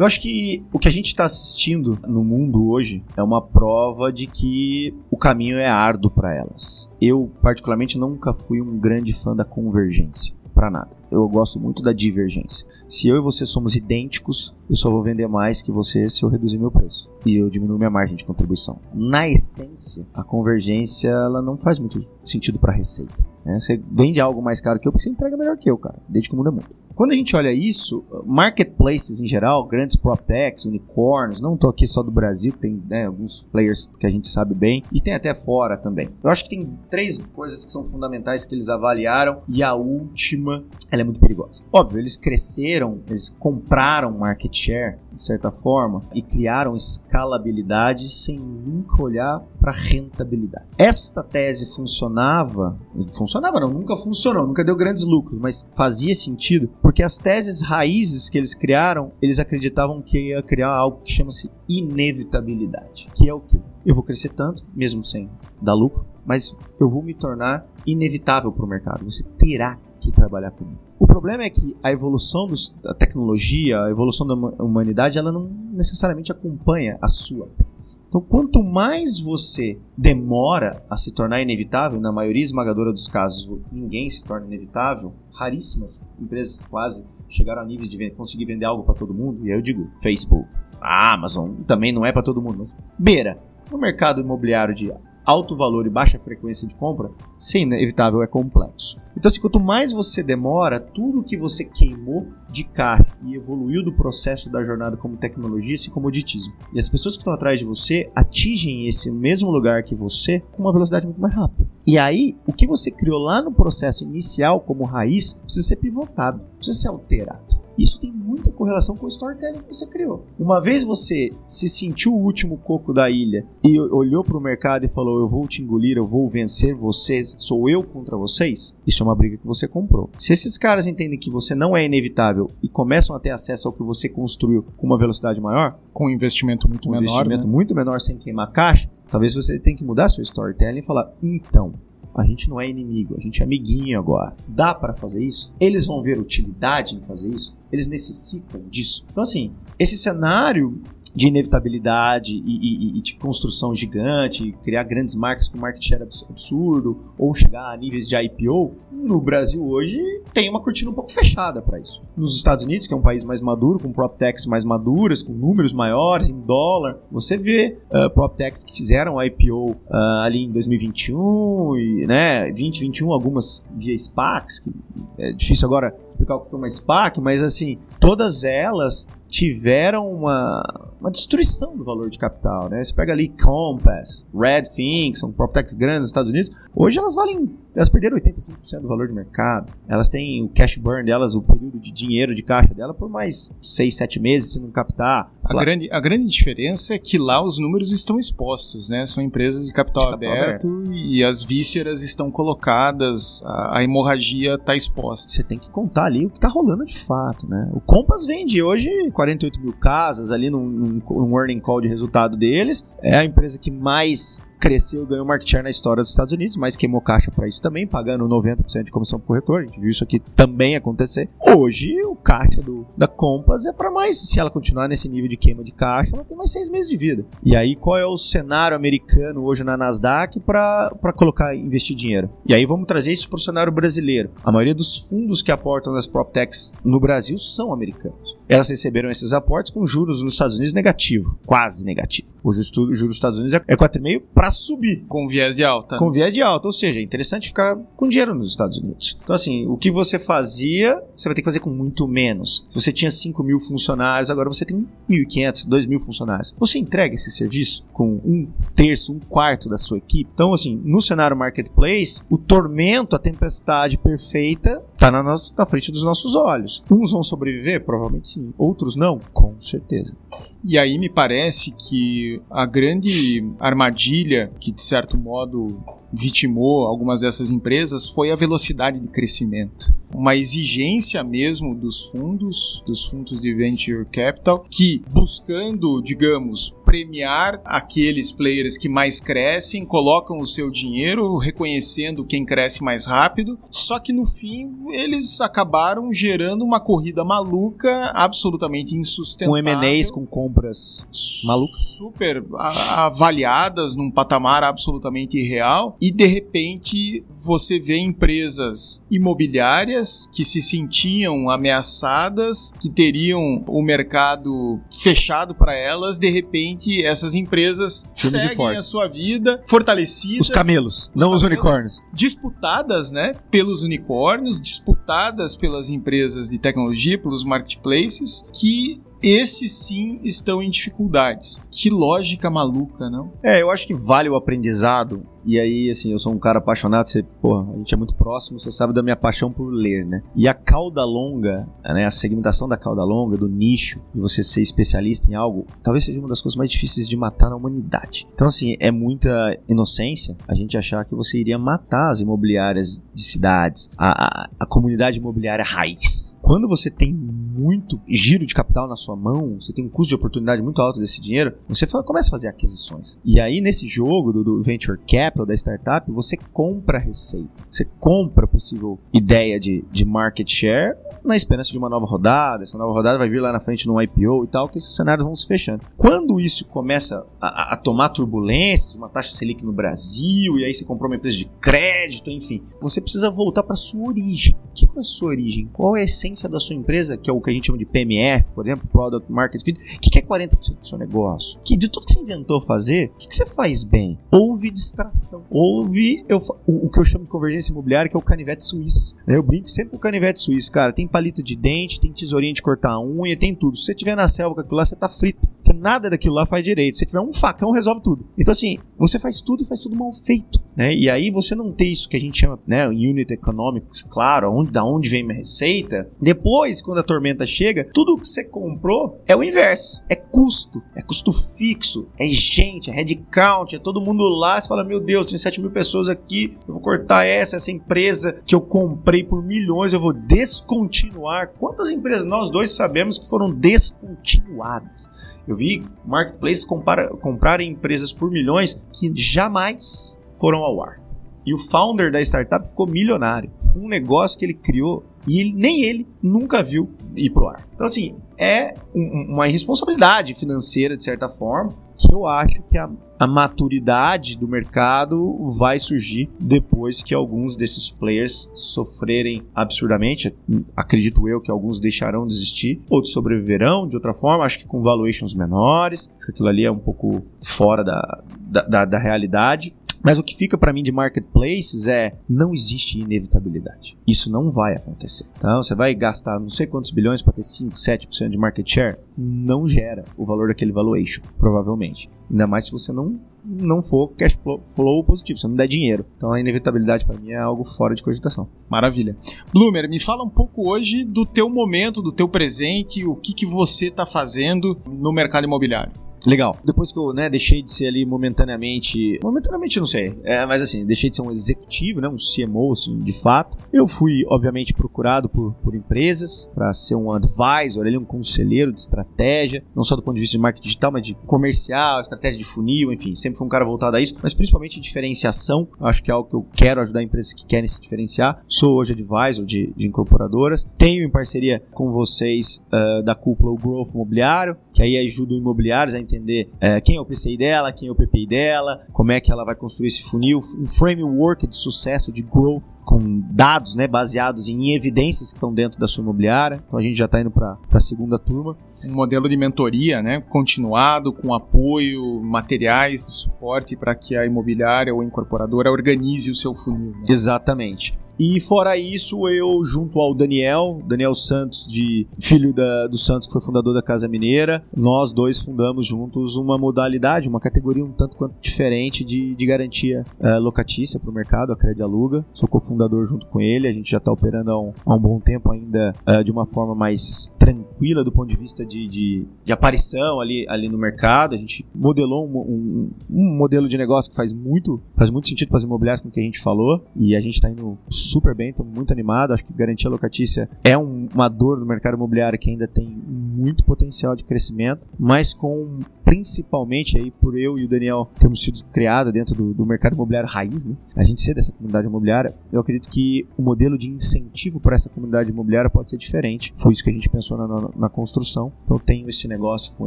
Eu 0.00 0.06
acho 0.06 0.18
que 0.18 0.64
o 0.72 0.78
que 0.78 0.88
a 0.88 0.90
gente 0.90 1.08
está 1.08 1.24
assistindo 1.24 1.98
no 2.08 2.24
mundo 2.24 2.70
hoje 2.70 3.04
é 3.18 3.22
uma 3.22 3.42
prova 3.42 4.10
de 4.10 4.26
que 4.26 4.94
o 5.10 5.16
caminho 5.18 5.58
é 5.58 5.68
árduo 5.68 6.10
para 6.10 6.34
elas. 6.34 6.90
Eu, 6.98 7.30
particularmente, 7.42 7.98
nunca 7.98 8.32
fui 8.32 8.62
um 8.62 8.78
grande 8.78 9.12
fã 9.12 9.36
da 9.36 9.44
convergência. 9.44 10.34
Para 10.54 10.70
nada. 10.70 10.96
Eu 11.10 11.28
gosto 11.28 11.60
muito 11.60 11.82
da 11.82 11.92
divergência. 11.92 12.66
Se 12.88 13.08
eu 13.08 13.16
e 13.16 13.20
você 13.20 13.44
somos 13.44 13.76
idênticos, 13.76 14.56
eu 14.70 14.76
só 14.76 14.90
vou 14.90 15.02
vender 15.02 15.28
mais 15.28 15.60
que 15.60 15.70
você 15.70 16.08
se 16.08 16.22
eu 16.22 16.30
reduzir 16.30 16.56
meu 16.56 16.70
preço. 16.70 17.10
E 17.26 17.36
eu 17.36 17.50
diminuo 17.50 17.76
minha 17.76 17.90
margem 17.90 18.16
de 18.16 18.24
contribuição. 18.24 18.78
Na 18.94 19.28
essência, 19.28 20.06
a 20.14 20.24
convergência 20.24 21.10
ela 21.10 21.42
não 21.42 21.58
faz 21.58 21.78
muito 21.78 22.02
sentido 22.24 22.58
para 22.58 22.72
receita. 22.72 23.22
Né? 23.44 23.58
Você 23.58 23.82
vende 23.92 24.18
algo 24.18 24.40
mais 24.40 24.62
caro 24.62 24.80
que 24.80 24.88
eu 24.88 24.92
porque 24.92 25.04
você 25.04 25.10
entrega 25.10 25.36
melhor 25.36 25.58
que 25.58 25.70
eu, 25.70 25.76
cara. 25.76 26.00
Desde 26.08 26.30
que 26.30 26.34
o 26.34 26.38
mundo 26.38 26.58
é. 26.58 26.80
Quando 27.00 27.12
a 27.12 27.14
gente 27.14 27.34
olha 27.34 27.50
isso, 27.50 28.04
marketplaces 28.26 29.22
em 29.22 29.26
geral, 29.26 29.66
grandes 29.66 29.96
proptechs, 29.96 30.66
unicórnios, 30.66 31.40
não 31.40 31.54
estou 31.54 31.70
aqui 31.70 31.86
só 31.86 32.02
do 32.02 32.10
Brasil, 32.10 32.52
que 32.52 32.58
tem 32.58 32.82
né, 32.86 33.06
alguns 33.06 33.42
players 33.50 33.90
que 33.98 34.06
a 34.06 34.10
gente 34.10 34.28
sabe 34.28 34.54
bem, 34.54 34.82
e 34.92 35.00
tem 35.00 35.14
até 35.14 35.34
fora 35.34 35.78
também. 35.78 36.10
Eu 36.22 36.28
acho 36.28 36.44
que 36.44 36.50
tem 36.50 36.78
três 36.90 37.16
coisas 37.16 37.64
que 37.64 37.72
são 37.72 37.82
fundamentais 37.84 38.44
que 38.44 38.54
eles 38.54 38.68
avaliaram, 38.68 39.40
e 39.48 39.62
a 39.62 39.72
última, 39.72 40.62
ela 40.90 41.00
é 41.00 41.04
muito 41.06 41.20
perigosa. 41.20 41.62
Óbvio, 41.72 42.00
eles 42.00 42.18
cresceram, 42.18 43.00
eles 43.08 43.30
compraram 43.30 44.18
market 44.18 44.54
share, 44.54 44.98
de 45.10 45.22
certa 45.22 45.50
forma, 45.50 46.02
e 46.14 46.20
criaram 46.20 46.76
escalabilidade 46.76 48.08
sem 48.08 48.38
nunca 48.38 49.02
olhar 49.02 49.42
para 49.58 49.72
rentabilidade. 49.72 50.66
Esta 50.76 51.22
tese 51.22 51.74
funcionava, 51.74 52.78
funcionava 53.12 53.58
não, 53.58 53.70
nunca 53.70 53.96
funcionou, 53.96 54.46
nunca 54.46 54.64
deu 54.64 54.76
grandes 54.76 55.04
lucros, 55.04 55.40
mas 55.40 55.66
fazia 55.74 56.14
sentido, 56.14 56.68
porque 56.90 57.04
as 57.04 57.18
teses 57.18 57.62
raízes 57.62 58.28
que 58.28 58.36
eles 58.36 58.52
criaram, 58.52 59.12
eles 59.22 59.38
acreditavam 59.38 60.02
que 60.02 60.30
ia 60.30 60.42
criar 60.42 60.74
algo 60.74 61.02
que 61.04 61.12
chama-se 61.12 61.48
inevitabilidade, 61.68 63.06
que 63.14 63.28
é 63.28 63.32
o 63.32 63.38
que 63.38 63.62
eu 63.86 63.94
vou 63.94 64.02
crescer 64.02 64.30
tanto, 64.30 64.66
mesmo 64.74 65.04
sem 65.04 65.30
dar 65.62 65.74
lucro, 65.74 66.04
mas 66.26 66.52
eu 66.80 66.90
vou 66.90 67.00
me 67.00 67.14
tornar 67.14 67.64
inevitável 67.86 68.50
para 68.50 68.64
o 68.64 68.68
mercado. 68.68 69.04
Você 69.04 69.22
terá 69.38 69.78
que 70.00 70.10
trabalhar 70.10 70.50
comigo. 70.50 70.78
O 70.98 71.06
problema 71.06 71.44
é 71.44 71.50
que 71.50 71.76
a 71.82 71.92
evolução 71.92 72.46
dos, 72.46 72.74
da 72.82 72.94
tecnologia, 72.94 73.82
a 73.84 73.90
evolução 73.90 74.26
da 74.26 74.34
humanidade, 74.62 75.18
ela 75.18 75.30
não 75.30 75.48
necessariamente 75.72 76.32
acompanha 76.32 76.98
a 77.00 77.08
sua 77.08 77.48
tese. 77.56 77.98
Então, 78.08 78.20
quanto 78.20 78.62
mais 78.62 79.20
você 79.20 79.78
demora 79.96 80.84
a 80.90 80.96
se 80.96 81.12
tornar 81.12 81.40
inevitável, 81.42 82.00
na 82.00 82.10
maioria 82.10 82.42
esmagadora 82.42 82.92
dos 82.92 83.06
casos, 83.06 83.48
ninguém 83.70 84.08
se 84.10 84.24
torna 84.24 84.46
inevitável, 84.46 85.12
raríssimas 85.32 86.02
empresas 86.20 86.62
quase 86.68 87.06
chegaram 87.28 87.62
a 87.62 87.64
níveis 87.64 87.88
de 87.88 88.10
conseguir 88.10 88.44
vender 88.44 88.64
algo 88.64 88.82
para 88.82 88.94
todo 88.94 89.14
mundo, 89.14 89.46
e 89.46 89.52
aí 89.52 89.56
eu 89.56 89.62
digo 89.62 89.88
Facebook, 90.02 90.48
Amazon 90.80 91.62
também 91.66 91.92
não 91.92 92.04
é 92.04 92.12
para 92.12 92.22
todo 92.22 92.42
mundo, 92.42 92.56
mas 92.58 92.76
beira. 92.98 93.38
No 93.70 93.78
mercado 93.78 94.20
imobiliário 94.20 94.74
de 94.74 94.92
alto 95.24 95.56
valor 95.56 95.86
e 95.86 95.90
baixa 95.90 96.18
frequência 96.18 96.66
de 96.66 96.74
compra, 96.74 97.10
ser 97.38 97.60
inevitável 97.60 98.22
é 98.22 98.26
complexo. 98.26 99.00
Então, 99.16 99.28
assim, 99.28 99.40
quanto 99.40 99.60
mais 99.60 99.92
você 99.92 100.22
demora, 100.22 100.80
tudo 100.80 101.24
que 101.24 101.36
você 101.36 101.64
queimou 101.64 102.28
de 102.50 102.64
caixa 102.64 103.06
e 103.24 103.34
evoluiu 103.34 103.84
do 103.84 103.92
processo 103.92 104.50
da 104.50 104.64
jornada 104.64 104.96
como 104.96 105.16
tecnologia 105.16 105.76
se 105.76 105.90
comoditismo. 105.90 106.54
E 106.72 106.78
as 106.78 106.88
pessoas 106.88 107.16
que 107.16 107.20
estão 107.20 107.34
atrás 107.34 107.58
de 107.58 107.64
você 107.64 108.10
atingem 108.14 108.86
esse 108.86 109.10
mesmo 109.10 109.50
lugar 109.50 109.82
que 109.82 109.94
você 109.94 110.40
com 110.52 110.62
uma 110.62 110.72
velocidade 110.72 111.06
muito 111.06 111.20
mais 111.20 111.34
rápida. 111.34 111.68
E 111.86 111.98
aí, 111.98 112.36
o 112.46 112.52
que 112.52 112.66
você 112.66 112.90
criou 112.90 113.18
lá 113.18 113.42
no 113.42 113.52
processo 113.52 114.04
inicial 114.04 114.60
como 114.60 114.84
raiz 114.84 115.34
precisa 115.34 115.66
ser 115.66 115.76
pivotado, 115.76 116.40
precisa 116.56 116.78
ser 116.78 116.88
alterado. 116.88 117.59
Isso 117.78 117.98
tem 117.98 118.12
muita 118.12 118.50
correlação 118.52 118.96
com 118.96 119.06
o 119.06 119.08
storytelling 119.08 119.58
que 119.58 119.74
você 119.74 119.86
criou. 119.86 120.24
Uma 120.38 120.60
vez 120.60 120.84
você 120.84 121.30
se 121.46 121.68
sentiu 121.68 122.12
o 122.12 122.22
último 122.22 122.56
coco 122.56 122.92
da 122.92 123.10
ilha 123.10 123.46
e 123.64 123.78
olhou 123.78 124.22
para 124.24 124.36
o 124.36 124.40
mercado 124.40 124.84
e 124.84 124.88
falou: 124.88 125.20
Eu 125.20 125.28
vou 125.28 125.46
te 125.46 125.62
engolir, 125.62 125.96
eu 125.96 126.06
vou 126.06 126.28
vencer 126.28 126.74
vocês, 126.74 127.34
sou 127.38 127.68
eu 127.68 127.82
contra 127.82 128.16
vocês, 128.16 128.76
isso 128.86 129.02
é 129.02 129.06
uma 129.06 129.14
briga 129.14 129.36
que 129.36 129.46
você 129.46 129.66
comprou. 129.66 130.10
Se 130.18 130.32
esses 130.32 130.56
caras 130.58 130.86
entendem 130.86 131.18
que 131.18 131.30
você 131.30 131.54
não 131.54 131.76
é 131.76 131.84
inevitável 131.84 132.46
e 132.62 132.68
começam 132.68 133.14
a 133.14 133.20
ter 133.20 133.30
acesso 133.30 133.68
ao 133.68 133.74
que 133.74 133.82
você 133.82 134.08
construiu 134.08 134.64
com 134.76 134.86
uma 134.86 134.98
velocidade 134.98 135.40
maior, 135.40 135.78
com 135.92 136.06
um 136.06 136.10
investimento 136.10 136.68
muito 136.68 136.88
um 136.88 136.92
menor, 136.92 137.04
investimento 137.04 137.46
né? 137.46 137.52
muito 137.52 137.74
menor 137.74 138.00
sem 138.00 138.16
queimar 138.16 138.52
caixa, 138.52 138.90
talvez 139.10 139.34
você 139.34 139.58
tenha 139.58 139.76
que 139.76 139.84
mudar 139.84 140.08
seu 140.08 140.22
storytelling 140.22 140.80
e 140.80 140.82
falar: 140.82 141.12
Então, 141.22 141.74
a 142.14 142.24
gente 142.24 142.48
não 142.48 142.60
é 142.60 142.68
inimigo, 142.68 143.14
a 143.16 143.20
gente 143.20 143.40
é 143.40 143.44
amiguinho 143.44 143.98
agora. 143.98 144.34
Dá 144.46 144.74
para 144.74 144.92
fazer 144.92 145.24
isso? 145.24 145.52
Eles 145.60 145.86
vão 145.86 146.02
ver 146.02 146.18
utilidade 146.18 146.96
em 146.96 147.00
fazer 147.00 147.30
isso? 147.30 147.56
Eles 147.72 147.86
necessitam 147.86 148.62
disso? 148.68 149.04
Então, 149.10 149.22
assim, 149.22 149.52
esse 149.78 149.96
cenário 149.96 150.80
de 151.14 151.28
inevitabilidade 151.28 152.34
e, 152.34 152.38
e, 152.38 152.98
e, 152.98 153.02
de 153.02 153.16
construção 153.16 153.74
gigante, 153.74 154.52
criar 154.62 154.84
grandes 154.84 155.14
marcas 155.14 155.48
com 155.48 155.58
market 155.58 155.82
share 155.82 156.02
absurdo, 156.02 156.98
ou 157.18 157.34
chegar 157.34 157.72
a 157.72 157.76
níveis 157.76 158.08
de 158.08 158.16
IPO, 158.16 158.72
no 158.92 159.20
Brasil 159.20 159.66
hoje 159.66 159.98
tem 160.32 160.48
uma 160.48 160.60
cortina 160.60 160.90
um 160.90 160.94
pouco 160.94 161.10
fechada 161.10 161.62
para 161.62 161.78
isso. 161.78 162.02
Nos 162.16 162.36
Estados 162.36 162.64
Unidos, 162.64 162.86
que 162.86 162.94
é 162.94 162.96
um 162.96 163.00
país 163.00 163.24
mais 163.24 163.40
maduro, 163.40 163.78
com 163.78 163.92
PropTechs 163.92 164.46
mais 164.46 164.64
maduras, 164.64 165.22
com 165.22 165.32
números 165.32 165.72
maiores 165.72 166.28
em 166.28 166.38
dólar, 166.38 166.98
você 167.10 167.36
vê 167.36 167.78
uh, 167.92 168.10
PropTechs 168.10 168.62
que 168.62 168.74
fizeram 168.74 169.22
IPO 169.22 169.70
uh, 169.70 169.76
ali 170.22 170.44
em 170.44 170.50
2021 170.50 171.76
e, 171.76 172.06
né, 172.06 172.44
2021, 172.50 173.12
algumas 173.12 173.64
via 173.74 173.96
SPACs, 173.96 174.60
que 174.60 174.70
é 175.18 175.32
difícil 175.32 175.66
agora 175.66 175.96
explicar 176.10 176.36
o 176.36 176.40
que 176.40 176.54
é 176.54 176.58
uma 176.58 176.68
SPAC, 176.68 177.20
mas 177.20 177.42
assim, 177.42 177.78
todas 177.98 178.44
elas 178.44 179.08
tiveram 179.28 180.10
uma, 180.12 180.62
uma 181.00 181.10
destruição 181.10 181.76
do 181.76 181.84
valor 181.84 182.10
de 182.10 182.18
capital, 182.18 182.68
né? 182.68 182.82
Você 182.82 182.92
pega 182.92 183.12
ali 183.12 183.28
Compass, 183.28 184.26
Redfin, 184.34 185.12
que 185.12 185.18
são 185.18 185.32
PropTechs 185.32 185.74
grandes 185.74 186.00
nos 186.00 186.08
Estados 186.08 186.30
Unidos, 186.30 186.50
hoje 186.74 186.98
elas 186.98 187.14
valem, 187.14 187.48
elas 187.74 187.88
perderam 187.88 188.16
85% 188.18 188.80
do 188.80 188.88
valor 188.88 189.06
de 189.06 189.14
mercado. 189.14 189.72
Elas 189.88 190.08
têm 190.08 190.44
o 190.44 190.48
cash 190.48 190.76
burn 190.78 191.04
delas, 191.04 191.34
o 191.34 191.42
período 191.42 191.78
de 191.78 191.92
dinheiro 191.92 192.34
de 192.34 192.42
caixa 192.42 192.74
dela 192.74 192.92
por 192.92 193.08
mais 193.08 193.54
6, 193.62 193.96
7 193.96 194.20
meses 194.20 194.52
se 194.52 194.60
não 194.60 194.70
captar. 194.70 195.32
A 195.50 195.64
grande, 195.64 195.88
a 195.90 196.00
grande 196.00 196.30
diferença 196.30 196.94
é 196.94 196.98
que 196.98 197.18
lá 197.18 197.42
os 197.42 197.58
números 197.58 197.92
estão 197.92 198.18
expostos, 198.18 198.88
né? 198.88 199.04
São 199.06 199.22
empresas 199.22 199.66
de 199.66 199.72
capital, 199.72 200.06
de 200.06 200.10
capital 200.12 200.32
aberto, 200.32 200.68
aberto, 200.68 200.92
e 200.94 201.24
as 201.24 201.42
vísceras 201.42 202.02
estão 202.02 202.30
colocadas, 202.30 203.42
a, 203.44 203.78
a 203.78 203.84
hemorragia 203.84 204.54
está 204.54 204.76
exposta. 204.76 205.32
Você 205.32 205.42
tem 205.42 205.58
que 205.58 205.70
contar 205.70 206.04
ali 206.04 206.26
o 206.26 206.30
que 206.30 206.36
está 206.36 206.48
rolando 206.48 206.84
de 206.84 206.98
fato, 206.98 207.48
né? 207.48 207.68
O 207.72 207.80
Compass 207.80 208.26
vende 208.26 208.62
hoje 208.62 208.90
48 209.12 209.60
mil 209.60 209.72
casas 209.72 210.30
ali 210.30 210.50
num, 210.50 210.64
num, 210.64 211.02
num 211.08 211.38
earning 211.38 211.60
call 211.60 211.80
de 211.80 211.88
resultado 211.88 212.36
deles. 212.36 212.86
É 213.02 213.16
a 213.16 213.24
empresa 213.24 213.58
que 213.58 213.70
mais 213.70 214.42
cresceu, 214.60 215.06
ganhou 215.06 215.24
market 215.24 215.48
share 215.48 215.64
na 215.64 215.70
história 215.70 216.02
dos 216.02 216.10
Estados 216.10 216.32
Unidos, 216.32 216.56
mas 216.56 216.76
queimou 216.76 217.00
caixa 217.00 217.30
para 217.30 217.48
isso 217.48 217.62
também, 217.62 217.86
pagando 217.86 218.28
90% 218.28 218.84
de 218.84 218.92
comissão 218.92 219.18
pro 219.18 219.28
corretor. 219.28 219.62
A 219.62 219.64
gente 219.64 219.80
viu 219.80 219.90
isso 219.90 220.04
aqui 220.04 220.20
também 220.20 220.76
acontecer. 220.76 221.28
Hoje, 221.40 221.94
o 222.04 222.14
caixa 222.14 222.60
do, 222.60 222.86
da 222.96 223.08
Compass 223.08 223.66
é 223.66 223.72
para 223.72 223.90
mais, 223.90 224.20
se 224.20 224.38
ela 224.38 224.50
continuar 224.50 224.86
nesse 224.86 225.08
nível 225.08 225.28
de 225.28 225.36
queima 225.36 225.64
de 225.64 225.72
caixa, 225.72 226.14
ela 226.14 226.24
tem 226.24 226.36
mais 226.36 226.52
seis 226.52 226.68
meses 226.68 226.90
de 226.90 226.96
vida. 226.96 227.24
E 227.42 227.56
aí, 227.56 227.74
qual 227.74 227.96
é 227.96 228.04
o 228.04 228.18
cenário 228.18 228.76
americano 228.76 229.42
hoje 229.44 229.64
na 229.64 229.76
Nasdaq 229.76 230.38
para 230.40 230.90
colocar, 231.16 231.56
investir 231.56 231.96
dinheiro? 231.96 232.28
E 232.46 232.54
aí, 232.54 232.66
vamos 232.66 232.86
trazer 232.86 233.12
isso 233.12 233.28
para 233.28 233.38
o 233.38 233.40
cenário 233.40 233.72
brasileiro. 233.72 234.30
A 234.44 234.52
maioria 234.52 234.74
dos 234.74 234.96
fundos 235.08 235.40
que 235.40 235.50
aportam 235.50 235.94
nas 235.94 236.06
PropTechs 236.06 236.74
no 236.84 237.00
Brasil 237.00 237.38
são 237.38 237.72
americanos. 237.72 238.39
Elas 238.54 238.68
receberam 238.68 239.10
esses 239.10 239.32
aportes 239.32 239.72
com 239.72 239.86
juros 239.86 240.22
nos 240.22 240.32
Estados 240.32 240.56
Unidos 240.56 240.72
negativo, 240.72 241.38
quase 241.46 241.84
negativo. 241.84 242.28
O 242.42 242.52
juros 242.52 243.00
dos 243.00 243.12
Estados 243.12 243.38
Unidos 243.38 243.54
é 243.54 243.76
4,5 243.76 244.22
para 244.34 244.50
subir. 244.50 245.04
Com 245.08 245.26
viés 245.26 245.54
de 245.54 245.62
alta. 245.62 245.98
Com 245.98 246.10
viés 246.10 246.34
de 246.34 246.42
alta, 246.42 246.66
ou 246.66 246.72
seja, 246.72 246.98
é 246.98 247.02
interessante 247.02 247.48
ficar 247.48 247.76
com 247.96 248.08
dinheiro 248.08 248.34
nos 248.34 248.48
Estados 248.48 248.78
Unidos. 248.78 249.18
Então, 249.22 249.36
assim, 249.36 249.66
o 249.66 249.76
que 249.76 249.90
você 249.90 250.18
fazia, 250.18 251.00
você 251.14 251.28
vai 251.28 251.34
ter 251.34 251.42
que 251.42 251.48
fazer 251.48 251.60
com 251.60 251.70
muito 251.70 252.08
menos. 252.08 252.66
Se 252.68 252.80
você 252.80 252.92
tinha 252.92 253.10
5 253.10 253.42
mil 253.44 253.60
funcionários, 253.60 254.30
agora 254.30 254.48
você 254.48 254.64
tem 254.64 254.86
1.500, 255.08 255.68
2 255.68 255.86
mil 255.86 256.00
funcionários. 256.00 256.54
Você 256.58 256.78
entrega 256.78 257.14
esse 257.14 257.30
serviço 257.30 257.84
com 257.92 258.20
um 258.24 258.48
terço, 258.74 259.12
um 259.12 259.20
quarto 259.20 259.68
da 259.68 259.76
sua 259.76 259.98
equipe. 259.98 260.30
Então, 260.34 260.52
assim, 260.52 260.80
no 260.84 261.00
cenário 261.00 261.36
marketplace, 261.36 262.22
o 262.28 262.36
tormento, 262.36 263.14
a 263.14 263.18
tempestade 263.18 263.96
perfeita 263.96 264.82
está 265.00 265.10
na, 265.10 265.22
na 265.22 265.66
frente 265.66 265.90
dos 265.90 266.04
nossos 266.04 266.34
olhos. 266.34 266.84
Uns 266.90 267.12
vão 267.12 267.22
sobreviver? 267.22 267.82
Provavelmente 267.82 268.28
sim. 268.28 268.52
Outros 268.58 268.96
não? 268.96 269.18
Com 269.32 269.58
certeza. 269.58 270.14
E 270.62 270.78
aí 270.78 270.98
me 270.98 271.08
parece 271.08 271.72
que 271.72 272.40
a 272.50 272.66
grande 272.66 273.42
armadilha 273.58 274.52
que, 274.60 274.70
de 274.70 274.82
certo 274.82 275.16
modo, 275.16 275.82
vitimou 276.12 276.86
algumas 276.86 277.20
dessas 277.20 277.50
empresas 277.50 278.08
foi 278.08 278.30
a 278.30 278.36
velocidade 278.36 279.00
de 279.00 279.08
crescimento. 279.08 279.94
Uma 280.14 280.36
exigência 280.36 281.24
mesmo 281.24 281.74
dos 281.74 282.02
fundos, 282.10 282.82
dos 282.86 283.04
fundos 283.04 283.40
de 283.40 283.54
venture 283.54 284.04
capital, 284.06 284.64
que 284.68 285.02
buscando, 285.10 286.02
digamos, 286.02 286.74
premiar 286.90 287.60
aqueles 287.64 288.32
players 288.32 288.76
que 288.76 288.88
mais 288.88 289.20
crescem, 289.20 289.86
colocam 289.86 290.38
o 290.38 290.46
seu 290.46 290.72
dinheiro 290.72 291.38
reconhecendo 291.38 292.26
quem 292.26 292.44
cresce 292.44 292.82
mais 292.82 293.06
rápido, 293.06 293.56
só 293.70 294.00
que 294.00 294.12
no 294.12 294.26
fim 294.26 294.68
eles 294.92 295.40
acabaram 295.40 296.12
gerando 296.12 296.64
uma 296.64 296.80
corrida 296.80 297.24
maluca, 297.24 298.06
absolutamente 298.12 298.96
insustentável. 298.96 299.62
Com 299.62 299.84
M&As, 299.84 300.10
com 300.10 300.26
compras 300.26 301.06
malucas. 301.44 301.80
Super 301.96 302.44
avaliadas 302.88 303.94
num 303.94 304.10
patamar 304.10 304.64
absolutamente 304.64 305.38
irreal 305.38 305.96
e 306.00 306.10
de 306.10 306.26
repente 306.26 307.24
você 307.28 307.78
vê 307.78 307.98
empresas 307.98 309.04
imobiliárias 309.08 310.28
que 310.34 310.44
se 310.44 310.60
sentiam 310.60 311.48
ameaçadas, 311.48 312.72
que 312.80 312.90
teriam 312.90 313.64
o 313.68 313.80
mercado 313.80 314.80
fechado 314.90 315.54
para 315.54 315.74
elas, 315.74 316.18
de 316.18 316.28
repente 316.28 316.79
basicamente 316.80 317.04
essas 317.04 317.34
empresas 317.34 318.10
seguem 318.14 318.68
a 318.68 318.82
sua 318.82 319.06
vida 319.06 319.62
fortalecidas. 319.66 320.40
Os 320.40 320.50
camelos, 320.50 320.96
os 320.96 321.10
não 321.14 321.20
camelos, 321.28 321.42
os 321.42 321.46
unicórnios. 321.46 322.02
Disputadas, 322.12 323.12
né, 323.12 323.34
pelos 323.50 323.82
unicórnios, 323.82 324.60
disputadas 324.60 325.54
pelas 325.54 325.90
empresas 325.90 326.48
de 326.48 326.58
tecnologia, 326.58 327.18
pelos 327.18 327.44
marketplaces, 327.44 328.48
que 328.52 329.00
esses 329.22 329.72
sim 329.72 330.18
estão 330.22 330.62
em 330.62 330.70
dificuldades. 330.70 331.62
Que 331.70 331.90
lógica 331.90 332.50
maluca, 332.50 333.10
não? 333.10 333.32
É, 333.42 333.60
eu 333.60 333.70
acho 333.70 333.86
que 333.86 333.94
vale 333.94 334.30
o 334.30 334.36
aprendizado. 334.36 335.26
E 335.44 335.58
aí, 335.58 335.90
assim, 335.90 336.12
eu 336.12 336.18
sou 336.18 336.32
um 336.32 336.38
cara 336.38 336.58
apaixonado, 336.58 337.06
você, 337.06 337.22
pô, 337.22 337.58
a 337.58 337.76
gente 337.76 337.94
é 337.94 337.96
muito 337.96 338.14
próximo, 338.14 338.58
você 338.58 338.70
sabe 338.70 338.92
da 338.92 339.02
minha 339.02 339.16
paixão 339.16 339.50
por 339.50 339.70
ler, 339.70 340.04
né? 340.04 340.22
E 340.36 340.46
a 340.46 340.54
cauda 340.54 341.04
longa, 341.04 341.66
né, 341.84 342.04
a 342.04 342.10
segmentação 342.10 342.68
da 342.68 342.76
cauda 342.76 343.04
longa, 343.04 343.36
do 343.36 343.48
nicho, 343.48 344.00
de 344.14 344.20
você 344.20 344.42
ser 344.42 344.60
especialista 344.60 345.30
em 345.30 345.34
algo, 345.34 345.66
talvez 345.82 346.04
seja 346.04 346.18
uma 346.18 346.28
das 346.28 346.40
coisas 346.40 346.56
mais 346.56 346.70
difíceis 346.70 347.08
de 347.08 347.16
matar 347.16 347.50
na 347.50 347.56
humanidade. 347.56 348.26
Então, 348.34 348.46
assim, 348.46 348.76
é 348.80 348.90
muita 348.90 349.30
inocência 349.68 350.36
a 350.46 350.54
gente 350.54 350.76
achar 350.76 351.04
que 351.04 351.14
você 351.14 351.38
iria 351.38 351.58
matar 351.58 352.10
as 352.10 352.20
imobiliárias 352.20 353.02
de 353.14 353.22
cidades, 353.22 353.90
a, 353.96 354.44
a, 354.44 354.50
a 354.60 354.66
comunidade 354.66 355.18
imobiliária 355.18 355.64
raiz. 355.64 356.38
Quando 356.42 356.68
você 356.68 356.90
tem 356.90 357.12
muito 357.12 358.00
giro 358.08 358.46
de 358.46 358.54
capital 358.54 358.88
na 358.88 358.96
sua 358.96 359.16
mão, 359.16 359.56
você 359.60 359.72
tem 359.72 359.84
um 359.84 359.88
custo 359.88 360.10
de 360.10 360.14
oportunidade 360.14 360.62
muito 360.62 360.80
alto 360.80 360.98
desse 360.98 361.20
dinheiro, 361.20 361.54
você 361.68 361.86
começa 361.86 362.28
a 362.28 362.30
fazer 362.30 362.48
aquisições. 362.48 363.18
E 363.24 363.40
aí, 363.40 363.60
nesse 363.60 363.86
jogo 363.86 364.32
do, 364.32 364.44
do 364.44 364.62
Venture 364.62 364.98
Capital, 365.30 365.46
da 365.46 365.54
startup, 365.54 366.10
você 366.10 366.36
compra 366.52 366.98
receita. 366.98 367.50
Você 367.70 367.84
compra 367.98 368.46
possível 368.46 368.98
ideia 369.12 369.58
de, 369.58 369.84
de 369.90 370.04
market 370.04 370.48
share 370.48 370.96
na 371.24 371.36
esperança 371.36 371.70
de 371.70 371.78
uma 371.78 371.88
nova 371.88 372.06
rodada. 372.06 372.62
Essa 372.62 372.76
nova 372.76 372.92
rodada 372.92 373.18
vai 373.18 373.28
vir 373.28 373.40
lá 373.40 373.52
na 373.52 373.60
frente 373.60 373.86
no 373.86 374.00
IPO 374.00 374.44
e 374.44 374.48
tal, 374.48 374.68
que 374.68 374.78
esses 374.78 374.94
cenários 374.94 375.24
vão 375.24 375.36
se 375.36 375.46
fechando. 375.46 375.84
Quando 375.96 376.40
isso 376.40 376.64
começa 376.66 377.26
a, 377.40 377.74
a 377.74 377.76
tomar 377.76 378.10
turbulências, 378.10 378.94
uma 378.94 379.08
taxa 379.08 379.32
Selic 379.32 379.64
no 379.64 379.72
Brasil, 379.72 380.58
e 380.58 380.64
aí 380.64 380.74
você 380.74 380.84
comprou 380.84 381.10
uma 381.10 381.16
empresa 381.16 381.36
de 381.36 381.46
crédito, 381.60 382.30
enfim, 382.30 382.62
você 382.80 383.00
precisa 383.00 383.30
voltar 383.30 383.62
para 383.62 383.76
sua 383.76 384.08
origem. 384.08 384.56
O 384.70 384.72
que 384.72 384.86
é 384.86 385.00
a 385.00 385.02
sua 385.02 385.28
origem? 385.28 385.68
Qual 385.72 385.96
é 385.96 386.00
a 386.00 386.04
essência 386.04 386.48
da 386.48 386.58
sua 386.58 386.74
empresa, 386.74 387.16
que 387.16 387.30
é 387.30 387.32
o 387.32 387.40
que 387.40 387.50
a 387.50 387.52
gente 387.52 387.66
chama 387.66 387.78
de 387.78 387.84
PMF, 387.84 388.46
por 388.54 388.66
exemplo, 388.66 388.88
Product 388.90 389.30
Market 389.30 389.62
Fit? 389.62 389.78
O 389.96 390.00
que 390.00 390.18
é 390.18 390.22
40% 390.22 390.80
do 390.80 390.86
seu 390.86 390.98
negócio? 390.98 391.60
Que 391.64 391.76
de 391.76 391.88
tudo 391.88 392.06
que 392.06 392.12
você 392.12 392.20
inventou 392.20 392.60
fazer, 392.60 393.12
o 393.14 393.18
que 393.18 393.34
você 393.34 393.46
faz 393.46 393.84
bem? 393.84 394.18
Houve 394.30 394.70
distração. 394.70 395.19
Houve 395.50 396.24
eu, 396.28 396.38
o, 396.66 396.86
o, 396.86 396.90
que 396.90 397.00
eu 397.00 397.04
chamo 397.04 397.24
de 397.24 397.30
convergência 397.30 397.72
imobiliária, 397.72 398.10
que 398.10 398.16
é 398.16 398.18
o 398.18 398.22
canivete 398.22 398.64
suíço. 398.64 399.14
Eu 399.26 399.42
brinco 399.42 399.68
sempre 399.68 399.90
com 399.90 399.96
o 399.96 400.00
canivete 400.00 400.40
suíço, 400.40 400.70
cara. 400.70 400.92
Tem 400.92 401.06
palito 401.06 401.42
de 401.42 401.56
dente, 401.56 402.00
tem 402.00 402.12
tesourinha 402.12 402.52
de 402.52 402.62
cortar 402.62 402.92
a 402.92 403.00
unha, 403.00 403.36
tem 403.36 403.54
tudo. 403.54 403.76
Se 403.76 403.86
você 403.86 403.94
tiver 403.94 404.14
na 404.14 404.28
selva 404.28 404.54
com 404.54 404.60
aquilo 404.60 404.76
lá, 404.76 404.84
você 404.84 404.96
tá 404.96 405.08
frito. 405.08 405.48
Porque 405.48 405.72
nada 405.72 406.08
daquilo 406.08 406.34
lá 406.34 406.46
faz 406.46 406.64
direito. 406.64 406.98
Se 406.98 407.06
tiver 407.06 407.20
um 407.20 407.32
facão, 407.32 407.70
resolve 407.70 408.02
tudo. 408.02 408.26
Então, 408.38 408.52
assim, 408.52 408.78
você 408.98 409.18
faz 409.18 409.40
tudo 409.40 409.62
e 409.62 409.66
faz 409.66 409.80
tudo 409.80 409.96
mal 409.96 410.12
feito. 410.12 410.60
Né? 410.76 410.94
E 410.94 411.10
aí 411.10 411.30
você 411.30 411.54
não 411.54 411.72
tem 411.72 411.92
isso 411.92 412.08
que 412.08 412.16
a 412.16 412.20
gente 412.20 412.38
chama, 412.38 412.58
né, 412.66 412.88
unit 412.88 413.32
economics, 413.32 414.02
claro, 414.02 414.50
onde, 414.52 414.70
da 414.70 414.84
onde 414.84 415.08
vem 415.08 415.22
minha 415.22 415.38
receita. 415.38 416.08
Depois, 416.20 416.80
quando 416.80 416.98
a 416.98 417.02
tormenta 417.02 417.44
chega, 417.44 417.88
tudo 417.92 418.16
que 418.18 418.26
você 418.26 418.44
comprou 418.44 419.20
é 419.26 419.36
o 419.36 419.44
inverso. 419.44 420.02
É 420.08 420.16
custo, 420.30 420.82
é 420.94 421.02
custo 421.02 421.32
fixo, 421.32 422.08
é 422.18 422.26
gente, 422.26 422.90
é 422.90 422.94
headcount, 422.94 423.74
é 423.74 423.78
todo 423.78 424.00
mundo 424.00 424.28
lá. 424.28 424.60
Você 424.60 424.68
fala, 424.68 424.84
meu 424.84 425.00
Deus, 425.00 425.26
tem 425.26 425.38
7 425.38 425.60
mil 425.60 425.70
pessoas 425.70 426.08
aqui, 426.08 426.54
eu 426.66 426.74
vou 426.74 426.82
cortar 426.82 427.26
essa, 427.26 427.56
essa 427.56 427.70
empresa 427.70 428.40
que 428.44 428.54
eu 428.54 428.60
comprei 428.60 429.24
por 429.24 429.42
milhões, 429.42 429.92
eu 429.92 430.00
vou 430.00 430.12
descontinuar. 430.12 431.48
Quantas 431.58 431.90
empresas 431.90 432.24
nós 432.24 432.50
dois 432.50 432.70
sabemos 432.70 433.18
que 433.18 433.28
foram 433.28 433.50
descontinuadas? 433.50 435.08
Eu 435.46 435.56
vi 435.56 435.82
marketplaces 436.04 436.64
comprarem 436.64 437.70
empresas 437.70 438.12
por 438.12 438.30
milhões 438.30 438.80
que 438.92 439.12
jamais 439.14 440.20
foram 440.32 440.60
ao 440.60 440.82
ar. 440.82 441.00
E 441.44 441.54
o 441.54 441.58
founder 441.58 442.12
da 442.12 442.20
startup 442.20 442.68
ficou 442.68 442.86
milionário. 442.86 443.50
Um 443.74 443.88
negócio 443.88 444.38
que 444.38 444.44
ele 444.44 444.54
criou 444.54 445.04
e 445.26 445.52
nem 445.52 445.84
ele 445.84 446.06
nunca 446.22 446.62
viu 446.62 446.90
ir 447.14 447.30
pro 447.30 447.48
ar. 447.48 447.66
Então, 447.74 447.86
assim, 447.86 448.14
é 448.38 448.74
um, 448.94 449.26
uma 449.32 449.48
irresponsabilidade 449.48 450.34
financeira, 450.34 450.96
de 450.96 451.04
certa 451.04 451.28
forma, 451.28 451.72
que 451.96 452.14
eu 452.14 452.26
acho 452.26 452.62
que 452.62 452.78
a, 452.78 452.88
a 453.18 453.26
maturidade 453.26 454.38
do 454.38 454.48
mercado 454.48 455.36
vai 455.58 455.78
surgir 455.78 456.30
depois 456.40 457.02
que 457.02 457.14
alguns 457.14 457.56
desses 457.56 457.90
players 457.90 458.50
sofrerem 458.54 459.42
absurdamente. 459.54 460.34
Acredito 460.74 461.28
eu 461.28 461.40
que 461.40 461.50
alguns 461.50 461.78
deixarão 461.78 462.26
de 462.26 462.32
existir, 462.32 462.80
outros 462.88 463.12
sobreviverão 463.12 463.86
de 463.86 463.96
outra 463.96 464.14
forma, 464.14 464.44
acho 464.44 464.58
que 464.58 464.66
com 464.66 464.80
valuations 464.80 465.34
menores, 465.34 466.10
acho 466.16 466.26
que 466.26 466.32
aquilo 466.32 466.48
ali 466.48 466.64
é 466.64 466.70
um 466.70 466.78
pouco 466.78 467.22
fora 467.42 467.84
da, 467.84 468.22
da, 468.38 468.62
da, 468.66 468.84
da 468.86 468.98
realidade. 468.98 469.74
Mas 470.02 470.18
o 470.18 470.22
que 470.22 470.36
fica 470.36 470.56
para 470.56 470.72
mim 470.72 470.82
de 470.82 470.92
marketplaces 470.92 471.88
é 471.88 472.14
não 472.28 472.52
existe 472.52 473.00
inevitabilidade. 473.00 473.96
Isso 474.06 474.30
não 474.30 474.50
vai 474.50 474.74
acontecer. 474.74 475.26
Então, 475.36 475.62
você 475.62 475.74
vai 475.74 475.94
gastar 475.94 476.40
não 476.40 476.48
sei 476.48 476.66
quantos 476.66 476.90
bilhões 476.90 477.22
para 477.22 477.34
ter 477.34 477.42
5, 477.42 477.74
7% 477.74 478.28
de 478.28 478.38
market 478.38 478.68
share, 478.68 478.96
não 479.16 479.66
gera 479.66 480.04
o 480.16 480.24
valor 480.24 480.48
daquele 480.48 480.72
valuation, 480.72 481.22
provavelmente. 481.38 482.08
Ainda 482.30 482.46
mais 482.46 482.66
se 482.66 482.72
você 482.72 482.92
não 482.92 483.20
não 483.42 483.80
for 483.80 484.08
cash 484.08 484.38
flow 484.74 485.02
positivo, 485.02 485.38
se 485.38 485.48
não 485.48 485.56
der 485.56 485.66
dinheiro. 485.66 486.04
Então 486.16 486.32
a 486.32 486.40
inevitabilidade 486.40 487.06
para 487.06 487.18
mim 487.18 487.30
é 487.30 487.38
algo 487.38 487.64
fora 487.64 487.94
de 487.94 488.02
cogitação. 488.02 488.48
Maravilha. 488.68 489.16
Bloomer, 489.52 489.88
me 489.88 489.98
fala 489.98 490.22
um 490.22 490.28
pouco 490.28 490.68
hoje 490.68 491.04
do 491.04 491.24
teu 491.24 491.48
momento, 491.48 492.02
do 492.02 492.12
teu 492.12 492.28
presente, 492.28 493.04
o 493.04 493.16
que, 493.16 493.32
que 493.32 493.46
você 493.46 493.86
está 493.86 494.04
fazendo 494.04 494.78
no 494.86 495.12
mercado 495.12 495.44
imobiliário. 495.44 495.92
Legal. 496.26 496.56
Depois 496.64 496.92
que 496.92 496.98
eu 496.98 497.12
né, 497.12 497.30
deixei 497.30 497.62
de 497.62 497.70
ser 497.70 497.86
ali 497.86 498.04
momentaneamente. 498.04 499.18
Momentaneamente 499.22 499.78
não 499.78 499.86
sei. 499.86 500.14
É, 500.24 500.44
mas 500.46 500.62
assim, 500.62 500.84
deixei 500.84 501.10
de 501.10 501.16
ser 501.16 501.22
um 501.22 501.30
executivo, 501.30 502.00
né, 502.00 502.08
um 502.08 502.16
CMO, 502.16 502.72
assim, 502.72 502.98
de 502.98 503.12
fato. 503.12 503.56
Eu 503.72 503.86
fui, 503.86 504.24
obviamente, 504.28 504.74
procurado 504.74 505.28
por, 505.28 505.54
por 505.54 505.74
empresas 505.74 506.50
para 506.54 506.72
ser 506.72 506.94
um 506.94 507.12
advisor, 507.12 507.86
ali, 507.86 507.96
um 507.96 508.04
conselheiro 508.04 508.72
de 508.72 508.80
estratégia, 508.80 509.64
não 509.74 509.82
só 509.82 509.96
do 509.96 510.02
ponto 510.02 510.14
de 510.14 510.20
vista 510.20 510.36
de 510.36 510.42
marketing 510.42 510.68
digital, 510.68 510.92
mas 510.92 511.06
de 511.06 511.14
comercial, 511.14 512.00
estratégia 512.00 512.38
de 512.38 512.44
funil, 512.44 512.92
enfim, 512.92 513.14
sempre 513.14 513.38
fui 513.38 513.46
um 513.46 513.50
cara 513.50 513.64
voltado 513.64 513.96
a 513.96 514.00
isso, 514.00 514.14
mas 514.22 514.34
principalmente 514.34 514.80
diferenciação. 514.80 515.68
Acho 515.80 516.02
que 516.02 516.10
é 516.10 516.14
algo 516.14 516.28
que 516.28 516.36
eu 516.36 516.46
quero 516.54 516.80
ajudar 516.80 517.02
empresas 517.02 517.32
que 517.32 517.46
querem 517.46 517.66
se 517.66 517.80
diferenciar. 517.80 518.42
Sou 518.46 518.76
hoje 518.76 518.92
advisor 518.92 519.46
de, 519.46 519.72
de 519.76 519.86
incorporadoras. 519.86 520.66
Tenho 520.76 521.04
em 521.04 521.10
parceria 521.10 521.62
com 521.72 521.90
vocês 521.90 522.62
uh, 522.72 523.02
da 523.02 523.14
cúpula 523.14 523.52
o 523.52 523.56
Growth 523.56 523.94
Imobiliário, 523.94 524.56
que 524.74 524.82
aí 524.82 524.98
ajuda 524.98 525.34
imobiliários 525.34 525.94
a 525.94 526.00
entender 526.10 526.50
é, 526.60 526.80
quem 526.80 526.96
é 526.96 527.00
o 527.00 527.04
PCI 527.04 527.36
dela, 527.36 527.72
quem 527.72 527.88
é 527.88 527.92
o 527.92 527.94
PPI 527.94 528.26
dela, 528.26 528.86
como 528.92 529.12
é 529.12 529.20
que 529.20 529.30
ela 529.30 529.44
vai 529.44 529.54
construir 529.54 529.88
esse 529.88 530.02
funil, 530.02 530.40
um 530.58 530.66
framework 530.66 531.46
de 531.46 531.56
sucesso, 531.56 532.12
de 532.12 532.22
growth, 532.22 532.64
com 532.84 532.98
dados 533.30 533.76
né, 533.76 533.86
baseados 533.86 534.48
em 534.48 534.74
evidências 534.74 535.30
que 535.30 535.36
estão 535.36 535.54
dentro 535.54 535.78
da 535.78 535.86
sua 535.86 536.02
imobiliária. 536.02 536.62
Então 536.66 536.78
a 536.78 536.82
gente 536.82 536.96
já 536.96 537.04
está 537.04 537.20
indo 537.20 537.30
para 537.30 537.56
a 537.72 537.80
segunda 537.80 538.18
turma. 538.18 538.56
Um 538.86 538.94
modelo 538.94 539.28
de 539.28 539.36
mentoria 539.36 540.02
né, 540.02 540.20
continuado, 540.20 541.12
com 541.12 541.32
apoio, 541.32 542.20
materiais 542.20 543.04
de 543.04 543.12
suporte 543.12 543.76
para 543.76 543.94
que 543.94 544.16
a 544.16 544.26
imobiliária 544.26 544.92
ou 544.92 545.00
a 545.00 545.04
incorporadora 545.04 545.70
organize 545.70 546.30
o 546.30 546.34
seu 546.34 546.54
funil. 546.54 546.90
Né? 546.92 547.04
Exatamente. 547.08 547.96
E 548.20 548.38
fora 548.38 548.76
isso, 548.76 549.26
eu 549.30 549.64
junto 549.64 549.98
ao 549.98 550.12
Daniel, 550.12 550.82
Daniel 550.86 551.14
Santos, 551.14 551.66
de 551.66 552.06
filho 552.20 552.52
da, 552.52 552.86
do 552.86 552.98
Santos, 552.98 553.26
que 553.26 553.32
foi 553.32 553.40
fundador 553.40 553.72
da 553.72 553.80
Casa 553.80 554.06
Mineira, 554.06 554.62
nós 554.76 555.10
dois 555.10 555.38
fundamos 555.38 555.86
juntos 555.86 556.36
uma 556.36 556.58
modalidade, 556.58 557.26
uma 557.26 557.40
categoria 557.40 557.82
um 557.82 557.92
tanto 557.92 558.18
quanto 558.18 558.34
diferente 558.38 559.02
de, 559.04 559.34
de 559.34 559.46
garantia 559.46 560.04
uh, 560.20 560.38
locatícia 560.38 561.00
para 561.00 561.08
o 561.08 561.14
mercado, 561.14 561.54
a 561.54 561.56
Cred 561.56 561.80
Aluga. 561.80 562.22
Sou 562.34 562.46
cofundador 562.46 563.06
junto 563.06 563.26
com 563.26 563.40
ele, 563.40 563.66
a 563.66 563.72
gente 563.72 563.90
já 563.90 563.96
está 563.96 564.12
operando 564.12 564.50
há 564.50 564.60
um, 564.60 564.72
há 564.84 564.94
um, 564.94 565.00
bom 565.00 565.18
tempo 565.18 565.50
ainda 565.50 565.94
uh, 566.06 566.22
de 566.22 566.30
uma 566.30 566.44
forma 566.44 566.74
mais 566.74 567.32
tranquila 567.40 568.04
do 568.04 568.12
ponto 568.12 568.28
de 568.28 568.36
vista 568.36 568.66
de, 568.66 568.86
de, 568.86 569.26
de 569.42 569.52
aparição 569.52 570.20
ali, 570.20 570.46
ali 570.46 570.68
no 570.68 570.76
mercado. 570.76 571.34
A 571.34 571.38
gente 571.38 571.64
modelou 571.74 572.28
um, 572.28 572.38
um, 572.38 572.90
um 573.08 573.36
modelo 573.36 573.66
de 573.66 573.78
negócio 573.78 574.10
que 574.10 574.16
faz 574.16 574.34
muito, 574.34 574.80
faz 574.94 575.08
muito 575.10 575.26
sentido 575.26 575.48
para 575.48 575.56
as 575.56 575.64
imobiliárias 575.64 576.02
com 576.02 576.10
o 576.10 576.12
que 576.12 576.20
a 576.20 576.22
gente 576.22 576.38
falou 576.38 576.84
e 576.94 577.16
a 577.16 577.20
gente 577.20 577.34
está 577.34 577.48
indo 577.48 577.78
super 577.88 578.34
bem, 578.34 578.50
estamos 578.50 578.72
muito 578.72 578.92
animados. 578.92 579.34
Acho 579.34 579.46
que 579.46 579.54
garantia 579.54 579.88
locatícia 579.88 580.50
é 580.62 580.76
um, 580.76 581.08
uma 581.14 581.28
dor 581.28 581.58
no 581.58 581.64
mercado 581.64 581.94
imobiliário 581.96 582.38
que 582.38 582.50
ainda 582.50 582.68
tem 582.68 582.86
muito 583.30 583.64
potencial 583.64 584.14
de 584.14 584.24
crescimento, 584.24 584.88
mas 584.98 585.32
com 585.32 585.80
principalmente 586.04 586.98
aí 586.98 587.10
por 587.10 587.38
eu 587.38 587.56
e 587.56 587.64
o 587.64 587.68
Daniel 587.68 588.10
termos 588.18 588.42
sido 588.42 588.64
criados 588.72 589.12
dentro 589.12 589.34
do, 589.34 589.54
do 589.54 589.64
mercado 589.64 589.94
imobiliário 589.94 590.28
raiz, 590.28 590.64
né? 590.64 590.76
A 590.96 591.04
gente 591.04 591.20
ser 591.20 591.34
dessa 591.34 591.52
comunidade 591.52 591.86
imobiliária, 591.86 592.34
eu 592.52 592.60
acredito 592.60 592.90
que 592.90 593.28
o 593.38 593.42
modelo 593.42 593.78
de 593.78 593.88
incentivo 593.88 594.58
para 594.58 594.74
essa 594.74 594.88
comunidade 594.88 595.30
imobiliária 595.30 595.70
pode 595.70 595.90
ser 595.90 595.96
diferente. 595.96 596.52
Foi 596.56 596.72
isso 596.72 596.82
que 596.82 596.90
a 596.90 596.92
gente 596.92 597.08
pensou 597.08 597.38
na, 597.38 597.46
na, 597.46 597.70
na 597.76 597.88
construção. 597.88 598.52
Então 598.64 598.76
eu 598.76 598.82
tenho 598.82 599.08
esse 599.08 599.28
negócio 599.28 599.72
com 599.74 599.86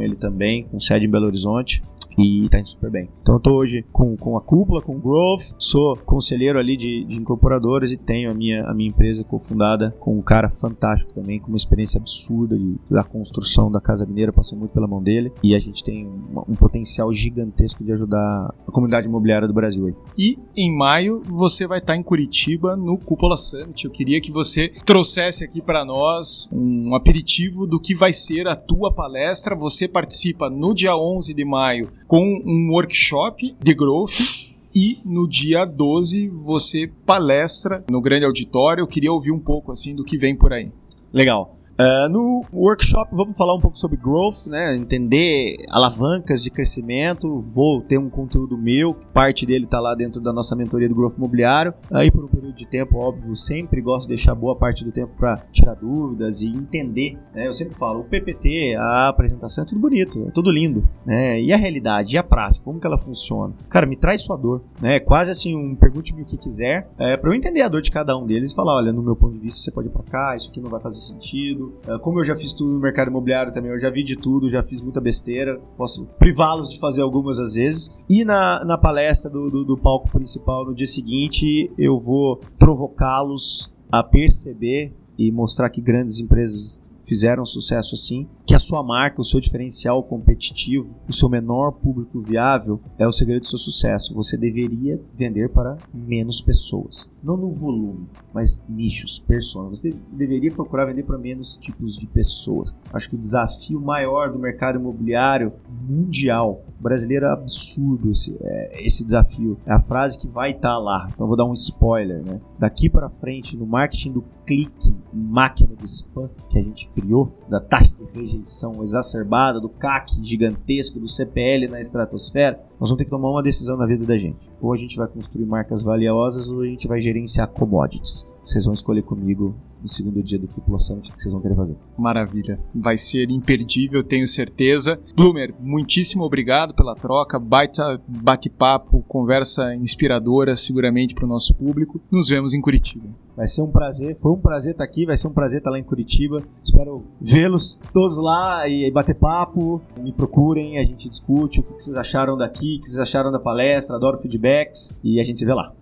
ele 0.00 0.16
também, 0.16 0.64
com 0.64 0.80
sede 0.80 1.04
em 1.04 1.10
Belo 1.10 1.26
Horizonte 1.26 1.82
e 2.18 2.48
tá 2.48 2.58
indo 2.58 2.68
super 2.68 2.90
bem. 2.90 3.08
Então 3.22 3.36
eu 3.36 3.40
tô 3.40 3.56
hoje 3.56 3.84
com, 3.92 4.16
com 4.16 4.36
a 4.36 4.40
cúpula, 4.40 4.80
com 4.80 4.96
o 4.96 5.00
Growth, 5.00 5.54
sou 5.58 5.96
conselheiro 5.96 6.58
ali 6.58 6.76
de, 6.76 7.04
de 7.04 7.16
incorporadoras 7.16 7.92
e 7.92 7.96
tenho 7.96 8.30
a 8.30 8.34
minha, 8.34 8.64
a 8.64 8.74
minha 8.74 8.88
empresa 8.88 9.24
cofundada 9.24 9.90
com 10.00 10.18
um 10.18 10.22
cara 10.22 10.48
fantástico 10.48 11.12
também, 11.12 11.38
com 11.38 11.48
uma 11.48 11.56
experiência 11.56 11.98
absurda 11.98 12.56
de, 12.56 12.76
da 12.90 13.02
construção 13.02 13.70
da 13.70 13.80
Casa 13.80 14.06
Mineira, 14.06 14.32
passou 14.32 14.58
muito 14.58 14.72
pela 14.72 14.86
mão 14.86 15.02
dele 15.02 15.32
e 15.42 15.54
a 15.54 15.58
gente 15.58 15.82
tem 15.82 16.06
um, 16.06 16.42
um 16.48 16.54
potencial 16.54 17.12
gigantesco 17.12 17.82
de 17.84 17.92
ajudar 17.92 18.54
a 18.66 18.70
comunidade 18.70 19.06
imobiliária 19.06 19.48
do 19.48 19.54
Brasil 19.54 19.86
aí. 19.86 19.94
E 20.16 20.38
em 20.56 20.76
maio 20.76 21.22
você 21.24 21.66
vai 21.66 21.78
estar 21.78 21.96
em 21.96 22.02
Curitiba 22.02 22.76
no 22.76 22.98
Cúpula 22.98 23.36
Summit. 23.36 23.84
Eu 23.84 23.90
queria 23.90 24.20
que 24.20 24.30
você 24.30 24.68
trouxesse 24.84 25.44
aqui 25.44 25.60
para 25.60 25.84
nós 25.84 26.48
um 26.52 26.94
aperitivo 26.94 27.66
do 27.66 27.80
que 27.80 27.94
vai 27.94 28.12
ser 28.12 28.46
a 28.46 28.56
tua 28.56 28.92
palestra. 28.92 29.56
Você 29.56 29.88
participa 29.88 30.48
no 30.48 30.74
dia 30.74 30.96
11 30.96 31.34
de 31.34 31.44
maio 31.44 31.88
com 32.06 32.42
um 32.44 32.70
workshop 32.70 33.54
de 33.60 33.74
growth 33.74 34.52
e 34.74 34.98
no 35.04 35.28
dia 35.28 35.64
12 35.64 36.28
você 36.28 36.90
palestra 37.06 37.84
no 37.90 38.00
grande 38.00 38.24
auditório. 38.24 38.82
Eu 38.82 38.88
queria 38.88 39.12
ouvir 39.12 39.30
um 39.30 39.38
pouco 39.38 39.70
assim 39.70 39.94
do 39.94 40.04
que 40.04 40.18
vem 40.18 40.34
por 40.34 40.52
aí. 40.52 40.70
Legal. 41.12 41.56
Uh, 41.74 42.08
no 42.08 42.44
workshop 42.52 43.10
vamos 43.12 43.36
falar 43.36 43.52
um 43.52 43.60
pouco 43.60 43.76
sobre 43.76 43.96
growth, 43.96 44.46
né? 44.46 44.76
Entender 44.76 45.56
alavancas 45.68 46.40
de 46.40 46.48
crescimento. 46.48 47.40
Vou 47.40 47.82
ter 47.82 47.98
um 47.98 48.08
conteúdo 48.08 48.56
meu, 48.56 48.94
parte 49.12 49.44
dele 49.44 49.64
está 49.64 49.80
lá 49.80 49.92
dentro 49.92 50.20
da 50.20 50.32
nossa 50.32 50.54
mentoria 50.54 50.88
do 50.88 50.94
Growth 50.94 51.16
Imobiliário. 51.16 51.74
Aí 51.90 52.12
por 52.12 52.24
um 52.24 52.28
período 52.28 52.54
de 52.54 52.64
tempo, 52.64 52.98
óbvio, 52.98 53.34
sempre 53.34 53.80
gosto 53.80 54.02
de 54.02 54.14
deixar 54.14 54.36
boa 54.36 54.54
parte 54.54 54.84
do 54.84 54.92
tempo 54.92 55.14
para 55.16 55.36
tirar 55.50 55.74
dúvidas 55.74 56.42
e 56.42 56.48
entender. 56.48 57.18
Né? 57.34 57.48
Eu 57.48 57.52
sempre 57.52 57.74
falo, 57.74 58.00
o 58.00 58.04
PPT, 58.04 58.76
a 58.78 59.08
apresentação 59.08 59.64
é 59.64 59.66
tudo 59.66 59.80
bonito, 59.80 60.28
é 60.28 60.30
tudo 60.30 60.52
lindo, 60.52 60.88
né? 61.04 61.40
E 61.40 61.52
a 61.52 61.56
realidade, 61.56 62.14
e 62.14 62.18
a 62.18 62.22
prática, 62.22 62.64
como 62.64 62.78
que 62.78 62.86
ela 62.86 62.98
funciona? 62.98 63.52
Cara, 63.68 63.84
me 63.84 63.96
traz 63.96 64.22
sua 64.22 64.36
dor, 64.36 64.62
né? 64.80 65.00
Quase 65.00 65.32
assim, 65.32 65.56
um 65.56 65.74
pergunte-me 65.74 66.22
o 66.22 66.24
que 66.24 66.38
quiser, 66.38 66.88
é, 66.98 67.16
para 67.16 67.30
eu 67.30 67.34
entender 67.34 67.62
a 67.62 67.68
dor 67.68 67.82
de 67.82 67.90
cada 67.90 68.16
um 68.16 68.24
deles 68.24 68.52
e 68.52 68.54
falar, 68.54 68.76
olha, 68.76 68.92
no 68.92 69.02
meu 69.02 69.16
ponto 69.16 69.32
de 69.32 69.40
vista 69.40 69.60
você 69.60 69.72
pode 69.72 69.88
ir 69.88 69.90
para 69.90 70.04
cá, 70.04 70.36
isso 70.36 70.50
aqui 70.50 70.60
não 70.60 70.70
vai 70.70 70.80
fazer 70.80 71.00
sentido 71.00 71.63
tudo. 71.64 71.74
É, 71.86 71.98
como 71.98 72.20
eu 72.20 72.24
já 72.24 72.36
fiz 72.36 72.52
tudo 72.52 72.72
no 72.72 72.80
mercado 72.80 73.08
imobiliário 73.08 73.52
também, 73.52 73.70
eu 73.70 73.78
já 73.78 73.90
vi 73.90 74.02
de 74.02 74.16
tudo, 74.16 74.50
já 74.50 74.62
fiz 74.62 74.80
muita 74.80 75.00
besteira. 75.00 75.60
Posso 75.76 76.04
privá-los 76.18 76.68
de 76.68 76.78
fazer 76.78 77.02
algumas 77.02 77.38
às 77.38 77.54
vezes. 77.54 77.98
E 78.08 78.24
na, 78.24 78.64
na 78.64 78.78
palestra 78.78 79.30
do, 79.30 79.46
do, 79.46 79.64
do 79.64 79.76
palco 79.76 80.10
principal 80.10 80.64
no 80.64 80.74
dia 80.74 80.86
seguinte, 80.86 81.70
eu 81.78 81.98
vou 81.98 82.40
provocá-los 82.58 83.72
a 83.90 84.02
perceber 84.02 84.92
e 85.16 85.30
mostrar 85.30 85.70
que 85.70 85.80
grandes 85.80 86.18
empresas 86.18 86.90
fizeram 87.04 87.44
sucesso 87.44 87.94
assim, 87.94 88.26
que 88.46 88.54
a 88.54 88.58
sua 88.58 88.82
marca, 88.82 89.20
o 89.20 89.24
seu 89.24 89.40
diferencial 89.40 90.02
competitivo, 90.02 90.94
o 91.08 91.12
seu 91.12 91.28
menor 91.28 91.72
público 91.72 92.20
viável 92.20 92.80
é 92.98 93.06
o 93.06 93.12
segredo 93.12 93.40
do 93.40 93.46
seu 93.46 93.58
sucesso. 93.58 94.14
Você 94.14 94.36
deveria 94.36 95.00
vender 95.14 95.48
para 95.48 95.78
menos 95.92 96.40
pessoas. 96.40 97.10
Não 97.22 97.36
no 97.38 97.48
volume, 97.48 98.06
mas 98.34 98.62
nichos, 98.68 99.18
pessoas. 99.18 99.78
Você 99.78 99.90
deveria 100.12 100.50
procurar 100.50 100.84
vender 100.84 101.04
para 101.04 101.16
menos 101.16 101.56
tipos 101.56 101.96
de 101.96 102.06
pessoas. 102.06 102.76
Acho 102.92 103.08
que 103.08 103.16
o 103.16 103.18
desafio 103.18 103.80
maior 103.80 104.30
do 104.30 104.38
mercado 104.38 104.78
imobiliário 104.78 105.52
mundial 105.88 106.62
brasileiro 106.78 107.24
é 107.24 107.32
absurdo 107.32 108.10
esse, 108.10 108.36
é, 108.42 108.84
esse 108.84 109.04
desafio. 109.04 109.56
É 109.64 109.72
a 109.72 109.80
frase 109.80 110.18
que 110.18 110.28
vai 110.28 110.50
estar 110.50 110.74
tá 110.74 110.78
lá. 110.78 111.08
Então 111.10 111.26
vou 111.26 111.36
dar 111.36 111.46
um 111.46 111.54
spoiler, 111.54 112.22
né? 112.22 112.40
Daqui 112.58 112.90
para 112.90 113.08
frente, 113.08 113.56
no 113.56 113.66
marketing 113.66 114.12
do 114.12 114.24
clique, 114.46 114.94
máquina 115.10 115.74
de 115.74 115.84
spam 115.84 116.28
que 116.50 116.58
a 116.58 116.62
gente 116.62 116.88
criou, 116.88 117.32
da 117.48 117.58
taxa 117.58 117.90
de 117.90 118.04
rejeição 118.12 118.33
exacerbada, 118.82 119.60
do 119.60 119.68
CAC 119.68 120.22
gigantesco, 120.22 120.98
do 120.98 121.08
CPL 121.08 121.68
na 121.68 121.80
estratosfera, 121.80 122.60
nós 122.80 122.88
vamos 122.88 122.98
ter 122.98 123.04
que 123.04 123.10
tomar 123.10 123.30
uma 123.30 123.42
decisão 123.42 123.76
na 123.76 123.86
vida 123.86 124.04
da 124.04 124.16
gente. 124.16 124.50
Ou 124.60 124.72
a 124.72 124.76
gente 124.76 124.96
vai 124.96 125.06
construir 125.06 125.46
marcas 125.46 125.82
valiosas 125.82 126.48
ou 126.48 126.62
a 126.62 126.66
gente 126.66 126.88
vai 126.88 127.00
gerenciar 127.00 127.48
commodities. 127.48 128.26
Vocês 128.44 128.64
vão 128.64 128.74
escolher 128.74 129.02
comigo 129.02 129.54
no 129.84 129.88
segundo 129.90 130.22
dia 130.22 130.38
do 130.38 130.48
Cúpula 130.48 130.78
Summit 130.78 131.12
que 131.12 131.22
vocês 131.22 131.32
vão 131.32 131.42
querer 131.42 131.54
fazer. 131.54 131.76
Maravilha. 131.96 132.58
Vai 132.74 132.96
ser 132.96 133.30
imperdível, 133.30 134.02
tenho 134.02 134.26
certeza. 134.26 134.98
Bloomer, 135.14 135.54
muitíssimo 135.60 136.24
obrigado 136.24 136.74
pela 136.74 136.94
troca. 136.94 137.38
Baita 137.38 138.00
bate-papo, 138.08 139.04
conversa 139.06 139.74
inspiradora 139.74 140.56
seguramente 140.56 141.14
para 141.14 141.26
o 141.26 141.28
nosso 141.28 141.54
público. 141.54 142.00
Nos 142.10 142.28
vemos 142.28 142.54
em 142.54 142.60
Curitiba. 142.60 143.06
Vai 143.36 143.46
ser 143.48 143.62
um 143.62 143.70
prazer, 143.70 144.16
foi 144.16 144.32
um 144.32 144.40
prazer 144.40 144.72
estar 144.72 144.84
aqui, 144.84 145.04
vai 145.04 145.16
ser 145.16 145.26
um 145.26 145.32
prazer 145.32 145.58
estar 145.58 145.70
lá 145.70 145.78
em 145.78 145.84
Curitiba. 145.84 146.42
Espero 146.62 147.04
vê-los 147.20 147.78
todos 147.92 148.16
lá 148.16 148.66
e 148.68 148.90
bater 148.90 149.16
papo. 149.16 149.82
Me 150.00 150.12
procurem, 150.12 150.78
a 150.78 150.84
gente 150.84 151.08
discute 151.08 151.60
o 151.60 151.62
que 151.62 151.72
vocês 151.74 151.96
acharam 151.96 152.38
daqui, 152.38 152.76
o 152.76 152.80
que 152.80 152.86
vocês 152.86 152.98
acharam 152.98 153.30
da 153.30 153.40
palestra, 153.40 153.96
adoro 153.96 154.18
feedbacks 154.18 154.98
e 155.02 155.20
a 155.20 155.24
gente 155.24 155.38
se 155.40 155.44
vê 155.44 155.52
lá. 155.52 155.74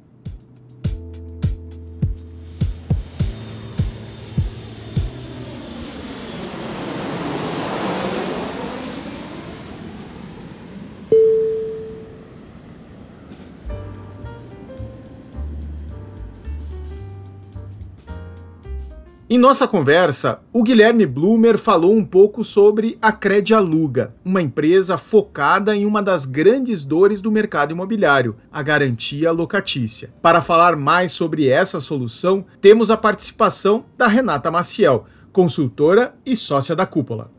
Em 19.33 19.39
nossa 19.39 19.67
conversa, 19.67 20.41
o 20.53 20.63
Guilherme 20.63 21.07
Blumer 21.07 21.57
falou 21.57 21.97
um 21.97 22.05
pouco 22.05 22.45
sobre 22.45 22.99
a 23.01 23.11
Cred 23.11 23.55
Aluga, 23.55 24.15
uma 24.23 24.43
empresa 24.43 24.99
focada 24.99 25.75
em 25.75 25.87
uma 25.87 26.03
das 26.03 26.27
grandes 26.27 26.85
dores 26.85 27.23
do 27.23 27.33
mercado 27.33 27.71
imobiliário, 27.71 28.37
a 28.53 28.63
garantia 28.63 29.33
locatícia. 29.33 30.13
Para 30.21 30.43
falar 30.43 30.77
mais 30.77 31.13
sobre 31.13 31.49
essa 31.49 31.81
solução, 31.81 32.45
temos 32.61 32.91
a 32.91 32.97
participação 32.99 33.87
da 33.97 34.07
Renata 34.07 34.51
Maciel, 34.51 35.07
consultora 35.33 36.15
e 36.27 36.37
sócia 36.37 36.77
da 36.77 36.85
Cúpula. 36.85 37.31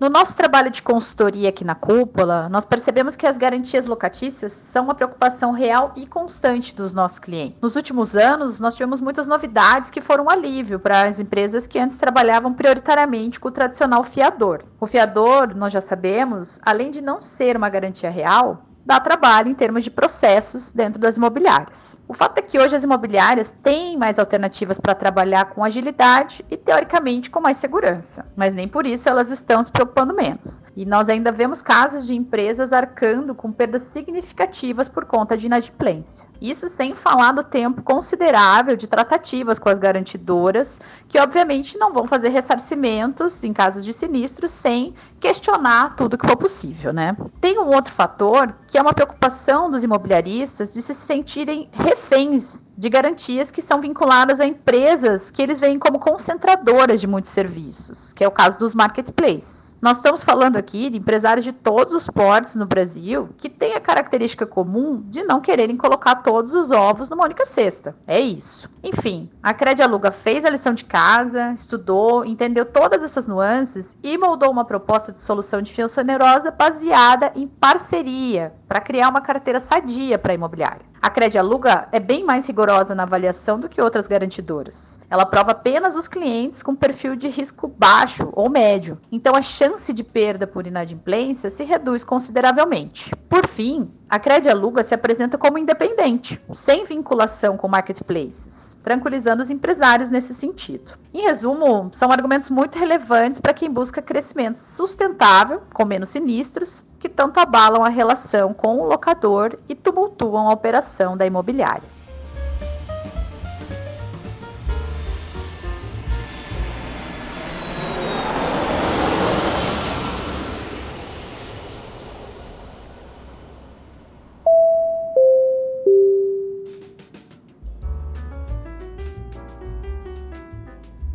No 0.00 0.08
nosso 0.08 0.36
trabalho 0.36 0.70
de 0.70 0.80
consultoria 0.80 1.48
aqui 1.48 1.64
na 1.64 1.74
Cúpula, 1.74 2.48
nós 2.48 2.64
percebemos 2.64 3.16
que 3.16 3.26
as 3.26 3.36
garantias 3.36 3.86
locatícias 3.86 4.52
são 4.52 4.84
uma 4.84 4.94
preocupação 4.94 5.50
real 5.50 5.92
e 5.96 6.06
constante 6.06 6.72
dos 6.72 6.92
nossos 6.92 7.18
clientes. 7.18 7.58
Nos 7.60 7.74
últimos 7.74 8.14
anos, 8.14 8.60
nós 8.60 8.74
tivemos 8.74 9.00
muitas 9.00 9.26
novidades 9.26 9.90
que 9.90 10.00
foram 10.00 10.26
um 10.26 10.30
alívio 10.30 10.78
para 10.78 11.08
as 11.08 11.18
empresas 11.18 11.66
que 11.66 11.80
antes 11.80 11.98
trabalhavam 11.98 12.54
prioritariamente 12.54 13.40
com 13.40 13.48
o 13.48 13.52
tradicional 13.52 14.04
fiador. 14.04 14.62
O 14.78 14.86
fiador, 14.86 15.52
nós 15.56 15.72
já 15.72 15.80
sabemos, 15.80 16.60
além 16.64 16.92
de 16.92 17.00
não 17.00 17.20
ser 17.20 17.56
uma 17.56 17.68
garantia 17.68 18.08
real, 18.08 18.67
dá 18.88 18.98
trabalho 18.98 19.50
em 19.50 19.54
termos 19.54 19.84
de 19.84 19.90
processos 19.90 20.72
dentro 20.72 20.98
das 20.98 21.18
imobiliárias. 21.18 22.00
O 22.08 22.14
fato 22.14 22.38
é 22.38 22.40
que 22.40 22.58
hoje 22.58 22.74
as 22.74 22.82
imobiliárias 22.82 23.54
têm 23.62 23.98
mais 23.98 24.18
alternativas 24.18 24.80
para 24.80 24.94
trabalhar 24.94 25.44
com 25.50 25.62
agilidade 25.62 26.42
e, 26.50 26.56
teoricamente, 26.56 27.28
com 27.28 27.38
mais 27.38 27.58
segurança, 27.58 28.24
mas 28.34 28.54
nem 28.54 28.66
por 28.66 28.86
isso 28.86 29.06
elas 29.06 29.30
estão 29.30 29.62
se 29.62 29.70
preocupando 29.70 30.14
menos. 30.14 30.62
E 30.74 30.86
nós 30.86 31.10
ainda 31.10 31.30
vemos 31.30 31.60
casos 31.60 32.06
de 32.06 32.14
empresas 32.14 32.72
arcando 32.72 33.34
com 33.34 33.52
perdas 33.52 33.82
significativas 33.82 34.88
por 34.88 35.04
conta 35.04 35.36
de 35.36 35.44
inadimplência. 35.44 36.26
Isso 36.40 36.66
sem 36.66 36.94
falar 36.94 37.32
do 37.32 37.44
tempo 37.44 37.82
considerável 37.82 38.74
de 38.74 38.86
tratativas 38.86 39.58
com 39.58 39.68
as 39.68 39.78
garantidoras, 39.78 40.80
que 41.08 41.20
obviamente 41.20 41.76
não 41.76 41.92
vão 41.92 42.06
fazer 42.06 42.30
ressarcimentos 42.30 43.44
em 43.44 43.52
casos 43.52 43.84
de 43.84 43.92
sinistros 43.92 44.52
sem 44.52 44.94
questionar 45.18 45.96
tudo 45.96 46.16
que 46.16 46.26
for 46.26 46.36
possível, 46.36 46.92
né? 46.92 47.16
Tem 47.40 47.58
um 47.58 47.66
outro 47.66 47.92
fator 47.92 48.54
que 48.66 48.78
é 48.78 48.82
uma 48.82 48.92
preocupação 48.92 49.70
dos 49.70 49.84
imobiliaristas 49.84 50.72
de 50.72 50.80
se 50.80 50.94
sentirem 50.94 51.68
reféns 51.72 52.64
de 52.76 52.88
garantias 52.88 53.50
que 53.50 53.60
são 53.60 53.80
vinculadas 53.80 54.40
a 54.40 54.46
empresas 54.46 55.30
que 55.30 55.42
eles 55.42 55.58
veem 55.58 55.78
como 55.78 55.98
concentradoras 55.98 57.00
de 57.00 57.06
muitos 57.06 57.30
serviços, 57.30 58.12
que 58.12 58.22
é 58.22 58.28
o 58.28 58.30
caso 58.30 58.58
dos 58.58 58.74
marketplaces. 58.74 59.67
Nós 59.80 59.98
estamos 59.98 60.24
falando 60.24 60.56
aqui 60.56 60.90
de 60.90 60.98
empresários 60.98 61.44
de 61.44 61.52
todos 61.52 61.94
os 61.94 62.08
portos 62.08 62.56
no 62.56 62.66
Brasil 62.66 63.28
que 63.36 63.48
têm 63.48 63.74
a 63.74 63.80
característica 63.80 64.44
comum 64.44 65.00
de 65.06 65.22
não 65.22 65.40
quererem 65.40 65.76
colocar 65.76 66.16
todos 66.16 66.52
os 66.52 66.72
ovos 66.72 67.08
numa 67.08 67.24
única 67.24 67.44
cesta. 67.44 67.94
É 68.04 68.18
isso. 68.18 68.68
Enfim, 68.82 69.30
a 69.40 69.54
Cred 69.54 69.80
Aluga 69.80 70.10
fez 70.10 70.44
a 70.44 70.50
lição 70.50 70.74
de 70.74 70.84
casa, 70.84 71.52
estudou, 71.52 72.24
entendeu 72.24 72.64
todas 72.64 73.04
essas 73.04 73.28
nuances 73.28 73.96
e 74.02 74.18
moldou 74.18 74.50
uma 74.50 74.64
proposta 74.64 75.12
de 75.12 75.20
solução 75.20 75.62
de 75.62 75.72
fiança 75.72 76.00
onerosa 76.00 76.50
baseada 76.50 77.30
em 77.36 77.46
parceria 77.46 78.52
para 78.66 78.80
criar 78.80 79.08
uma 79.08 79.20
carteira 79.20 79.60
sadia 79.60 80.18
para 80.18 80.34
imobiliária. 80.34 80.87
A 81.00 81.08
Cred 81.08 81.38
Aluga 81.38 81.86
é 81.92 82.00
bem 82.00 82.24
mais 82.24 82.46
rigorosa 82.46 82.92
na 82.92 83.04
avaliação 83.04 83.58
do 83.58 83.68
que 83.68 83.80
outras 83.80 84.08
garantidoras. 84.08 84.98
Ela 85.08 85.24
prova 85.24 85.52
apenas 85.52 85.94
os 85.94 86.08
clientes 86.08 86.60
com 86.60 86.74
perfil 86.74 87.14
de 87.14 87.28
risco 87.28 87.68
baixo 87.68 88.30
ou 88.32 88.50
médio, 88.50 88.98
então 89.10 89.36
a 89.36 89.42
chance 89.42 89.92
de 89.92 90.02
perda 90.02 90.44
por 90.44 90.66
inadimplência 90.66 91.50
se 91.50 91.62
reduz 91.62 92.02
consideravelmente. 92.02 93.14
Por 93.28 93.46
fim, 93.46 93.88
a 94.10 94.18
Cred 94.18 94.48
Aluga 94.48 94.82
se 94.82 94.92
apresenta 94.92 95.38
como 95.38 95.56
independente, 95.56 96.40
sem 96.52 96.84
vinculação 96.84 97.56
com 97.56 97.68
marketplaces, 97.68 98.76
tranquilizando 98.82 99.42
os 99.42 99.50
empresários 99.50 100.10
nesse 100.10 100.34
sentido. 100.34 100.94
Em 101.14 101.22
resumo, 101.22 101.90
são 101.92 102.10
argumentos 102.10 102.50
muito 102.50 102.76
relevantes 102.76 103.38
para 103.38 103.54
quem 103.54 103.70
busca 103.70 104.02
crescimento 104.02 104.56
sustentável, 104.56 105.62
com 105.72 105.84
menos 105.84 106.08
sinistros, 106.08 106.82
que 106.98 107.08
tanto 107.08 107.38
abalam 107.38 107.84
a 107.84 107.88
relação 107.88 108.52
com 108.52 108.78
o 108.78 108.86
locador 108.86 109.58
e 109.68 109.74
tumultuam 109.74 110.48
a 110.48 110.52
operação 110.52 111.16
da 111.16 111.26
imobiliária. 111.26 111.97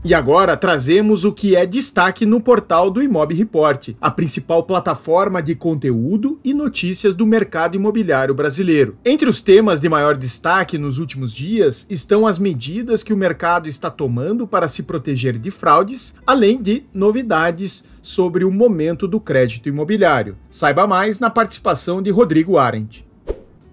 E 0.05 0.13
agora 0.13 0.57
trazemos 0.57 1.23
o 1.23 1.31
que 1.31 1.55
é 1.55 1.65
destaque 1.65 2.25
no 2.25 2.41
portal 2.41 2.91
do 2.91 3.01
Imob 3.01 3.33
Report, 3.33 3.91
a 4.01 4.11
principal 4.11 4.63
plataforma 4.63 5.41
de 5.41 5.55
conteúdo 5.55 6.37
e 6.43 6.53
notícias 6.53 7.15
do 7.15 7.25
mercado 7.25 7.77
imobiliário 7.77 8.35
brasileiro. 8.35 8.97
Entre 9.05 9.29
os 9.29 9.39
temas 9.39 9.79
de 9.79 9.87
maior 9.87 10.17
destaque 10.17 10.77
nos 10.77 10.97
últimos 10.97 11.33
dias 11.33 11.87
estão 11.89 12.27
as 12.27 12.37
medidas 12.37 13.01
que 13.01 13.13
o 13.13 13.17
mercado 13.17 13.69
está 13.69 13.89
tomando 13.89 14.45
para 14.45 14.67
se 14.67 14.83
proteger 14.83 15.37
de 15.37 15.49
fraudes, 15.49 16.13
além 16.27 16.61
de 16.61 16.83
novidades 16.93 17.85
sobre 18.01 18.43
o 18.43 18.51
momento 18.51 19.07
do 19.07 19.21
crédito 19.21 19.69
imobiliário. 19.69 20.35
Saiba 20.49 20.85
mais 20.85 21.17
na 21.17 21.29
participação 21.29 22.01
de 22.01 22.11
Rodrigo 22.11 22.57
Arendt. 22.57 23.05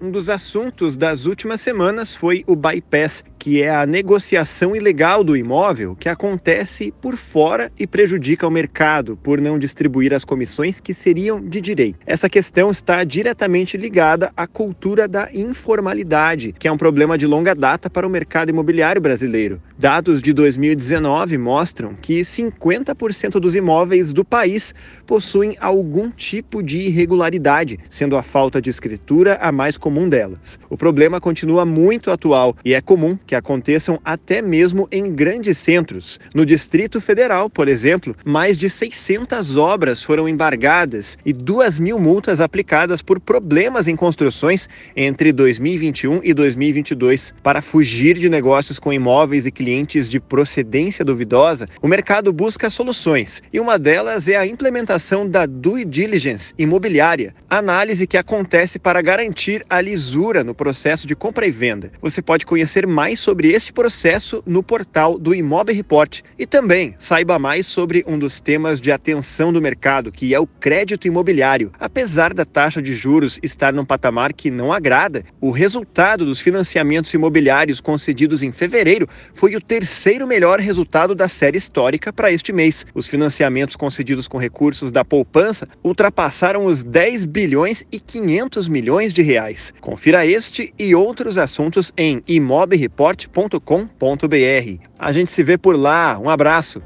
Um 0.00 0.12
dos 0.12 0.30
assuntos 0.30 0.96
das 0.96 1.26
últimas 1.26 1.60
semanas 1.60 2.14
foi 2.14 2.42
o 2.46 2.56
bypass, 2.56 3.22
que 3.40 3.62
é 3.62 3.74
a 3.74 3.86
negociação 3.86 4.76
ilegal 4.76 5.24
do 5.24 5.34
imóvel 5.34 5.96
que 5.98 6.10
acontece 6.10 6.92
por 7.00 7.16
fora 7.16 7.72
e 7.78 7.86
prejudica 7.86 8.46
o 8.46 8.50
mercado 8.50 9.16
por 9.16 9.40
não 9.40 9.58
distribuir 9.58 10.12
as 10.12 10.26
comissões 10.26 10.78
que 10.78 10.92
seriam 10.92 11.40
de 11.40 11.58
direito. 11.58 11.98
Essa 12.04 12.28
questão 12.28 12.70
está 12.70 13.02
diretamente 13.02 13.78
ligada 13.78 14.30
à 14.36 14.46
cultura 14.46 15.08
da 15.08 15.30
informalidade, 15.32 16.54
que 16.58 16.68
é 16.68 16.72
um 16.72 16.76
problema 16.76 17.16
de 17.16 17.26
longa 17.26 17.54
data 17.54 17.88
para 17.88 18.06
o 18.06 18.10
mercado 18.10 18.50
imobiliário 18.50 19.00
brasileiro. 19.00 19.62
Dados 19.78 20.20
de 20.20 20.34
2019 20.34 21.38
mostram 21.38 21.94
que 21.94 22.20
50% 22.20 23.40
dos 23.40 23.56
imóveis 23.56 24.12
do 24.12 24.22
país 24.22 24.74
possuem 25.06 25.56
algum 25.58 26.10
tipo 26.10 26.62
de 26.62 26.78
irregularidade, 26.80 27.80
sendo 27.88 28.18
a 28.18 28.22
falta 28.22 28.60
de 28.60 28.68
escritura 28.68 29.38
a 29.40 29.50
mais 29.50 29.78
comum 29.78 30.10
delas. 30.10 30.58
O 30.68 30.76
problema 30.76 31.18
continua 31.18 31.64
muito 31.64 32.10
atual 32.10 32.54
e 32.62 32.74
é 32.74 32.82
comum 32.82 33.16
que 33.30 33.34
aconteçam 33.36 34.00
até 34.04 34.42
mesmo 34.42 34.88
em 34.90 35.04
grandes 35.04 35.56
centros. 35.56 36.18
No 36.34 36.44
Distrito 36.44 37.00
Federal, 37.00 37.48
por 37.48 37.68
exemplo, 37.68 38.16
mais 38.24 38.56
de 38.56 38.68
600 38.68 39.56
obras 39.56 40.02
foram 40.02 40.28
embargadas 40.28 41.16
e 41.24 41.32
2 41.32 41.78
mil 41.78 42.00
multas 42.00 42.40
aplicadas 42.40 43.00
por 43.00 43.20
problemas 43.20 43.86
em 43.86 43.94
construções 43.94 44.68
entre 44.96 45.32
2021 45.32 46.22
e 46.24 46.34
2022. 46.34 47.32
Para 47.40 47.62
fugir 47.62 48.18
de 48.18 48.28
negócios 48.28 48.80
com 48.80 48.92
imóveis 48.92 49.46
e 49.46 49.52
clientes 49.52 50.10
de 50.10 50.18
procedência 50.18 51.04
duvidosa, 51.04 51.68
o 51.80 51.86
mercado 51.86 52.32
busca 52.32 52.68
soluções 52.68 53.40
e 53.52 53.60
uma 53.60 53.78
delas 53.78 54.26
é 54.26 54.34
a 54.34 54.44
implementação 54.44 55.28
da 55.28 55.46
due 55.46 55.84
diligence 55.84 56.52
imobiliária, 56.58 57.32
análise 57.48 58.08
que 58.08 58.18
acontece 58.18 58.76
para 58.76 59.00
garantir 59.00 59.64
a 59.70 59.80
lisura 59.80 60.42
no 60.42 60.52
processo 60.52 61.06
de 61.06 61.14
compra 61.14 61.46
e 61.46 61.50
venda. 61.52 61.92
Você 62.02 62.20
pode 62.20 62.44
conhecer 62.44 62.88
mais 62.88 63.19
sobre 63.20 63.52
este 63.52 63.72
processo 63.72 64.42
no 64.46 64.62
portal 64.62 65.18
do 65.18 65.34
Imob 65.34 65.72
Report 65.72 66.20
e 66.38 66.46
também 66.46 66.94
saiba 66.98 67.38
mais 67.38 67.66
sobre 67.66 68.02
um 68.06 68.18
dos 68.18 68.40
temas 68.40 68.80
de 68.80 68.90
atenção 68.90 69.52
do 69.52 69.60
mercado, 69.60 70.10
que 70.10 70.34
é 70.34 70.40
o 70.40 70.46
crédito 70.46 71.06
imobiliário. 71.06 71.70
Apesar 71.78 72.32
da 72.32 72.44
taxa 72.44 72.80
de 72.80 72.94
juros 72.94 73.38
estar 73.42 73.72
num 73.72 73.84
patamar 73.84 74.32
que 74.32 74.50
não 74.50 74.72
agrada, 74.72 75.24
o 75.40 75.50
resultado 75.50 76.24
dos 76.24 76.40
financiamentos 76.40 77.12
imobiliários 77.12 77.80
concedidos 77.80 78.42
em 78.42 78.50
fevereiro 78.50 79.08
foi 79.34 79.54
o 79.54 79.60
terceiro 79.60 80.26
melhor 80.26 80.58
resultado 80.58 81.14
da 81.14 81.28
série 81.28 81.58
histórica 81.58 82.12
para 82.12 82.32
este 82.32 82.52
mês. 82.52 82.86
Os 82.94 83.06
financiamentos 83.06 83.76
concedidos 83.76 84.26
com 84.26 84.38
recursos 84.38 84.90
da 84.90 85.04
poupança 85.04 85.68
ultrapassaram 85.84 86.64
os 86.64 86.82
10 86.82 87.26
bilhões 87.26 87.84
e 87.92 88.00
500 88.00 88.68
milhões 88.68 89.12
de 89.12 89.22
reais. 89.22 89.72
Confira 89.80 90.24
este 90.24 90.72
e 90.78 90.94
outros 90.94 91.36
assuntos 91.36 91.92
em 91.96 92.22
imobreport 92.26 93.09
esporte.com.br. 93.18 94.88
A 94.98 95.12
gente 95.12 95.30
se 95.30 95.42
vê 95.42 95.56
por 95.58 95.76
lá. 95.76 96.18
Um 96.18 96.28
abraço. 96.28 96.82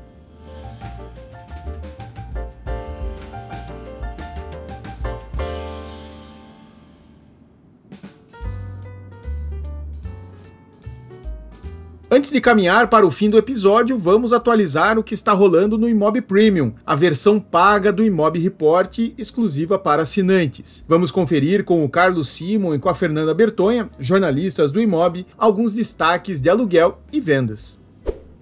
Antes 12.16 12.30
de 12.30 12.40
caminhar 12.40 12.88
para 12.88 13.04
o 13.04 13.10
fim 13.10 13.28
do 13.28 13.36
episódio, 13.36 13.98
vamos 13.98 14.32
atualizar 14.32 14.96
o 14.96 15.02
que 15.02 15.14
está 15.14 15.32
rolando 15.32 15.76
no 15.76 15.88
Imob 15.88 16.20
Premium, 16.20 16.72
a 16.86 16.94
versão 16.94 17.40
paga 17.40 17.92
do 17.92 18.04
Imob 18.04 18.38
Report 18.38 18.96
exclusiva 19.18 19.80
para 19.80 20.02
assinantes. 20.02 20.84
Vamos 20.88 21.10
conferir 21.10 21.64
com 21.64 21.84
o 21.84 21.88
Carlos 21.88 22.28
Simon 22.28 22.72
e 22.72 22.78
com 22.78 22.88
a 22.88 22.94
Fernanda 22.94 23.34
Bertonha, 23.34 23.90
jornalistas 23.98 24.70
do 24.70 24.80
Imob, 24.80 25.26
alguns 25.36 25.74
destaques 25.74 26.40
de 26.40 26.48
aluguel 26.48 27.00
e 27.12 27.20
vendas. 27.20 27.82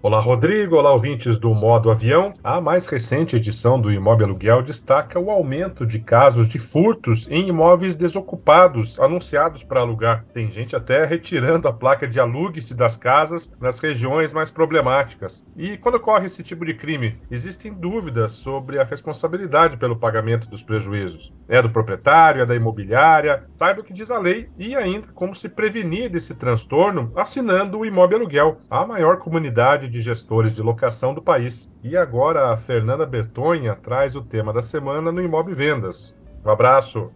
Olá, 0.04 0.18
Rodrigo. 0.18 0.74
Olá, 0.74 0.90
ouvintes 0.90 1.38
do 1.38 1.54
Modo 1.54 1.88
Avião. 1.88 2.32
A 2.42 2.60
mais 2.60 2.88
recente 2.88 3.36
edição 3.36 3.80
do 3.80 3.92
Imóvel 3.92 4.26
Aluguel 4.26 4.60
destaca 4.60 5.16
o 5.16 5.30
aumento 5.30 5.86
de 5.86 6.00
casos 6.00 6.48
de 6.48 6.58
furtos 6.58 7.28
em 7.30 7.48
imóveis 7.48 7.94
desocupados 7.94 8.98
anunciados 8.98 9.62
para 9.62 9.78
alugar. 9.78 10.24
Tem 10.34 10.50
gente 10.50 10.74
até 10.74 11.04
retirando 11.04 11.68
a 11.68 11.72
placa 11.72 12.08
de 12.08 12.18
alugue-se 12.18 12.74
das 12.74 12.96
casas 12.96 13.54
nas 13.60 13.78
regiões 13.78 14.32
mais 14.32 14.50
problemáticas. 14.50 15.46
E 15.56 15.76
quando 15.76 15.94
ocorre 15.94 16.26
esse 16.26 16.42
tipo 16.42 16.66
de 16.66 16.74
crime, 16.74 17.16
existem 17.30 17.72
dúvidas 17.72 18.32
sobre 18.32 18.80
a 18.80 18.84
responsabilidade 18.84 19.76
pelo 19.76 19.94
pagamento 19.94 20.50
dos 20.50 20.64
prejuízos. 20.64 21.32
É 21.48 21.62
do 21.62 21.70
proprietário, 21.70 22.42
é 22.42 22.46
da 22.46 22.56
imobiliária. 22.56 23.44
Saiba 23.52 23.82
o 23.82 23.84
que 23.84 23.92
diz 23.92 24.10
a 24.10 24.18
lei 24.18 24.48
e 24.58 24.74
ainda 24.74 25.06
como 25.14 25.32
se 25.32 25.48
prevenir 25.48 26.10
desse 26.10 26.34
transtorno 26.34 27.12
assinando 27.14 27.78
o 27.78 27.86
Imóvel 27.86 28.18
Aluguel, 28.18 28.58
a 28.68 28.84
maior 28.84 29.18
comunidade 29.18 29.91
de 29.92 30.00
gestores 30.00 30.54
de 30.54 30.62
locação 30.62 31.12
do 31.12 31.20
país. 31.20 31.70
E 31.84 31.96
agora 31.96 32.50
a 32.52 32.56
Fernanda 32.56 33.04
Bertonha 33.04 33.76
traz 33.76 34.16
o 34.16 34.22
tema 34.22 34.52
da 34.52 34.62
semana 34.62 35.12
no 35.12 35.22
Imob 35.22 35.52
Vendas. 35.52 36.16
Um 36.44 36.50
abraço! 36.50 37.10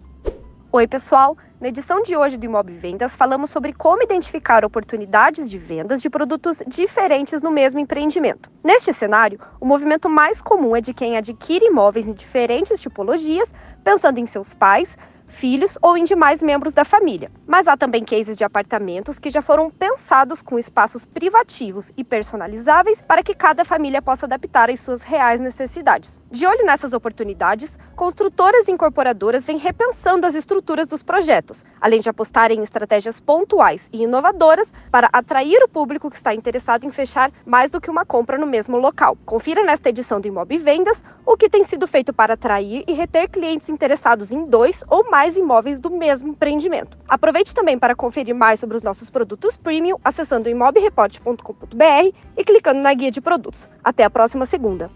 Oi, 0.70 0.86
pessoal! 0.86 1.38
Na 1.58 1.68
edição 1.68 2.02
de 2.02 2.14
hoje 2.14 2.36
do 2.36 2.44
Imob 2.44 2.70
Vendas, 2.70 3.16
falamos 3.16 3.48
sobre 3.48 3.72
como 3.72 4.02
identificar 4.02 4.62
oportunidades 4.62 5.48
de 5.48 5.56
vendas 5.56 6.02
de 6.02 6.10
produtos 6.10 6.62
diferentes 6.66 7.40
no 7.40 7.50
mesmo 7.50 7.80
empreendimento. 7.80 8.50
Neste 8.62 8.92
cenário, 8.92 9.38
o 9.58 9.64
movimento 9.64 10.10
mais 10.10 10.42
comum 10.42 10.76
é 10.76 10.82
de 10.82 10.92
quem 10.92 11.16
adquire 11.16 11.64
imóveis 11.64 12.08
em 12.08 12.14
diferentes 12.14 12.78
tipologias, 12.78 13.54
pensando 13.82 14.18
em 14.18 14.26
seus 14.26 14.52
pais, 14.52 14.98
filhos 15.26 15.76
ou 15.82 15.96
em 15.96 16.04
demais 16.04 16.42
membros 16.42 16.72
da 16.72 16.84
família. 16.84 17.30
Mas 17.46 17.68
há 17.68 17.76
também 17.76 18.04
cases 18.04 18.36
de 18.36 18.44
apartamentos 18.44 19.18
que 19.18 19.30
já 19.30 19.42
foram 19.42 19.68
pensados 19.68 20.40
com 20.40 20.58
espaços 20.58 21.04
privativos 21.04 21.92
e 21.96 22.04
personalizáveis 22.04 23.00
para 23.00 23.22
que 23.22 23.34
cada 23.34 23.64
família 23.64 24.00
possa 24.00 24.26
adaptar 24.26 24.70
às 24.70 24.80
suas 24.80 25.02
reais 25.02 25.40
necessidades. 25.40 26.18
De 26.30 26.46
olho 26.46 26.64
nessas 26.64 26.92
oportunidades, 26.92 27.78
construtoras 27.94 28.68
e 28.68 28.72
incorporadoras 28.72 29.46
vêm 29.46 29.58
repensando 29.58 30.26
as 30.26 30.34
estruturas 30.34 30.86
dos 30.86 31.02
projetos, 31.02 31.64
além 31.80 32.00
de 32.00 32.08
apostar 32.08 32.50
em 32.50 32.62
estratégias 32.62 33.20
pontuais 33.20 33.88
e 33.92 34.04
inovadoras 34.04 34.72
para 34.90 35.08
atrair 35.12 35.62
o 35.62 35.68
público 35.68 36.08
que 36.08 36.16
está 36.16 36.32
interessado 36.34 36.84
em 36.84 36.90
fechar 36.90 37.30
mais 37.44 37.70
do 37.70 37.80
que 37.80 37.90
uma 37.90 38.04
compra 38.04 38.38
no 38.38 38.46
mesmo 38.46 38.76
local. 38.76 39.16
Confira 39.24 39.64
nesta 39.64 39.88
edição 39.88 40.20
do 40.20 40.28
Imob 40.28 40.56
Vendas 40.58 41.02
o 41.24 41.36
que 41.36 41.48
tem 41.48 41.64
sido 41.64 41.86
feito 41.86 42.12
para 42.12 42.34
atrair 42.34 42.84
e 42.86 42.92
reter 42.92 43.28
clientes 43.28 43.68
interessados 43.68 44.32
em 44.32 44.46
dois 44.46 44.84
ou 44.88 45.10
mais 45.10 45.15
mais 45.16 45.38
imóveis 45.38 45.80
do 45.80 45.88
mesmo 45.88 46.28
empreendimento. 46.28 46.98
Aproveite 47.08 47.54
também 47.54 47.78
para 47.78 47.94
conferir 47.94 48.34
mais 48.34 48.60
sobre 48.60 48.76
os 48.76 48.82
nossos 48.82 49.08
produtos 49.08 49.56
premium 49.56 49.96
acessando 50.04 50.46
imobreport.com.br 50.46 52.16
e 52.36 52.44
clicando 52.44 52.82
na 52.82 52.92
guia 52.92 53.10
de 53.10 53.22
produtos. 53.22 53.66
Até 53.82 54.04
a 54.04 54.10
próxima 54.10 54.44
segunda. 54.44 54.90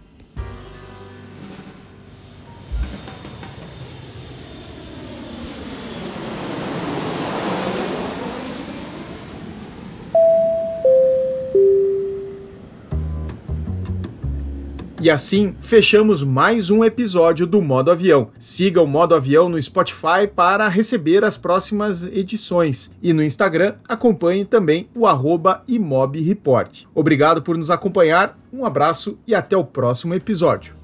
E 15.03 15.09
assim 15.09 15.55
fechamos 15.59 16.21
mais 16.21 16.69
um 16.69 16.85
episódio 16.85 17.47
do 17.47 17.59
Modo 17.59 17.89
Avião. 17.89 18.29
Siga 18.37 18.79
o 18.83 18.85
Modo 18.85 19.15
Avião 19.15 19.49
no 19.49 19.59
Spotify 19.59 20.27
para 20.35 20.67
receber 20.67 21.23
as 21.23 21.35
próximas 21.35 22.03
edições. 22.03 22.93
E 23.01 23.11
no 23.11 23.23
Instagram 23.23 23.77
acompanhe 23.89 24.45
também 24.45 24.87
o 24.95 25.07
arroba 25.07 25.63
imobreport. 25.67 26.83
Obrigado 26.93 27.41
por 27.41 27.57
nos 27.57 27.71
acompanhar, 27.71 28.37
um 28.53 28.63
abraço 28.63 29.17
e 29.25 29.33
até 29.33 29.57
o 29.57 29.65
próximo 29.65 30.13
episódio. 30.13 30.75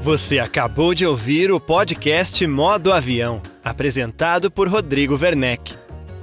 Você 0.00 0.38
acabou 0.38 0.94
de 0.94 1.04
ouvir 1.04 1.52
o 1.52 1.60
podcast 1.60 2.46
Modo 2.46 2.90
Avião, 2.90 3.42
apresentado 3.62 4.50
por 4.50 4.66
Rodrigo 4.66 5.18
Werneck. 5.20 5.85